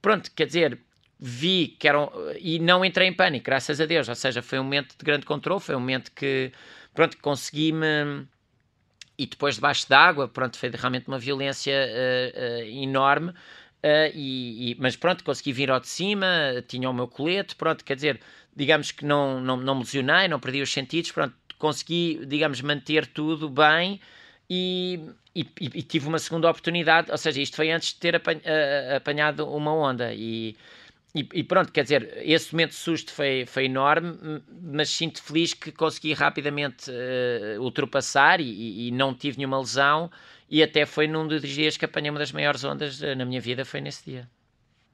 pronto, 0.00 0.30
quer 0.34 0.46
dizer, 0.46 0.78
vi 1.20 1.76
que 1.78 1.86
eram. 1.86 2.10
E 2.38 2.58
não 2.58 2.82
entrei 2.82 3.08
em 3.08 3.12
pânico, 3.12 3.44
graças 3.44 3.78
a 3.78 3.84
Deus. 3.84 4.08
Ou 4.08 4.14
seja, 4.14 4.40
foi 4.40 4.58
um 4.58 4.64
momento 4.64 4.96
de 4.96 5.04
grande 5.04 5.26
controle, 5.26 5.60
foi 5.60 5.76
um 5.76 5.80
momento 5.80 6.10
que, 6.12 6.50
pronto, 6.94 7.18
consegui-me. 7.18 8.26
E 9.18 9.26
depois 9.26 9.56
debaixo 9.56 9.86
d'água, 9.88 10.26
pronto, 10.26 10.56
foi 10.56 10.70
realmente 10.70 11.06
uma 11.06 11.18
violência 11.18 11.74
uh, 11.74 12.38
uh, 12.40 12.82
enorme 12.82 13.34
Uh, 13.84 14.14
e, 14.14 14.72
e, 14.72 14.76
mas 14.78 14.94
pronto, 14.94 15.24
consegui 15.24 15.52
vir 15.52 15.70
ao 15.70 15.80
de 15.80 15.88
cima, 15.88 16.26
tinha 16.68 16.88
o 16.88 16.94
meu 16.94 17.08
colete, 17.08 17.56
pronto, 17.56 17.84
quer 17.84 17.96
dizer, 17.96 18.20
digamos 18.54 18.92
que 18.92 19.04
não, 19.04 19.40
não, 19.40 19.56
não 19.56 19.74
me 19.74 19.80
lesionei, 19.80 20.28
não 20.28 20.38
perdi 20.38 20.62
os 20.62 20.72
sentidos, 20.72 21.10
pronto, 21.10 21.34
consegui, 21.58 22.24
digamos, 22.26 22.60
manter 22.60 23.06
tudo 23.06 23.48
bem 23.50 24.00
e, 24.48 25.00
e, 25.34 25.46
e 25.60 25.82
tive 25.82 26.06
uma 26.06 26.20
segunda 26.20 26.48
oportunidade, 26.48 27.10
ou 27.10 27.18
seja, 27.18 27.40
isto 27.40 27.56
foi 27.56 27.72
antes 27.72 27.88
de 27.88 27.96
ter 27.96 28.22
apanhado 28.94 29.48
uma 29.48 29.74
onda 29.74 30.12
e, 30.14 30.56
e, 31.14 31.44
pronto, 31.44 31.70
quer 31.70 31.82
dizer, 31.82 32.18
esse 32.22 32.52
momento 32.52 32.70
de 32.70 32.76
susto 32.76 33.12
foi, 33.12 33.44
foi 33.46 33.66
enorme, 33.66 34.16
mas 34.62 34.88
sinto 34.88 35.22
feliz 35.22 35.52
que 35.52 35.70
consegui 35.70 36.14
rapidamente 36.14 36.90
uh, 36.90 37.60
ultrapassar 37.60 38.40
e, 38.40 38.90
não 38.92 39.14
tive 39.14 39.36
nenhuma 39.36 39.58
lesão 39.58 40.10
e 40.52 40.62
até 40.62 40.84
foi 40.84 41.08
num 41.08 41.26
dos 41.26 41.40
dias 41.40 41.78
que 41.78 41.86
apanhei 41.86 42.10
uma 42.10 42.18
das 42.18 42.30
maiores 42.30 42.62
ondas 42.62 43.00
na 43.16 43.24
minha 43.24 43.40
vida, 43.40 43.64
foi 43.64 43.80
nesse 43.80 44.04
dia. 44.04 44.28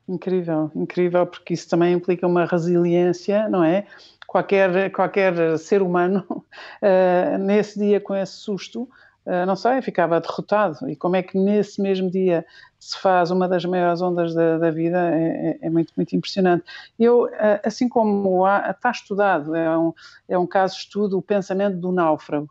Incrível, 0.08 0.70
incrível, 0.72 1.26
porque 1.26 1.52
isso 1.52 1.68
também 1.68 1.92
implica 1.94 2.24
uma 2.28 2.44
resiliência, 2.44 3.48
não 3.48 3.64
é? 3.64 3.84
Qualquer, 4.24 4.92
qualquer 4.92 5.58
ser 5.58 5.82
humano, 5.82 6.24
uh, 6.30 7.38
nesse 7.42 7.76
dia 7.76 8.00
com 8.00 8.14
esse 8.14 8.34
susto, 8.34 8.88
uh, 9.26 9.44
não 9.48 9.56
sei, 9.56 9.82
ficava 9.82 10.20
derrotado. 10.20 10.88
E 10.88 10.94
como 10.94 11.16
é 11.16 11.24
que 11.24 11.36
nesse 11.36 11.82
mesmo 11.82 12.08
dia 12.08 12.46
se 12.78 12.96
faz 13.00 13.32
uma 13.32 13.48
das 13.48 13.64
maiores 13.64 14.00
ondas 14.00 14.32
da, 14.32 14.58
da 14.58 14.70
vida 14.70 15.10
é, 15.10 15.58
é, 15.60 15.66
é, 15.66 15.70
muito, 15.70 15.92
muito 15.96 16.14
impressionante. 16.14 16.62
Eu, 16.96 17.24
uh, 17.24 17.60
assim 17.64 17.88
como 17.88 18.46
há, 18.46 18.70
está 18.70 18.92
estudado, 18.92 19.56
é 19.56 19.76
um, 19.76 19.92
é 20.28 20.38
um 20.38 20.46
caso 20.46 20.74
de 20.74 20.82
estudo, 20.82 21.18
o 21.18 21.22
pensamento 21.22 21.78
do 21.78 21.90
náufrago 21.90 22.48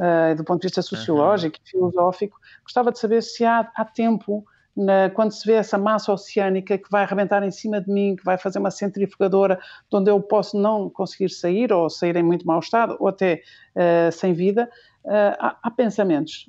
uh, 0.00 0.34
do 0.34 0.44
ponto 0.44 0.60
de 0.60 0.68
vista 0.68 0.82
sociológico 0.82 1.56
uhum. 1.56 1.62
e 1.64 1.70
filosófico, 1.70 2.39
gostava 2.70 2.92
de 2.92 2.98
saber 3.00 3.22
se 3.22 3.44
há, 3.44 3.68
há 3.74 3.84
tempo, 3.84 4.44
na, 4.76 5.10
quando 5.10 5.32
se 5.32 5.44
vê 5.44 5.54
essa 5.54 5.76
massa 5.76 6.12
oceânica 6.12 6.78
que 6.78 6.88
vai 6.88 7.02
arrebentar 7.02 7.42
em 7.42 7.50
cima 7.50 7.80
de 7.80 7.90
mim, 7.90 8.14
que 8.14 8.24
vai 8.24 8.38
fazer 8.38 8.60
uma 8.60 8.70
centrifugadora, 8.70 9.56
de 9.90 9.96
onde 9.96 10.08
eu 10.10 10.20
posso 10.22 10.56
não 10.56 10.88
conseguir 10.88 11.28
sair, 11.30 11.72
ou 11.72 11.90
sair 11.90 12.14
em 12.16 12.22
muito 12.22 12.46
mau 12.46 12.60
estado, 12.60 12.96
ou 13.00 13.08
até 13.08 13.42
uh, 13.74 14.12
sem 14.12 14.32
vida, 14.32 14.70
uh, 15.04 15.36
há, 15.40 15.58
há 15.64 15.70
pensamentos 15.70 16.48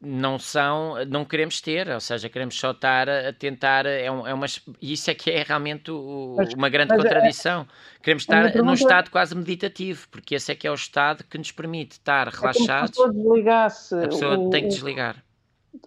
não 0.00 0.38
são, 0.38 1.04
não 1.06 1.24
queremos 1.24 1.60
ter, 1.60 1.88
ou 1.88 2.00
seja, 2.00 2.28
queremos 2.28 2.58
só 2.58 2.70
estar 2.70 3.08
a 3.08 3.32
tentar, 3.32 3.86
é, 3.86 4.10
um, 4.10 4.26
é 4.26 4.34
uma, 4.34 4.46
isso 4.80 5.10
é 5.10 5.14
que 5.14 5.30
é 5.30 5.42
realmente 5.42 5.90
o, 5.90 6.34
mas, 6.36 6.52
uma 6.54 6.68
grande 6.68 6.92
é- 6.92 6.96
contradição. 6.96 7.62
É, 7.62 8.02
queremos 8.02 8.22
estar 8.22 8.54
num 8.56 8.74
estado 8.74 9.10
quase 9.10 9.34
meditativo, 9.34 10.08
porque 10.10 10.34
esse 10.34 10.52
é 10.52 10.54
que 10.54 10.66
é 10.66 10.70
o 10.70 10.74
estado 10.74 11.24
que 11.24 11.38
nos 11.38 11.52
permite 11.52 11.92
estar 11.92 12.28
relaxados. 12.28 12.98
É 12.98 14.04
a 14.04 14.08
pessoa 14.08 14.38
o, 14.38 14.50
tem 14.50 14.62
que 14.62 14.68
desligar. 14.68 15.22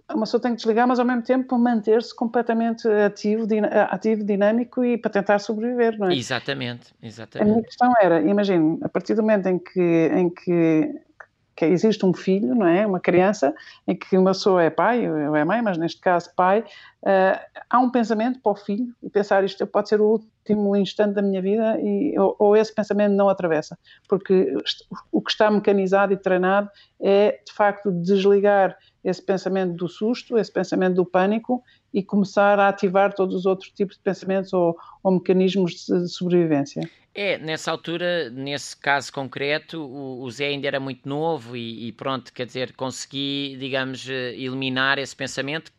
Uma 0.10 0.22
pessoa 0.22 0.42
tem 0.42 0.52
que 0.52 0.58
desligar, 0.58 0.88
mas 0.88 1.00
ao 1.00 1.06
mesmo 1.06 1.22
tempo 1.22 1.58
manter-se 1.58 2.14
completamente 2.14 2.88
ativo, 2.88 3.48
din, 3.48 3.62
ativo, 3.90 4.24
dinâmico 4.24 4.84
e 4.84 4.98
para 4.98 5.12
tentar 5.12 5.40
sobreviver, 5.40 5.98
não 5.98 6.10
é? 6.10 6.16
Exatamente, 6.16 6.94
exatamente. 7.02 7.50
A 7.50 7.52
minha 7.52 7.64
questão 7.64 7.94
era, 8.02 8.22
imagine, 8.22 8.80
a 8.82 8.90
partir 8.90 9.16
do 9.16 9.22
momento 9.22 9.48
em 9.48 9.60
que, 9.60 10.12
em 10.14 10.30
que 10.30 11.07
que 11.58 11.66
existe 11.66 12.06
um 12.06 12.14
filho, 12.14 12.54
não 12.54 12.68
é? 12.68 12.86
Uma 12.86 13.00
criança 13.00 13.52
em 13.88 13.96
que 13.96 14.16
uma 14.16 14.30
pessoa 14.30 14.62
é 14.62 14.70
pai 14.70 15.10
ou 15.10 15.36
é 15.36 15.44
mãe, 15.44 15.60
mas 15.60 15.76
neste 15.76 16.00
caso 16.00 16.30
pai, 16.36 16.60
uh, 16.60 17.64
há 17.68 17.80
um 17.80 17.90
pensamento 17.90 18.40
para 18.40 18.52
o 18.52 18.56
filho 18.56 18.94
e 19.02 19.10
pensar 19.10 19.44
isto 19.44 19.66
pode 19.66 19.90
ser 19.90 20.00
o 20.00 20.06
último 20.06 20.76
instante 20.76 21.16
da 21.16 21.22
minha 21.24 21.42
vida 21.42 21.80
e, 21.82 22.18
ou, 22.18 22.36
ou, 22.38 22.56
esse 22.56 22.74
pensamento 22.74 23.14
não 23.14 23.28
atravessa, 23.28 23.76
porque 24.08 24.56
o 25.12 25.20
que 25.20 25.32
está 25.32 25.50
mecanizado 25.50 26.14
e 26.14 26.18
treinado 26.18 26.70
é 27.02 27.40
de 27.44 27.52
facto 27.52 27.92
desligar 27.92 28.78
esse 29.04 29.22
pensamento 29.22 29.74
do 29.74 29.88
susto, 29.88 30.38
esse 30.38 30.52
pensamento 30.52 30.96
do 30.96 31.06
pânico 31.06 31.64
e 31.92 32.04
começar 32.04 32.60
a 32.60 32.68
ativar 32.68 33.14
todos 33.14 33.36
os 33.36 33.46
outros 33.48 33.72
tipos 33.72 33.98
de 33.98 34.04
pensamentos 34.04 34.54
ou, 34.54 34.78
ou 35.04 35.14
mecanismos 35.14 35.88
de, 35.88 36.08
sobrevivência. 36.08 36.88
É, 37.20 37.36
nessa 37.40 37.72
altura, 37.72 38.30
nesse 38.30 38.78
caso 38.78 39.12
concreto, 39.12 39.82
o, 39.82 40.22
o 40.22 40.30
Zé 40.30 40.50
ainda 40.50 40.68
era 40.68 40.80
muito 40.80 41.10
novo 41.10 41.58
e, 41.58 41.88
e, 41.88 41.92
pronto, 41.92 42.32
quer 42.32 42.46
dizer, 42.46 42.74
consegui, 42.74 43.58
digamos, 43.60 44.08
eh, 44.08 44.36
eliminar 44.36 45.00
esse 45.00 45.16
pensamento. 45.16 45.72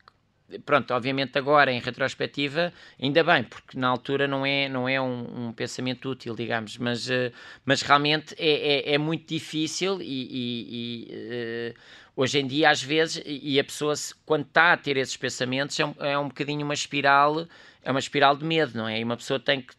Pronto, 0.67 0.93
obviamente 0.93 1.39
agora, 1.39 1.71
em 1.71 1.79
retrospectiva, 1.79 2.73
ainda 3.01 3.23
bem, 3.23 3.45
porque 3.45 3.79
na 3.79 3.87
altura 3.87 4.27
não 4.27 4.45
é, 4.45 4.69
não 4.69 4.89
é 4.89 5.01
um, 5.01 5.47
um 5.49 5.53
pensamento 5.53 6.11
útil, 6.11 6.35
digamos, 6.35 6.77
mas, 6.77 7.09
uh, 7.09 7.31
mas 7.65 7.83
realmente 7.83 8.35
é, 8.37 8.91
é, 8.91 8.95
é, 8.95 8.99
muito 8.99 9.29
difícil 9.29 10.03
e, 10.03 10.07
e, 10.07 11.09
e 11.13 11.71
uh, 11.71 11.81
hoje 12.17 12.41
em 12.41 12.49
dia, 12.49 12.71
às 12.71 12.83
vezes, 12.83 13.23
e 13.25 13.61
a 13.61 13.65
pessoa, 13.65 13.95
quando 14.27 14.47
está 14.47 14.73
a 14.73 14.77
ter 14.77 14.97
esses 14.97 15.17
pensamentos, 15.17 15.79
é 15.79 15.87
um, 15.87 15.95
é 16.01 16.19
um 16.19 16.27
bocadinho 16.29 16.65
uma 16.65 16.75
espiral, 16.75 17.47
é 17.85 17.91
uma 17.93 18.01
espiral 18.01 18.37
de 18.37 18.45
medo, 18.45 18.77
não 18.77 18.89
é? 18.89 18.99
E 18.99 19.05
uma 19.05 19.17
pessoa 19.17 19.39
tem 19.39 19.61
que 19.61 19.75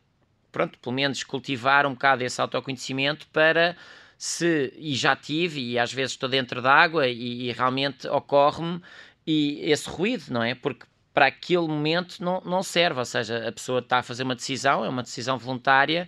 pronto, 0.52 0.78
pelo 0.80 0.96
menos 0.96 1.24
cultivar 1.24 1.86
um 1.86 1.94
bocado 1.94 2.24
esse 2.24 2.40
autoconhecimento 2.42 3.28
para 3.28 3.76
se, 4.18 4.74
e 4.78 4.96
já 4.96 5.16
tive, 5.16 5.62
e 5.62 5.80
às 5.80 5.94
vezes 5.94 6.12
estou 6.12 6.28
dentro 6.28 6.62
d'água 6.62 7.08
e, 7.08 7.50
e 7.50 7.52
realmente 7.52 8.08
ocorre-me 8.08 8.82
e 9.26 9.60
esse 9.72 9.90
ruído, 9.90 10.26
não 10.30 10.44
é? 10.44 10.56
Porque 10.56 10.86
para 11.14 11.28
aquele 11.28 11.68
momento 11.68 12.24
não, 12.24 12.42
não 12.42 12.64
serve, 12.64 13.00
ou 13.00 13.06
seja, 13.06 13.48
a 13.48 13.52
pessoa 13.52 13.80
está 13.80 14.00
a 14.00 14.04
fazer 14.04 14.24
uma 14.24 14.36
decisão, 14.36 14.86
é 14.86 14.90
uma 14.90 15.04
decisão 15.04 15.38
voluntária, 15.38 16.08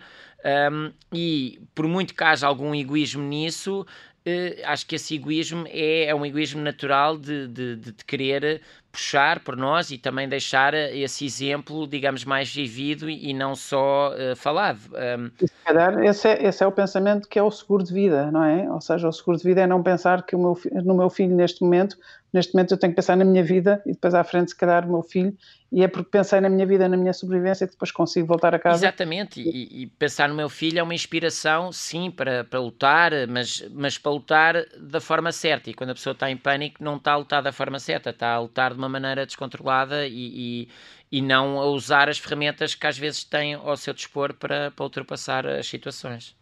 um, 0.71 0.91
e 1.13 1.62
por 1.75 1.88
muito 1.88 2.13
que 2.15 2.23
haja 2.23 2.47
algum 2.47 2.73
egoísmo 2.73 3.21
nisso, 3.21 3.86
uh, 4.25 4.62
acho 4.65 4.86
que 4.86 4.95
esse 4.95 5.15
egoísmo 5.15 5.65
é, 5.67 6.05
é 6.05 6.15
um 6.15 6.25
egoísmo 6.25 6.62
natural 6.62 7.17
de, 7.17 7.47
de, 7.47 7.75
de, 7.75 7.93
querer 8.05 8.62
puxar 8.91 9.39
por 9.39 9.55
nós 9.55 9.89
e 9.91 9.97
também 9.97 10.27
deixar 10.27 10.73
esse 10.73 11.25
exemplo, 11.25 11.88
digamos, 11.88 12.25
mais 12.25 12.53
vivido 12.53 13.10
e, 13.10 13.29
e 13.29 13.34
não 13.34 13.55
só 13.55 14.12
uh, 14.13 14.36
falado. 14.36 14.79
Um... 14.93 15.31
Se 15.45 15.51
calhar 15.65 16.03
esse 16.03 16.27
é, 16.27 16.45
esse 16.45 16.63
é 16.63 16.67
o 16.67 16.71
pensamento 16.71 17.27
que 17.27 17.39
é 17.39 17.43
o 17.43 17.51
seguro 17.51 17.84
de 17.84 17.93
vida, 17.93 18.29
não 18.31 18.43
é? 18.43 18.69
Ou 18.69 18.81
seja, 18.81 19.07
o 19.07 19.12
seguro 19.12 19.38
de 19.38 19.43
vida 19.43 19.62
é 19.62 19.67
não 19.67 19.81
pensar 19.81 20.23
que 20.23 20.36
meu, 20.36 20.57
no 20.84 20.95
meu 20.95 21.10
filho 21.10 21.36
neste 21.36 21.63
momento 21.63 21.97
neste 22.33 22.53
momento 22.53 22.71
eu 22.73 22.77
tenho 22.77 22.91
que 22.91 22.95
pensar 22.95 23.15
na 23.15 23.25
minha 23.25 23.43
vida 23.43 23.81
e 23.85 23.91
depois 23.91 24.13
à 24.13 24.23
frente 24.23 24.51
se 24.51 24.55
calhar 24.55 24.87
o 24.87 24.91
meu 24.91 25.03
filho 25.03 25.35
e 25.71 25.83
é 25.83 25.87
porque 25.87 26.09
pensei 26.09 26.41
na 26.41 26.49
minha 26.49 26.65
vida, 26.65 26.87
na 26.87 26.97
minha 26.97 27.13
sobrevivência 27.13 27.65
que 27.65 27.73
depois 27.73 27.91
consigo 27.91 28.27
voltar 28.27 28.53
a 28.53 28.59
casa. 28.59 28.85
Exatamente, 28.85 29.41
e, 29.41 29.83
e 29.83 29.87
pensar 29.87 30.27
no 30.27 30.35
meu 30.35 30.49
filho 30.49 30.79
é 30.79 30.83
uma 30.83 30.93
inspiração, 30.93 31.71
sim, 31.71 32.11
para, 32.11 32.43
para 32.43 32.59
lutar, 32.59 33.11
mas, 33.27 33.63
mas 33.71 33.97
para 33.97 34.11
lutar 34.11 34.65
da 34.79 34.99
forma 34.99 35.31
certa 35.31 35.69
e 35.69 35.73
quando 35.73 35.91
a 35.91 35.93
pessoa 35.93 36.13
está 36.13 36.29
em 36.29 36.37
pânico 36.37 36.83
não 36.83 36.97
está 36.97 37.13
a 37.13 37.17
lutar 37.17 37.41
da 37.41 37.51
forma 37.51 37.79
certa, 37.79 38.09
está 38.09 38.33
a 38.33 38.39
lutar 38.39 38.71
de 38.73 38.77
uma 38.77 38.89
maneira 38.89 39.25
descontrolada 39.25 40.05
e, 40.07 40.65
e 40.65 40.69
e 41.11 41.21
não 41.21 41.59
a 41.59 41.65
usar 41.65 42.07
as 42.07 42.17
ferramentas 42.17 42.73
que 42.73 42.87
às 42.87 42.97
vezes 42.97 43.23
têm 43.23 43.53
ao 43.53 43.75
seu 43.75 43.93
dispor 43.93 44.33
para, 44.33 44.71
para 44.71 44.83
ultrapassar 44.83 45.45
as 45.45 45.67
situações. 45.67 46.35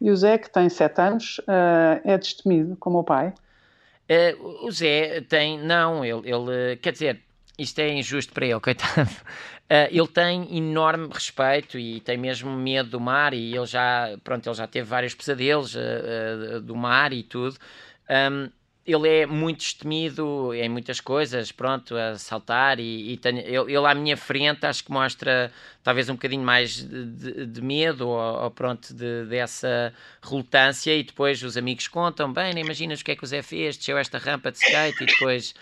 E 0.00 0.10
o 0.10 0.16
Zé, 0.16 0.38
que 0.38 0.50
tem 0.50 0.68
7 0.68 1.00
anos, 1.00 1.38
uh, 1.40 2.00
é 2.02 2.16
destemido 2.16 2.76
como 2.76 2.98
o 2.98 3.04
pai? 3.04 3.34
Uh, 4.08 4.66
o 4.66 4.70
Zé 4.70 5.20
tem, 5.22 5.58
não, 5.58 6.04
ele, 6.04 6.22
ele, 6.30 6.76
quer 6.76 6.92
dizer, 6.92 7.20
isto 7.58 7.78
é 7.80 7.88
injusto 7.92 8.32
para 8.32 8.46
ele, 8.46 8.60
coitado. 8.60 9.10
Uh, 9.68 9.90
ele 9.90 10.06
tem 10.06 10.56
enorme 10.56 11.08
respeito 11.12 11.76
e 11.76 12.00
tem 12.00 12.16
mesmo 12.16 12.50
medo 12.50 12.90
do 12.90 13.00
mar 13.00 13.34
e 13.34 13.56
ele 13.56 13.66
já, 13.66 14.16
pronto, 14.22 14.48
ele 14.48 14.54
já 14.54 14.66
teve 14.66 14.86
vários 14.86 15.14
pesadelos 15.14 15.74
uh, 15.74 16.60
do 16.60 16.76
mar 16.76 17.12
e 17.12 17.24
tudo. 17.24 17.56
Um, 18.08 18.48
ele 18.86 19.08
é 19.08 19.26
muito 19.26 19.58
destemido 19.58 20.54
em 20.54 20.68
muitas 20.68 21.00
coisas, 21.00 21.50
pronto, 21.50 21.96
a 21.96 22.16
saltar 22.16 22.78
e, 22.78 23.14
e 23.14 23.20
ele, 23.24 23.40
ele, 23.40 23.86
à 23.86 23.94
minha 23.94 24.16
frente 24.16 24.64
acho 24.64 24.84
que 24.84 24.92
mostra 24.92 25.52
talvez 25.82 26.08
um 26.08 26.14
bocadinho 26.14 26.44
mais 26.44 26.84
de, 26.84 27.46
de, 27.46 27.62
medo 27.62 28.08
ou, 28.08 28.44
ou, 28.44 28.50
pronto, 28.50 28.94
de, 28.94 29.24
dessa 29.26 29.92
relutância 30.22 30.94
e 30.94 31.02
depois 31.02 31.42
os 31.42 31.56
amigos 31.56 31.88
contam, 31.88 32.32
bem, 32.32 32.54
nem 32.54 32.64
imaginas 32.64 33.00
o 33.00 33.04
que 33.04 33.10
é 33.10 33.16
que 33.16 33.24
o 33.24 33.26
Zé 33.26 33.42
fez, 33.42 33.76
desceu 33.76 33.98
esta 33.98 34.18
rampa 34.18 34.52
de 34.52 34.58
skate 34.58 35.02
e 35.02 35.06
depois 35.06 35.52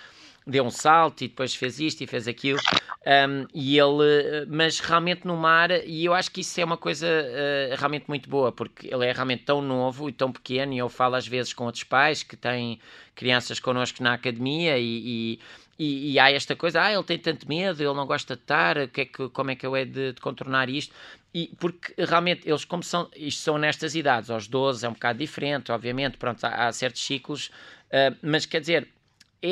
deu 0.46 0.64
um 0.64 0.70
salto 0.70 1.22
e 1.24 1.28
depois 1.28 1.54
fez 1.54 1.80
isto 1.80 2.02
e 2.02 2.06
fez 2.06 2.28
aquilo. 2.28 2.60
Um, 3.06 3.46
e 3.52 3.78
ele, 3.78 4.46
mas 4.48 4.80
realmente 4.80 5.26
no 5.26 5.36
mar, 5.36 5.70
e 5.70 6.04
eu 6.04 6.14
acho 6.14 6.30
que 6.30 6.40
isso 6.40 6.58
é 6.60 6.64
uma 6.64 6.76
coisa 6.76 7.06
uh, 7.06 7.76
realmente 7.76 8.06
muito 8.08 8.28
boa, 8.28 8.50
porque 8.50 8.92
ele 8.92 9.06
é 9.06 9.12
realmente 9.12 9.44
tão 9.44 9.60
novo 9.60 10.08
e 10.08 10.12
tão 10.12 10.32
pequeno. 10.32 10.72
E 10.72 10.78
eu 10.78 10.88
falo 10.88 11.14
às 11.14 11.26
vezes 11.26 11.52
com 11.52 11.64
outros 11.64 11.84
pais 11.84 12.22
que 12.22 12.36
têm 12.36 12.78
crianças 13.14 13.60
connosco 13.60 14.02
na 14.02 14.14
academia 14.14 14.78
e, 14.78 15.36
e 15.36 15.40
e, 15.78 16.12
e, 16.12 16.18
há 16.18 16.30
esta 16.30 16.54
coisa, 16.54 16.82
ah, 16.82 16.92
ele 16.92 17.02
tem 17.02 17.18
tanto 17.18 17.48
medo, 17.48 17.82
ele 17.82 17.94
não 17.94 18.06
gosta 18.06 18.36
de 18.36 18.42
estar, 18.42 18.86
que 18.88 19.00
é 19.00 19.04
que, 19.04 19.28
como 19.30 19.50
é 19.50 19.56
que 19.56 19.66
eu 19.66 19.74
é 19.74 19.84
de, 19.84 20.12
de, 20.12 20.20
contornar 20.20 20.68
isto? 20.68 20.94
E 21.32 21.50
porque 21.58 21.92
realmente 21.98 22.48
eles, 22.48 22.64
como 22.64 22.82
são, 22.82 23.10
isto 23.16 23.42
são 23.42 23.58
nestas 23.58 23.96
idades, 23.96 24.30
aos 24.30 24.46
12 24.46 24.86
é 24.86 24.88
um 24.88 24.92
bocado 24.92 25.18
diferente, 25.18 25.72
obviamente, 25.72 26.16
pronto, 26.16 26.44
há, 26.44 26.68
há 26.68 26.72
certos 26.72 27.04
ciclos, 27.04 27.50
uh, 27.88 28.16
mas 28.22 28.46
quer 28.46 28.60
dizer, 28.60 28.88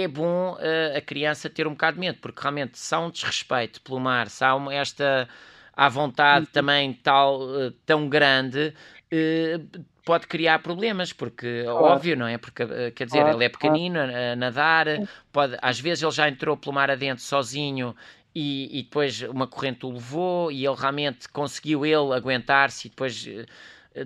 é 0.01 0.09
bom 0.09 0.55
uh, 0.55 0.97
a 0.97 1.01
criança 1.01 1.51
ter 1.51 1.67
um 1.67 1.73
bocado 1.73 1.97
de 1.97 2.01
medo, 2.01 2.19
porque 2.21 2.41
realmente 2.41 2.79
se 2.79 2.95
há 2.95 2.99
um 2.99 3.11
desrespeito 3.11 3.81
pelo 3.83 4.01
mar, 4.01 4.29
se 4.29 4.43
há 4.43 4.55
uma, 4.55 4.73
esta 4.73 5.29
à 5.75 5.89
vontade 5.89 6.47
uhum. 6.47 6.53
também 6.53 6.93
tal, 6.95 7.43
uh, 7.43 7.71
tão 7.85 8.09
grande, 8.09 8.75
uh, 9.13 9.85
pode 10.05 10.27
criar 10.27 10.61
problemas, 10.61 11.13
porque 11.13 11.63
claro. 11.65 11.85
óbvio, 11.85 12.17
não 12.17 12.27
é? 12.27 12.39
Porque 12.39 12.65
quer 12.93 13.05
dizer, 13.05 13.21
claro. 13.21 13.37
ele 13.37 13.45
é 13.45 13.49
pequenino 13.51 13.99
a, 14.01 14.35
nadar, 14.35 14.87
pode, 15.31 15.57
às 15.61 15.79
vezes 15.79 16.03
ele 16.03 16.13
já 16.13 16.29
entrou 16.29 16.57
pelo 16.57 16.75
mar 16.75 16.91
adentro 16.91 17.23
sozinho 17.23 17.95
e, 18.35 18.79
e, 18.79 18.83
depois 18.83 19.21
uma 19.23 19.47
corrente 19.47 19.85
o 19.85 19.91
levou 19.91 20.51
e 20.51 20.67
ele 20.67 20.75
realmente 20.75 21.29
conseguiu 21.29 21.85
ele 21.85 22.15
aguentar-se 22.15 22.89
e 22.89 22.91
depois 22.91 23.29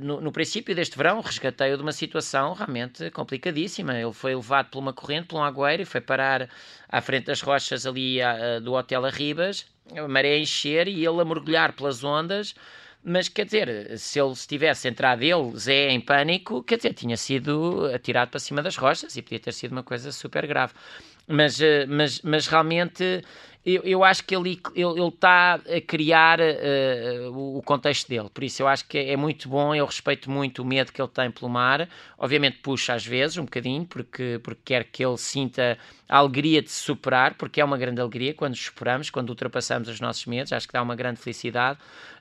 no, 0.01 0.21
no 0.21 0.33
princípio 0.33 0.75
deste 0.75 0.97
verão, 0.97 1.21
resgatei-o 1.21 1.77
de 1.77 1.83
uma 1.83 1.93
situação 1.93 2.53
realmente 2.53 3.11
complicadíssima. 3.11 3.99
Ele 3.99 4.13
foi 4.13 4.35
levado 4.35 4.71
por 4.71 4.79
uma 4.79 4.93
corrente, 4.93 5.29
por 5.29 5.39
um 5.39 5.45
agueiro, 5.45 5.83
e 5.83 5.85
foi 5.85 6.01
parar 6.01 6.49
à 6.89 7.01
frente 7.01 7.27
das 7.27 7.41
rochas 7.41 7.87
ali 7.87 8.21
a, 8.21 8.57
a, 8.57 8.59
do 8.61 8.75
Hotel 8.75 9.05
Arribas, 9.05 9.67
a 9.97 10.09
maré 10.09 10.35
a 10.35 10.39
encher 10.39 10.89
e 10.89 11.05
ele 11.05 11.21
a 11.21 11.25
mergulhar 11.25 11.73
pelas 11.73 12.03
ondas. 12.03 12.55
Mas 13.09 13.29
quer 13.29 13.45
dizer, 13.45 13.97
se 13.99 14.21
ele 14.21 14.35
tivesse 14.35 14.89
entrado 14.89 15.23
ele, 15.23 15.57
Zé, 15.57 15.91
em 15.91 16.01
pânico, 16.01 16.65
quer 16.65 16.77
dizer, 16.77 16.93
tinha 16.93 17.17
sido 17.17 17.89
atirado 17.95 18.31
para 18.31 18.41
cima 18.41 18.61
das 18.61 18.77
rochas 18.77 19.17
e 19.17 19.23
podia 19.23 19.39
ter 19.39 19.53
sido 19.53 19.71
uma 19.71 19.85
coisa 19.85 20.11
super 20.11 20.45
grave. 20.45 20.73
Mas, 21.29 21.61
eh, 21.61 21.87
mas, 21.87 22.21
mas 22.23 22.49
realmente 22.49 23.23
eu, 23.67 23.83
eu 23.83 24.05
acho 24.05 24.23
que 24.25 24.33
ele 24.33 24.61
está 25.09 25.55
a 25.55 25.81
criar 25.85 26.39
uh, 26.39 27.59
o, 27.59 27.61
contexto 27.63 28.09
dele, 28.09 28.31
por 28.33 28.45
isso 28.45 28.63
eu 28.63 28.69
acho 28.69 28.87
que 28.87 28.97
é, 28.97 29.11
é, 29.11 29.17
muito 29.17 29.49
bom, 29.49 29.75
eu 29.75 29.85
respeito 29.85 30.31
muito 30.31 30.63
o 30.63 30.65
medo 30.65 30.93
que 30.93 31.03
ele 31.03 31.09
tem 31.09 31.33
pelo 31.33 31.51
mar, 31.51 31.89
obviamente 32.17 32.59
puxa 32.59 32.95
às 32.95 33.05
vezes 33.05 33.39
um 33.39 33.45
bocadinho, 33.45 33.85
porque, 33.85 34.39
porque 34.41 34.61
quer 34.65 34.85
que 34.85 35.05
ele 35.05 35.19
sinta 35.19 35.77
a 36.09 36.19
alegria 36.19 36.63
de 36.63 36.71
se 36.71 36.81
superar, 36.81 37.35
porque 37.35 37.61
é 37.61 37.65
uma 37.65 37.77
grande 37.77 38.01
alegria 38.01 38.33
quando 38.33 38.55
superamos, 38.55 39.11
quando 39.11 39.31
ultrapassamos 39.31 39.89
os 39.89 40.01
nossos 40.01 40.25
medos, 40.27 40.53
acho 40.53 40.69
que 40.69 40.73
dá 40.73 40.81
uma 40.81 40.95
grande 40.95 41.19
felicidade 41.19 41.81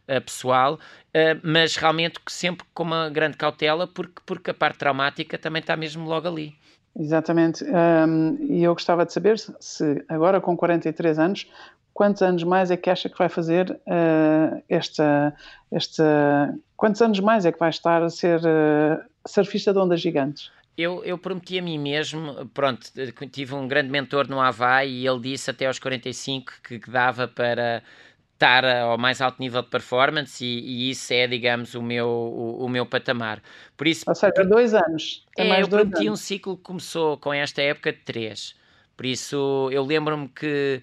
uh, 0.10 0.22
pessoal, 0.22 0.74
uh, 0.74 1.40
mas 1.44 1.76
realmente 1.76 2.20
sempre 2.28 2.66
com 2.74 2.82
uma 2.82 3.08
grande 3.08 3.38
cautela, 3.38 3.86
porque, 3.86 4.20
porque 4.26 4.50
a 4.50 4.54
parte 4.56 4.80
traumática 4.80 5.38
também 5.38 5.60
está 5.60 5.78
mesmo 5.78 6.10
logo 6.10 6.28
ali. 6.28 6.56
Exatamente. 6.98 7.64
Um, 7.64 8.38
e 8.40 8.64
eu 8.64 8.74
gostava 8.74 9.06
de 9.06 9.12
saber 9.12 9.38
se, 9.38 10.04
agora 10.08 10.40
com 10.40 10.56
43 10.56 11.20
anos, 11.20 11.48
quantos 11.94 12.22
anos 12.22 12.44
mais 12.44 12.72
é 12.72 12.78
que 12.78 12.90
acha 12.90 13.10
que 13.10 13.18
vai 13.18 13.30
fazer 13.30 13.72
uh, 13.72 14.64
esta, 14.70 15.36
esta. 15.72 16.54
Quantos 16.78 17.02
anos 17.02 17.20
mais 17.20 17.46
é 17.46 17.52
que 17.52 17.60
vai 17.60 17.70
estar 17.70 18.02
a 18.02 18.10
ser 18.10 18.40
uh, 18.40 19.04
surfista 19.28 19.74
de 19.74 19.80
ondas 19.80 20.02
gigantes? 20.02 20.52
Eu, 20.78 21.04
eu 21.06 21.18
prometi 21.18 21.58
a 21.58 21.62
mim 21.62 21.78
mesmo, 21.78 22.46
pronto, 22.54 22.92
tive 23.32 23.56
um 23.56 23.66
grande 23.66 23.90
mentor 23.90 24.28
no 24.28 24.42
Havaí 24.42 25.04
e 25.04 25.08
ele 25.08 25.22
disse 25.22 25.50
até 25.50 25.68
aos 25.68 25.80
45 25.80 26.52
que, 26.62 26.80
dava 26.80 27.30
para 27.30 27.82
estar 28.36 28.66
ao 28.66 28.98
mais 28.98 29.22
alto 29.22 29.42
nível 29.42 29.62
de 29.62 29.70
performance 29.70 30.44
e, 30.44 30.60
e 30.60 30.90
isso 30.92 31.14
é, 31.14 31.26
digamos, 31.26 31.74
o 31.74 31.82
meu, 31.82 32.08
o, 32.08 32.66
o, 32.66 32.70
meu 32.70 32.86
patamar. 32.86 33.42
Por 33.76 33.88
isso, 33.88 34.04
Ou 34.08 34.14
seja, 34.14 34.44
dois 34.46 34.74
anos. 34.74 35.26
é, 35.38 35.48
mais 35.48 35.62
eu 35.62 35.68
dois 35.68 35.84
prometi 35.84 36.08
anos. 36.08 36.20
um 36.20 36.24
ciclo 36.24 36.58
que 36.58 36.64
começou 36.64 37.18
com 37.18 37.34
esta 37.34 37.62
época 37.62 37.92
de 37.94 38.00
três. 38.00 38.56
Por 38.96 39.06
isso, 39.06 39.70
eu 39.72 39.84
lembro-me 39.84 40.28
que 40.30 40.82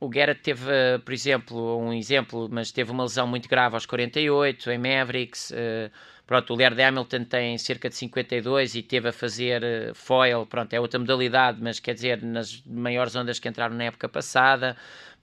o 0.00 0.08
Garrett 0.08 0.40
teve, 0.42 0.70
por 1.04 1.12
exemplo, 1.12 1.78
um 1.78 1.92
exemplo, 1.92 2.48
mas 2.50 2.70
teve 2.70 2.90
uma 2.90 3.04
lesão 3.04 3.26
muito 3.26 3.48
grave 3.48 3.74
aos 3.74 3.86
48 3.86 4.70
em 4.70 4.78
Mavericks. 4.78 5.50
Uh, 5.50 5.90
pronto, 6.26 6.52
o 6.52 6.56
Laird 6.56 6.80
Hamilton 6.80 7.24
tem 7.24 7.56
cerca 7.58 7.88
de 7.88 7.96
52 7.96 8.74
e 8.74 8.82
teve 8.82 9.08
a 9.08 9.12
fazer 9.12 9.62
uh, 9.62 9.94
foil, 9.94 10.46
pronto, 10.46 10.72
é 10.74 10.80
outra 10.80 10.98
modalidade, 10.98 11.58
mas 11.62 11.80
quer 11.80 11.94
dizer, 11.94 12.22
nas 12.22 12.62
maiores 12.66 13.14
ondas 13.16 13.38
que 13.38 13.48
entraram 13.48 13.74
na 13.76 13.84
época 13.84 14.08
passada. 14.08 14.76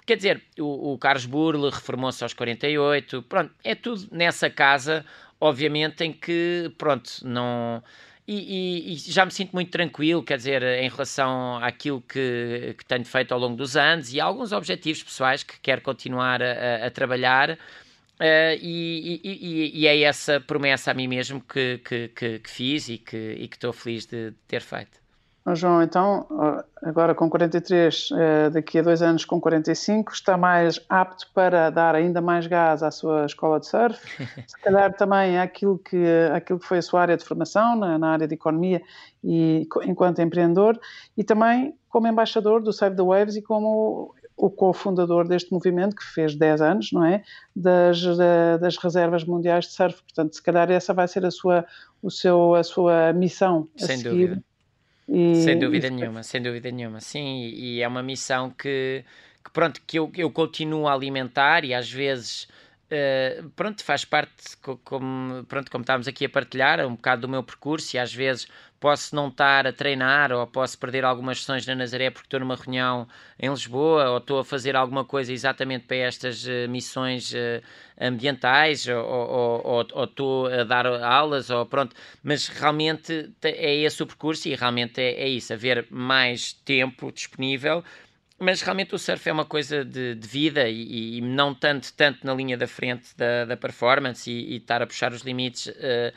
Quer 0.05 0.15
dizer, 0.17 0.43
o, 0.59 0.93
o 0.93 0.97
Carlos 0.97 1.25
Burle 1.25 1.69
reformou-se 1.69 2.23
aos 2.23 2.33
48, 2.33 3.21
pronto, 3.23 3.53
é 3.63 3.75
tudo 3.75 4.07
nessa 4.11 4.49
casa, 4.49 5.05
obviamente, 5.39 6.03
em 6.03 6.11
que, 6.11 6.71
pronto, 6.77 7.09
não. 7.23 7.83
E, 8.27 8.35
e, 8.35 8.93
e, 8.93 8.95
já 8.97 9.25
me 9.25 9.31
sinto 9.31 9.51
muito 9.51 9.71
tranquilo, 9.71 10.23
quer 10.23 10.37
dizer, 10.37 10.63
em 10.63 10.89
relação 10.89 11.57
àquilo 11.57 12.01
que, 12.01 12.75
que 12.77 12.85
tenho 12.85 13.03
feito 13.05 13.33
ao 13.33 13.39
longo 13.39 13.55
dos 13.55 13.75
anos 13.75 14.13
e 14.13 14.19
alguns 14.19 14.51
objetivos 14.51 15.03
pessoais 15.03 15.43
que 15.43 15.59
quero 15.59 15.81
continuar 15.81 16.41
a, 16.41 16.85
a 16.87 16.91
trabalhar. 16.91 17.51
Uh, 17.51 18.53
e, 18.61 19.19
e, 19.23 19.81
e, 19.81 19.87
é 19.87 20.01
essa 20.01 20.39
promessa 20.39 20.91
a 20.91 20.93
mim 20.93 21.07
mesmo 21.07 21.41
que, 21.41 21.79
que, 21.79 22.07
que, 22.09 22.39
que 22.39 22.49
fiz 22.49 22.87
e 22.87 22.99
que 22.99 23.49
estou 23.51 23.73
feliz 23.73 24.05
de 24.05 24.31
ter 24.47 24.61
feito. 24.61 25.00
Oh, 25.43 25.55
João, 25.55 25.81
então, 25.81 26.27
agora 26.83 27.15
com 27.15 27.27
43, 27.27 28.09
eh, 28.15 28.49
daqui 28.51 28.77
a 28.77 28.83
dois 28.83 29.01
anos 29.01 29.25
com 29.25 29.41
45, 29.41 30.11
está 30.11 30.37
mais 30.37 30.79
apto 30.87 31.27
para 31.33 31.71
dar 31.71 31.95
ainda 31.95 32.21
mais 32.21 32.45
gás 32.45 32.83
à 32.83 32.91
sua 32.91 33.25
escola 33.25 33.59
de 33.59 33.67
surf, 33.67 33.99
se 34.47 34.61
calhar 34.61 34.93
também 34.93 35.39
aquilo 35.39 35.79
que, 35.79 35.97
aquilo 36.31 36.59
que 36.59 36.65
foi 36.67 36.77
a 36.77 36.81
sua 36.83 37.01
área 37.01 37.17
de 37.17 37.25
formação, 37.25 37.75
na, 37.75 37.97
na 37.97 38.11
área 38.11 38.27
de 38.27 38.35
economia 38.35 38.83
e 39.23 39.67
enquanto 39.83 40.21
empreendedor, 40.21 40.79
e 41.17 41.23
também 41.23 41.75
como 41.89 42.07
embaixador 42.07 42.61
do 42.61 42.71
Save 42.71 42.95
the 42.95 43.03
Waves 43.03 43.35
e 43.35 43.41
como 43.41 44.13
o 44.37 44.49
cofundador 44.49 45.27
deste 45.27 45.51
movimento, 45.51 45.95
que 45.95 46.03
fez 46.03 46.35
10 46.35 46.61
anos, 46.61 46.91
não 46.91 47.03
é? 47.03 47.23
Das, 47.55 47.99
das 48.59 48.77
reservas 48.77 49.23
mundiais 49.23 49.65
de 49.65 49.73
surf. 49.73 50.01
Portanto, 50.01 50.35
se 50.35 50.41
calhar 50.41 50.71
essa 50.71 50.93
vai 50.93 51.07
ser 51.07 51.25
a 51.25 51.31
sua, 51.31 51.63
o 52.01 52.09
seu, 52.09 52.55
a 52.55 52.63
sua 52.63 53.13
missão 53.13 53.67
a 53.79 53.85
Sem 53.85 53.97
seguir. 53.97 54.27
Dúvida 54.29 54.50
e, 55.07 55.35
sem 55.43 55.57
dúvida 55.59 55.87
e... 55.87 55.89
nenhuma, 55.89 56.23
sem 56.23 56.41
dúvida 56.41 56.71
nenhuma, 56.71 56.99
sim, 56.99 57.49
e 57.53 57.81
é 57.81 57.87
uma 57.87 58.03
missão 58.03 58.49
que, 58.49 59.03
que 59.43 59.51
pronto, 59.51 59.81
que 59.85 59.97
eu, 59.99 60.11
eu 60.15 60.31
continuo 60.31 60.87
a 60.87 60.93
alimentar 60.93 61.65
e 61.65 61.73
às 61.73 61.91
vezes 61.91 62.47
Uh, 62.91 63.49
pronto, 63.51 63.81
faz 63.85 64.03
parte, 64.03 64.57
como, 64.83 65.45
pronto, 65.45 65.71
como 65.71 65.81
estávamos 65.81 66.09
aqui 66.09 66.25
a 66.25 66.29
partilhar, 66.29 66.85
um 66.85 66.95
bocado 66.95 67.21
do 67.21 67.29
meu 67.29 67.41
percurso 67.41 67.95
e 67.95 67.99
às 67.99 68.13
vezes 68.13 68.49
posso 68.81 69.15
não 69.15 69.29
estar 69.29 69.65
a 69.65 69.71
treinar 69.71 70.33
ou 70.33 70.45
posso 70.45 70.77
perder 70.77 71.05
algumas 71.05 71.39
sessões 71.39 71.65
na 71.65 71.73
Nazaré 71.73 72.09
porque 72.09 72.25
estou 72.25 72.41
numa 72.41 72.57
reunião 72.57 73.07
em 73.39 73.49
Lisboa 73.49 74.09
ou 74.09 74.17
estou 74.17 74.39
a 74.39 74.43
fazer 74.43 74.75
alguma 74.75 75.05
coisa 75.05 75.31
exatamente 75.31 75.85
para 75.85 75.97
estas 75.97 76.45
uh, 76.45 76.67
missões 76.67 77.31
uh, 77.31 77.63
ambientais 77.97 78.85
ou, 78.87 79.63
ou, 79.63 80.03
estou 80.03 80.47
a 80.47 80.65
dar 80.65 80.85
aulas 80.85 81.49
ou 81.49 81.65
pronto, 81.65 81.95
mas 82.21 82.49
realmente 82.49 83.31
é 83.41 83.75
esse 83.75 84.03
o 84.03 84.05
percurso 84.05 84.49
e 84.49 84.55
realmente 84.55 84.99
é, 84.99 85.13
é 85.13 85.29
isso, 85.29 85.53
haver 85.53 85.87
mais 85.89 86.51
tempo 86.51 87.09
disponível 87.09 87.85
mas 88.41 88.61
realmente 88.61 88.95
o 88.95 88.97
surf 88.97 89.29
é 89.29 89.31
uma 89.31 89.45
coisa 89.45 89.85
de, 89.85 90.15
de 90.15 90.27
vida 90.27 90.67
e, 90.67 91.17
e, 91.17 91.21
não 91.21 91.53
tanto, 91.53 91.93
tanto 91.93 92.25
na 92.25 92.33
linha 92.33 92.57
da 92.57 92.67
frente 92.67 93.15
da, 93.15 93.45
da 93.45 93.55
performance 93.55 94.29
e, 94.29 94.53
e, 94.53 94.57
estar 94.57 94.81
a 94.81 94.87
puxar 94.87 95.13
os 95.13 95.21
limites 95.21 95.67
uh, 95.67 96.11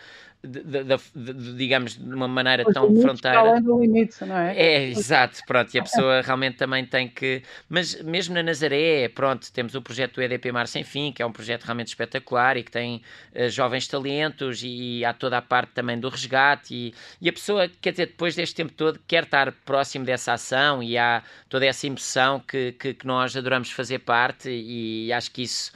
de, 0.47 0.63
de, 0.63 1.35
de, 1.35 1.57
digamos, 1.57 1.97
de 1.97 2.15
uma 2.15 2.29
maneira 2.29 2.65
tão 2.65 2.95
fronteira. 3.01 3.39
Além 3.39 3.63
do 3.63 3.81
limite, 3.81 4.25
não 4.25 4.37
é? 4.37 4.57
É, 4.57 4.89
exato, 4.89 5.41
pronto, 5.47 5.75
e 5.75 5.79
a 5.79 5.83
pessoa 5.83 6.21
realmente 6.21 6.57
também 6.57 6.85
tem 6.85 7.09
que. 7.09 7.43
Mas 7.69 8.01
mesmo 8.03 8.35
na 8.35 8.43
Nazaré, 8.43 9.09
pronto, 9.09 9.51
temos 9.53 9.75
o 9.75 9.83
projeto 9.83 10.17
do 10.17 10.23
EDP 10.23 10.53
Mar 10.53 10.69
Sem 10.69 10.85
Fim, 10.85 11.13
que 11.13 11.23
é 11.23 11.27
um 11.27 11.33
projeto 11.33 11.65
realmente 11.65 11.89
espetacular 11.89 12.57
e 12.57 12.63
que 12.63 12.71
tem 12.71 13.03
uh, 13.35 13.49
jovens 13.49 13.89
talentos 13.89 14.63
e, 14.63 14.99
e 14.99 15.05
há 15.05 15.13
toda 15.13 15.39
a 15.39 15.43
parte 15.43 15.73
também 15.73 15.99
do 15.99 16.09
resgate. 16.09 16.75
E, 16.75 16.95
e 17.21 17.29
a 17.29 17.33
pessoa, 17.33 17.69
quer 17.81 17.93
dizer, 17.93 18.07
depois 18.07 18.35
deste 18.35 18.55
tempo 18.55 18.73
todo, 18.73 19.01
quer 19.07 19.25
estar 19.25 19.53
próximo 19.65 20.05
dessa 20.05 20.35
ação 20.35 20.83
e 20.83 20.99
há 20.99 21.23
toda 21.49 21.67
essa 21.67 21.87
emoção 21.87 22.41
que, 22.41 22.73
que, 22.73 22.95
que 22.95 23.07
nós 23.07 23.37
adoramos 23.37 23.71
fazer 23.71 24.01
parte 24.01 24.51
e 24.51 25.13
acho 25.13 25.31
que 25.31 25.43
isso 25.43 25.73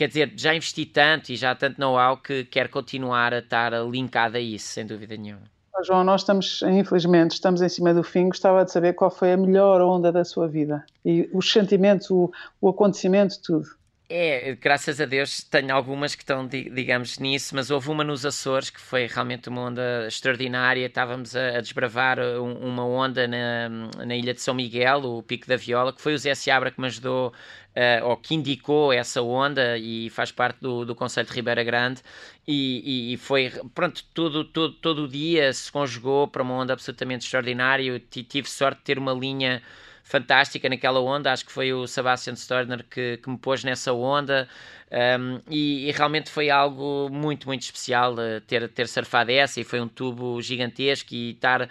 quer 0.00 0.08
dizer, 0.08 0.32
já 0.34 0.54
investi 0.54 0.86
tanto 0.86 1.30
e 1.30 1.36
já 1.36 1.54
tanto 1.54 1.78
know-how 1.78 2.16
que 2.16 2.42
quero 2.46 2.70
continuar 2.70 3.34
a 3.34 3.40
estar 3.40 3.70
linkado 3.84 4.38
a 4.38 4.40
isso, 4.40 4.68
sem 4.68 4.86
dúvida 4.86 5.14
nenhuma. 5.14 5.42
João, 5.84 6.02
nós 6.02 6.22
estamos, 6.22 6.62
infelizmente, 6.62 7.32
estamos 7.32 7.60
em 7.60 7.68
cima 7.68 7.92
do 7.92 8.02
fim. 8.02 8.28
Gostava 8.28 8.64
de 8.64 8.72
saber 8.72 8.94
qual 8.94 9.10
foi 9.10 9.34
a 9.34 9.36
melhor 9.36 9.82
onda 9.82 10.10
da 10.10 10.24
sua 10.24 10.48
vida 10.48 10.86
e 11.04 11.28
os 11.34 11.52
sentimentos, 11.52 12.10
o, 12.10 12.32
o 12.62 12.70
acontecimento, 12.70 13.36
tudo. 13.42 13.66
É, 14.12 14.56
graças 14.60 15.00
a 15.00 15.04
Deus 15.06 15.40
tenho 15.44 15.72
algumas 15.72 16.16
que 16.16 16.22
estão, 16.24 16.44
digamos, 16.44 17.20
nisso, 17.20 17.54
mas 17.54 17.70
houve 17.70 17.90
uma 17.90 18.02
nos 18.02 18.26
Açores 18.26 18.68
que 18.68 18.80
foi 18.80 19.06
realmente 19.06 19.48
uma 19.48 19.60
onda 19.60 20.04
extraordinária. 20.08 20.84
Estávamos 20.84 21.36
a, 21.36 21.60
desbravar 21.60 22.18
uma 22.18 22.84
onda 22.84 23.28
na, 23.28 23.68
na 24.04 24.16
ilha 24.16 24.34
de 24.34 24.40
São 24.40 24.52
Miguel, 24.52 25.04
o 25.04 25.22
Pico 25.22 25.46
da 25.46 25.56
Viola, 25.56 25.92
que 25.92 26.02
foi 26.02 26.14
o 26.14 26.18
Zé 26.18 26.34
Seabra 26.34 26.72
que 26.72 26.80
me 26.80 26.88
ajudou, 26.88 27.28
uh, 27.28 28.04
ou 28.06 28.16
que 28.16 28.34
indicou 28.34 28.92
essa 28.92 29.22
onda 29.22 29.78
e 29.78 30.10
faz 30.10 30.32
parte 30.32 30.58
do, 30.60 30.84
do 30.84 30.96
Conselho 30.96 31.28
de 31.28 31.34
Ribeira 31.34 31.62
Grande. 31.62 32.02
E, 32.48 33.12
e, 33.12 33.16
foi, 33.16 33.52
pronto, 33.72 34.02
todo, 34.12 34.42
todo, 34.44 34.72
todo 34.72 35.04
o 35.04 35.08
dia 35.08 35.52
se 35.52 35.70
conjugou 35.70 36.26
para 36.26 36.42
uma 36.42 36.54
onda 36.54 36.72
absolutamente 36.72 37.26
extraordinária. 37.26 37.84
Eu 37.84 38.00
tive 38.00 38.50
sorte 38.50 38.78
de 38.78 38.84
ter 38.84 38.98
uma 38.98 39.12
linha 39.12 39.62
fantástica 40.10 40.68
naquela 40.68 41.00
onda. 41.00 41.32
Acho 41.32 41.46
que 41.46 41.52
foi 41.52 41.72
o 41.72 41.86
Sebastian 41.86 42.34
Sturner 42.34 42.84
que, 42.84 43.18
que 43.18 43.30
me 43.30 43.38
pôs 43.38 43.62
nessa 43.62 43.92
onda. 43.92 44.48
Um, 44.90 45.40
e, 45.48 45.88
e, 45.88 45.92
realmente 45.92 46.30
foi 46.30 46.50
algo 46.50 47.08
muito, 47.10 47.46
muito 47.46 47.62
especial 47.62 48.14
uh, 48.14 48.40
ter, 48.44 48.68
ter 48.70 48.88
surfado 48.88 49.30
essa. 49.30 49.60
E 49.60 49.64
foi 49.64 49.80
um 49.80 49.86
tubo 49.86 50.42
gigantesco 50.42 51.14
e 51.14 51.30
estar, 51.30 51.68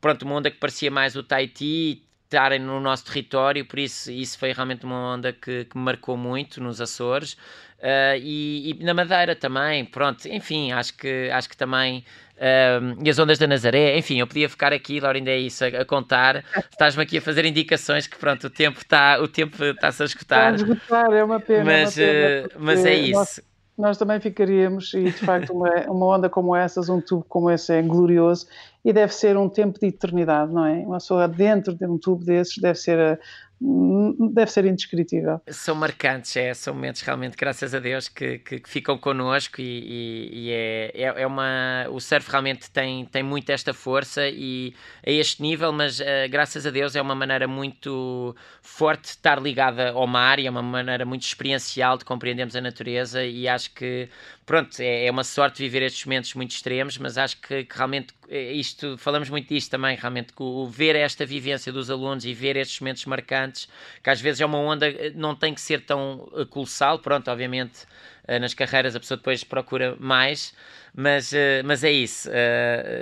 pronto, 0.00 0.22
uma 0.22 0.36
onda 0.36 0.50
que 0.50 0.56
parecia 0.56 0.90
mais 0.90 1.14
o 1.14 1.22
Tahiti, 1.22 2.02
estarem 2.24 2.58
no 2.58 2.80
nosso 2.80 3.04
território. 3.04 3.66
Por 3.66 3.78
isso, 3.78 4.10
isso 4.10 4.38
foi 4.38 4.52
realmente 4.52 4.86
uma 4.86 5.14
onda 5.14 5.32
que, 5.32 5.66
que 5.66 5.76
me 5.76 5.84
marcou 5.84 6.16
muito 6.16 6.62
nos 6.62 6.80
Açores. 6.80 7.36
Uh, 7.84 8.16
e, 8.16 8.70
e, 8.70 8.82
na 8.82 8.94
Madeira 8.94 9.36
também, 9.36 9.84
pronto, 9.84 10.26
enfim, 10.26 10.72
acho 10.72 10.96
que, 10.96 11.28
acho 11.30 11.50
que 11.50 11.54
também 11.54 12.02
uh, 12.38 13.04
e 13.04 13.10
as 13.10 13.18
ondas 13.18 13.38
da 13.38 13.46
Nazaré, 13.46 13.98
enfim, 13.98 14.20
eu 14.20 14.26
podia 14.26 14.48
ficar 14.48 14.72
aqui, 14.72 14.98
Laurinda, 15.00 15.30
é 15.30 15.36
isso, 15.36 15.62
a, 15.66 15.68
a 15.68 15.84
contar, 15.84 16.42
estás-me 16.70 17.02
aqui 17.02 17.18
a 17.18 17.20
fazer 17.20 17.44
indicações 17.44 18.06
que 18.06 18.16
pronto, 18.16 18.46
o 18.46 18.50
tempo 18.50 18.78
está 18.78 19.20
o 19.20 19.28
tempo 19.28 19.62
está-se 19.62 20.02
a 20.02 20.06
esgotar. 20.06 20.54
Está 20.54 20.66
a 20.66 20.72
esgotar, 20.72 21.12
é 21.12 21.22
uma 21.22 21.38
pena. 21.38 21.62
Mas, 21.62 21.98
é, 21.98 22.40
uma 22.40 22.48
pena, 22.48 22.58
uh, 22.58 22.64
mas 22.64 22.86
é 22.86 22.94
isso. 22.94 23.12
Nós, 23.12 23.40
nós, 23.76 23.98
também 23.98 24.18
ficaríamos, 24.18 24.94
e 24.94 25.04
de 25.04 25.12
facto 25.12 25.52
uma, 25.52 25.68
uma 25.82 26.06
onda 26.06 26.30
como 26.30 26.56
essas, 26.56 26.88
um 26.88 27.02
tubo 27.02 27.26
como 27.28 27.50
esse 27.50 27.70
é 27.70 27.82
glorioso 27.82 28.46
e 28.82 28.94
deve 28.94 29.12
ser 29.12 29.36
um 29.36 29.46
tempo 29.46 29.78
de 29.78 29.88
eternidade, 29.88 30.50
não 30.50 30.64
é? 30.64 30.78
Uma 30.86 30.96
pessoa 30.96 31.28
dentro 31.28 31.74
de 31.74 31.84
um 31.84 31.98
tubo 31.98 32.24
desses 32.24 32.56
deve 32.56 32.78
ser 32.78 33.20
deve 33.60 34.50
ser 34.50 34.64
indescritível. 34.64 35.40
São 35.48 35.74
marcantes, 35.74 36.36
é, 36.36 36.52
são 36.52 36.74
momentos 36.74 37.00
realmente, 37.02 37.36
graças 37.36 37.74
a 37.74 37.78
Deus, 37.78 38.08
que, 38.08 38.38
que, 38.38 38.60
que 38.60 38.68
ficam 38.68 38.98
connosco 38.98 39.60
e, 39.60 39.64
e, 39.64 40.30
e 40.32 40.50
é, 40.50 40.90
é, 40.94 41.22
é, 41.22 41.26
uma. 41.26 41.86
O 41.90 42.00
surf 42.00 42.30
realmente 42.30 42.70
tem, 42.70 43.04
tem 43.06 43.22
muito 43.22 43.50
esta 43.50 43.72
força 43.72 44.28
e 44.28 44.74
a 45.06 45.10
este 45.10 45.40
nível, 45.40 45.72
mas 45.72 46.00
uh, 46.00 46.04
graças 46.30 46.66
a 46.66 46.70
Deus 46.70 46.96
é 46.96 47.00
uma 47.02 47.14
maneira 47.14 47.46
muito 47.46 48.34
forte 48.60 49.02
de 49.02 49.08
estar 49.08 49.40
ligada 49.40 49.90
ao 49.90 50.06
mar 50.06 50.38
e 50.38 50.46
é 50.46 50.50
uma 50.50 50.62
maneira 50.62 51.04
muito 51.04 51.22
experiencial 51.22 51.96
de 51.96 52.04
compreendermos 52.04 52.56
a 52.56 52.60
natureza 52.60 53.24
e 53.24 53.48
acho 53.48 53.72
que 53.72 54.08
pronto, 54.46 54.78
é, 54.80 55.06
é, 55.06 55.10
uma 55.10 55.24
sorte 55.24 55.62
viver 55.62 55.82
estes 55.82 56.04
momentos 56.04 56.34
muito 56.34 56.50
extremos, 56.50 56.98
mas 56.98 57.16
acho 57.16 57.40
que, 57.40 57.64
que 57.64 57.76
realmente 57.76 58.14
é, 58.28 58.52
isto, 58.52 58.96
falamos 58.98 59.30
muito 59.30 59.48
disto 59.48 59.70
também, 59.70 59.96
realmente, 59.96 60.32
que 60.32 60.42
o, 60.42 60.66
ver 60.66 60.96
esta 60.96 61.24
vivência 61.24 61.72
dos 61.72 61.90
alunos 61.90 62.24
e 62.24 62.34
ver 62.34 62.56
estes 62.56 62.80
momentos 62.80 63.04
marcantes, 63.06 63.68
que 64.02 64.10
às 64.10 64.20
vezes 64.20 64.40
é 64.40 64.46
uma 64.46 64.58
onda, 64.58 64.88
eh, 64.88 65.12
não 65.14 65.34
tem 65.34 65.54
que 65.54 65.60
ser 65.60 65.84
tão 65.84 66.28
eh, 66.36 66.44
colossal, 66.44 66.98
pronto, 66.98 67.30
obviamente 67.30 67.86
eh, 68.26 68.38
nas 68.38 68.54
carreiras 68.54 68.94
a 68.94 69.00
pessoa 69.00 69.16
depois 69.16 69.44
procura 69.44 69.96
mais, 69.98 70.54
mas, 70.94 71.32
mas 71.64 71.82
é 71.82 71.90
isso, 71.90 72.30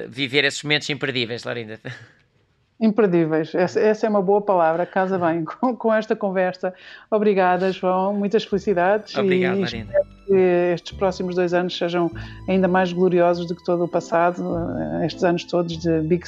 viver 0.09 0.45
esses 0.45 0.63
momentos 0.63 0.89
imperdíveis, 0.89 1.45
Laurinda. 1.45 1.79
Imperdíveis, 2.81 3.55
essa, 3.55 3.79
essa, 3.79 4.07
é 4.07 4.09
uma 4.09 4.23
boa 4.23 4.41
palavra, 4.41 4.85
casa 4.85 5.17
bem 5.17 5.45
com, 5.47 5.77
com, 5.77 5.95
esta 5.95 6.17
conversa. 6.17 6.75
Obrigada, 7.11 7.71
João, 7.71 8.13
muitas 8.13 8.45
felicidades. 8.45 9.17
Obrigado, 9.17 9.59
e 9.59 9.63
espero 9.63 10.07
que 10.33 10.73
estes 10.73 10.97
próximos 10.97 11.35
dois 11.35 11.53
anos 11.53 11.77
sejam 11.77 12.11
ainda 12.49 12.67
mais 12.67 12.91
gloriosos 12.93 13.47
do 13.47 13.55
que 13.55 13.63
todo 13.63 13.85
o 13.85 13.89
passado, 13.89 14.43
eh, 15.03 15.07
estes 15.07 15.23
anos 15.23 15.45
todos 15.45 15.77
de 15.77 16.01
Big, 16.01 16.25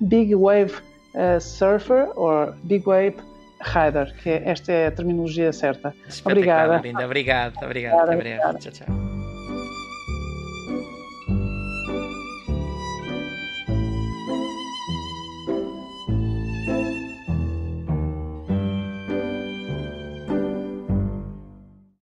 big 0.00 0.34
Wave 0.34 0.72
uh, 1.14 1.40
Surfer 1.40 2.08
ou 2.16 2.52
Big 2.64 2.86
Wave 2.86 3.16
Rider, 3.60 4.12
que 4.20 4.30
esta 4.30 4.72
é 4.72 4.86
a 4.88 4.90
terminologia 4.90 5.52
certa. 5.52 5.94
Obrigada. 6.24 6.78
Linda. 6.78 7.04
Obrigado, 7.04 7.54
obrigado. 7.62 7.94
obrigado. 7.94 8.14
obrigado. 8.14 8.58
Tchau, 8.58 8.72
tchau. 8.72 9.15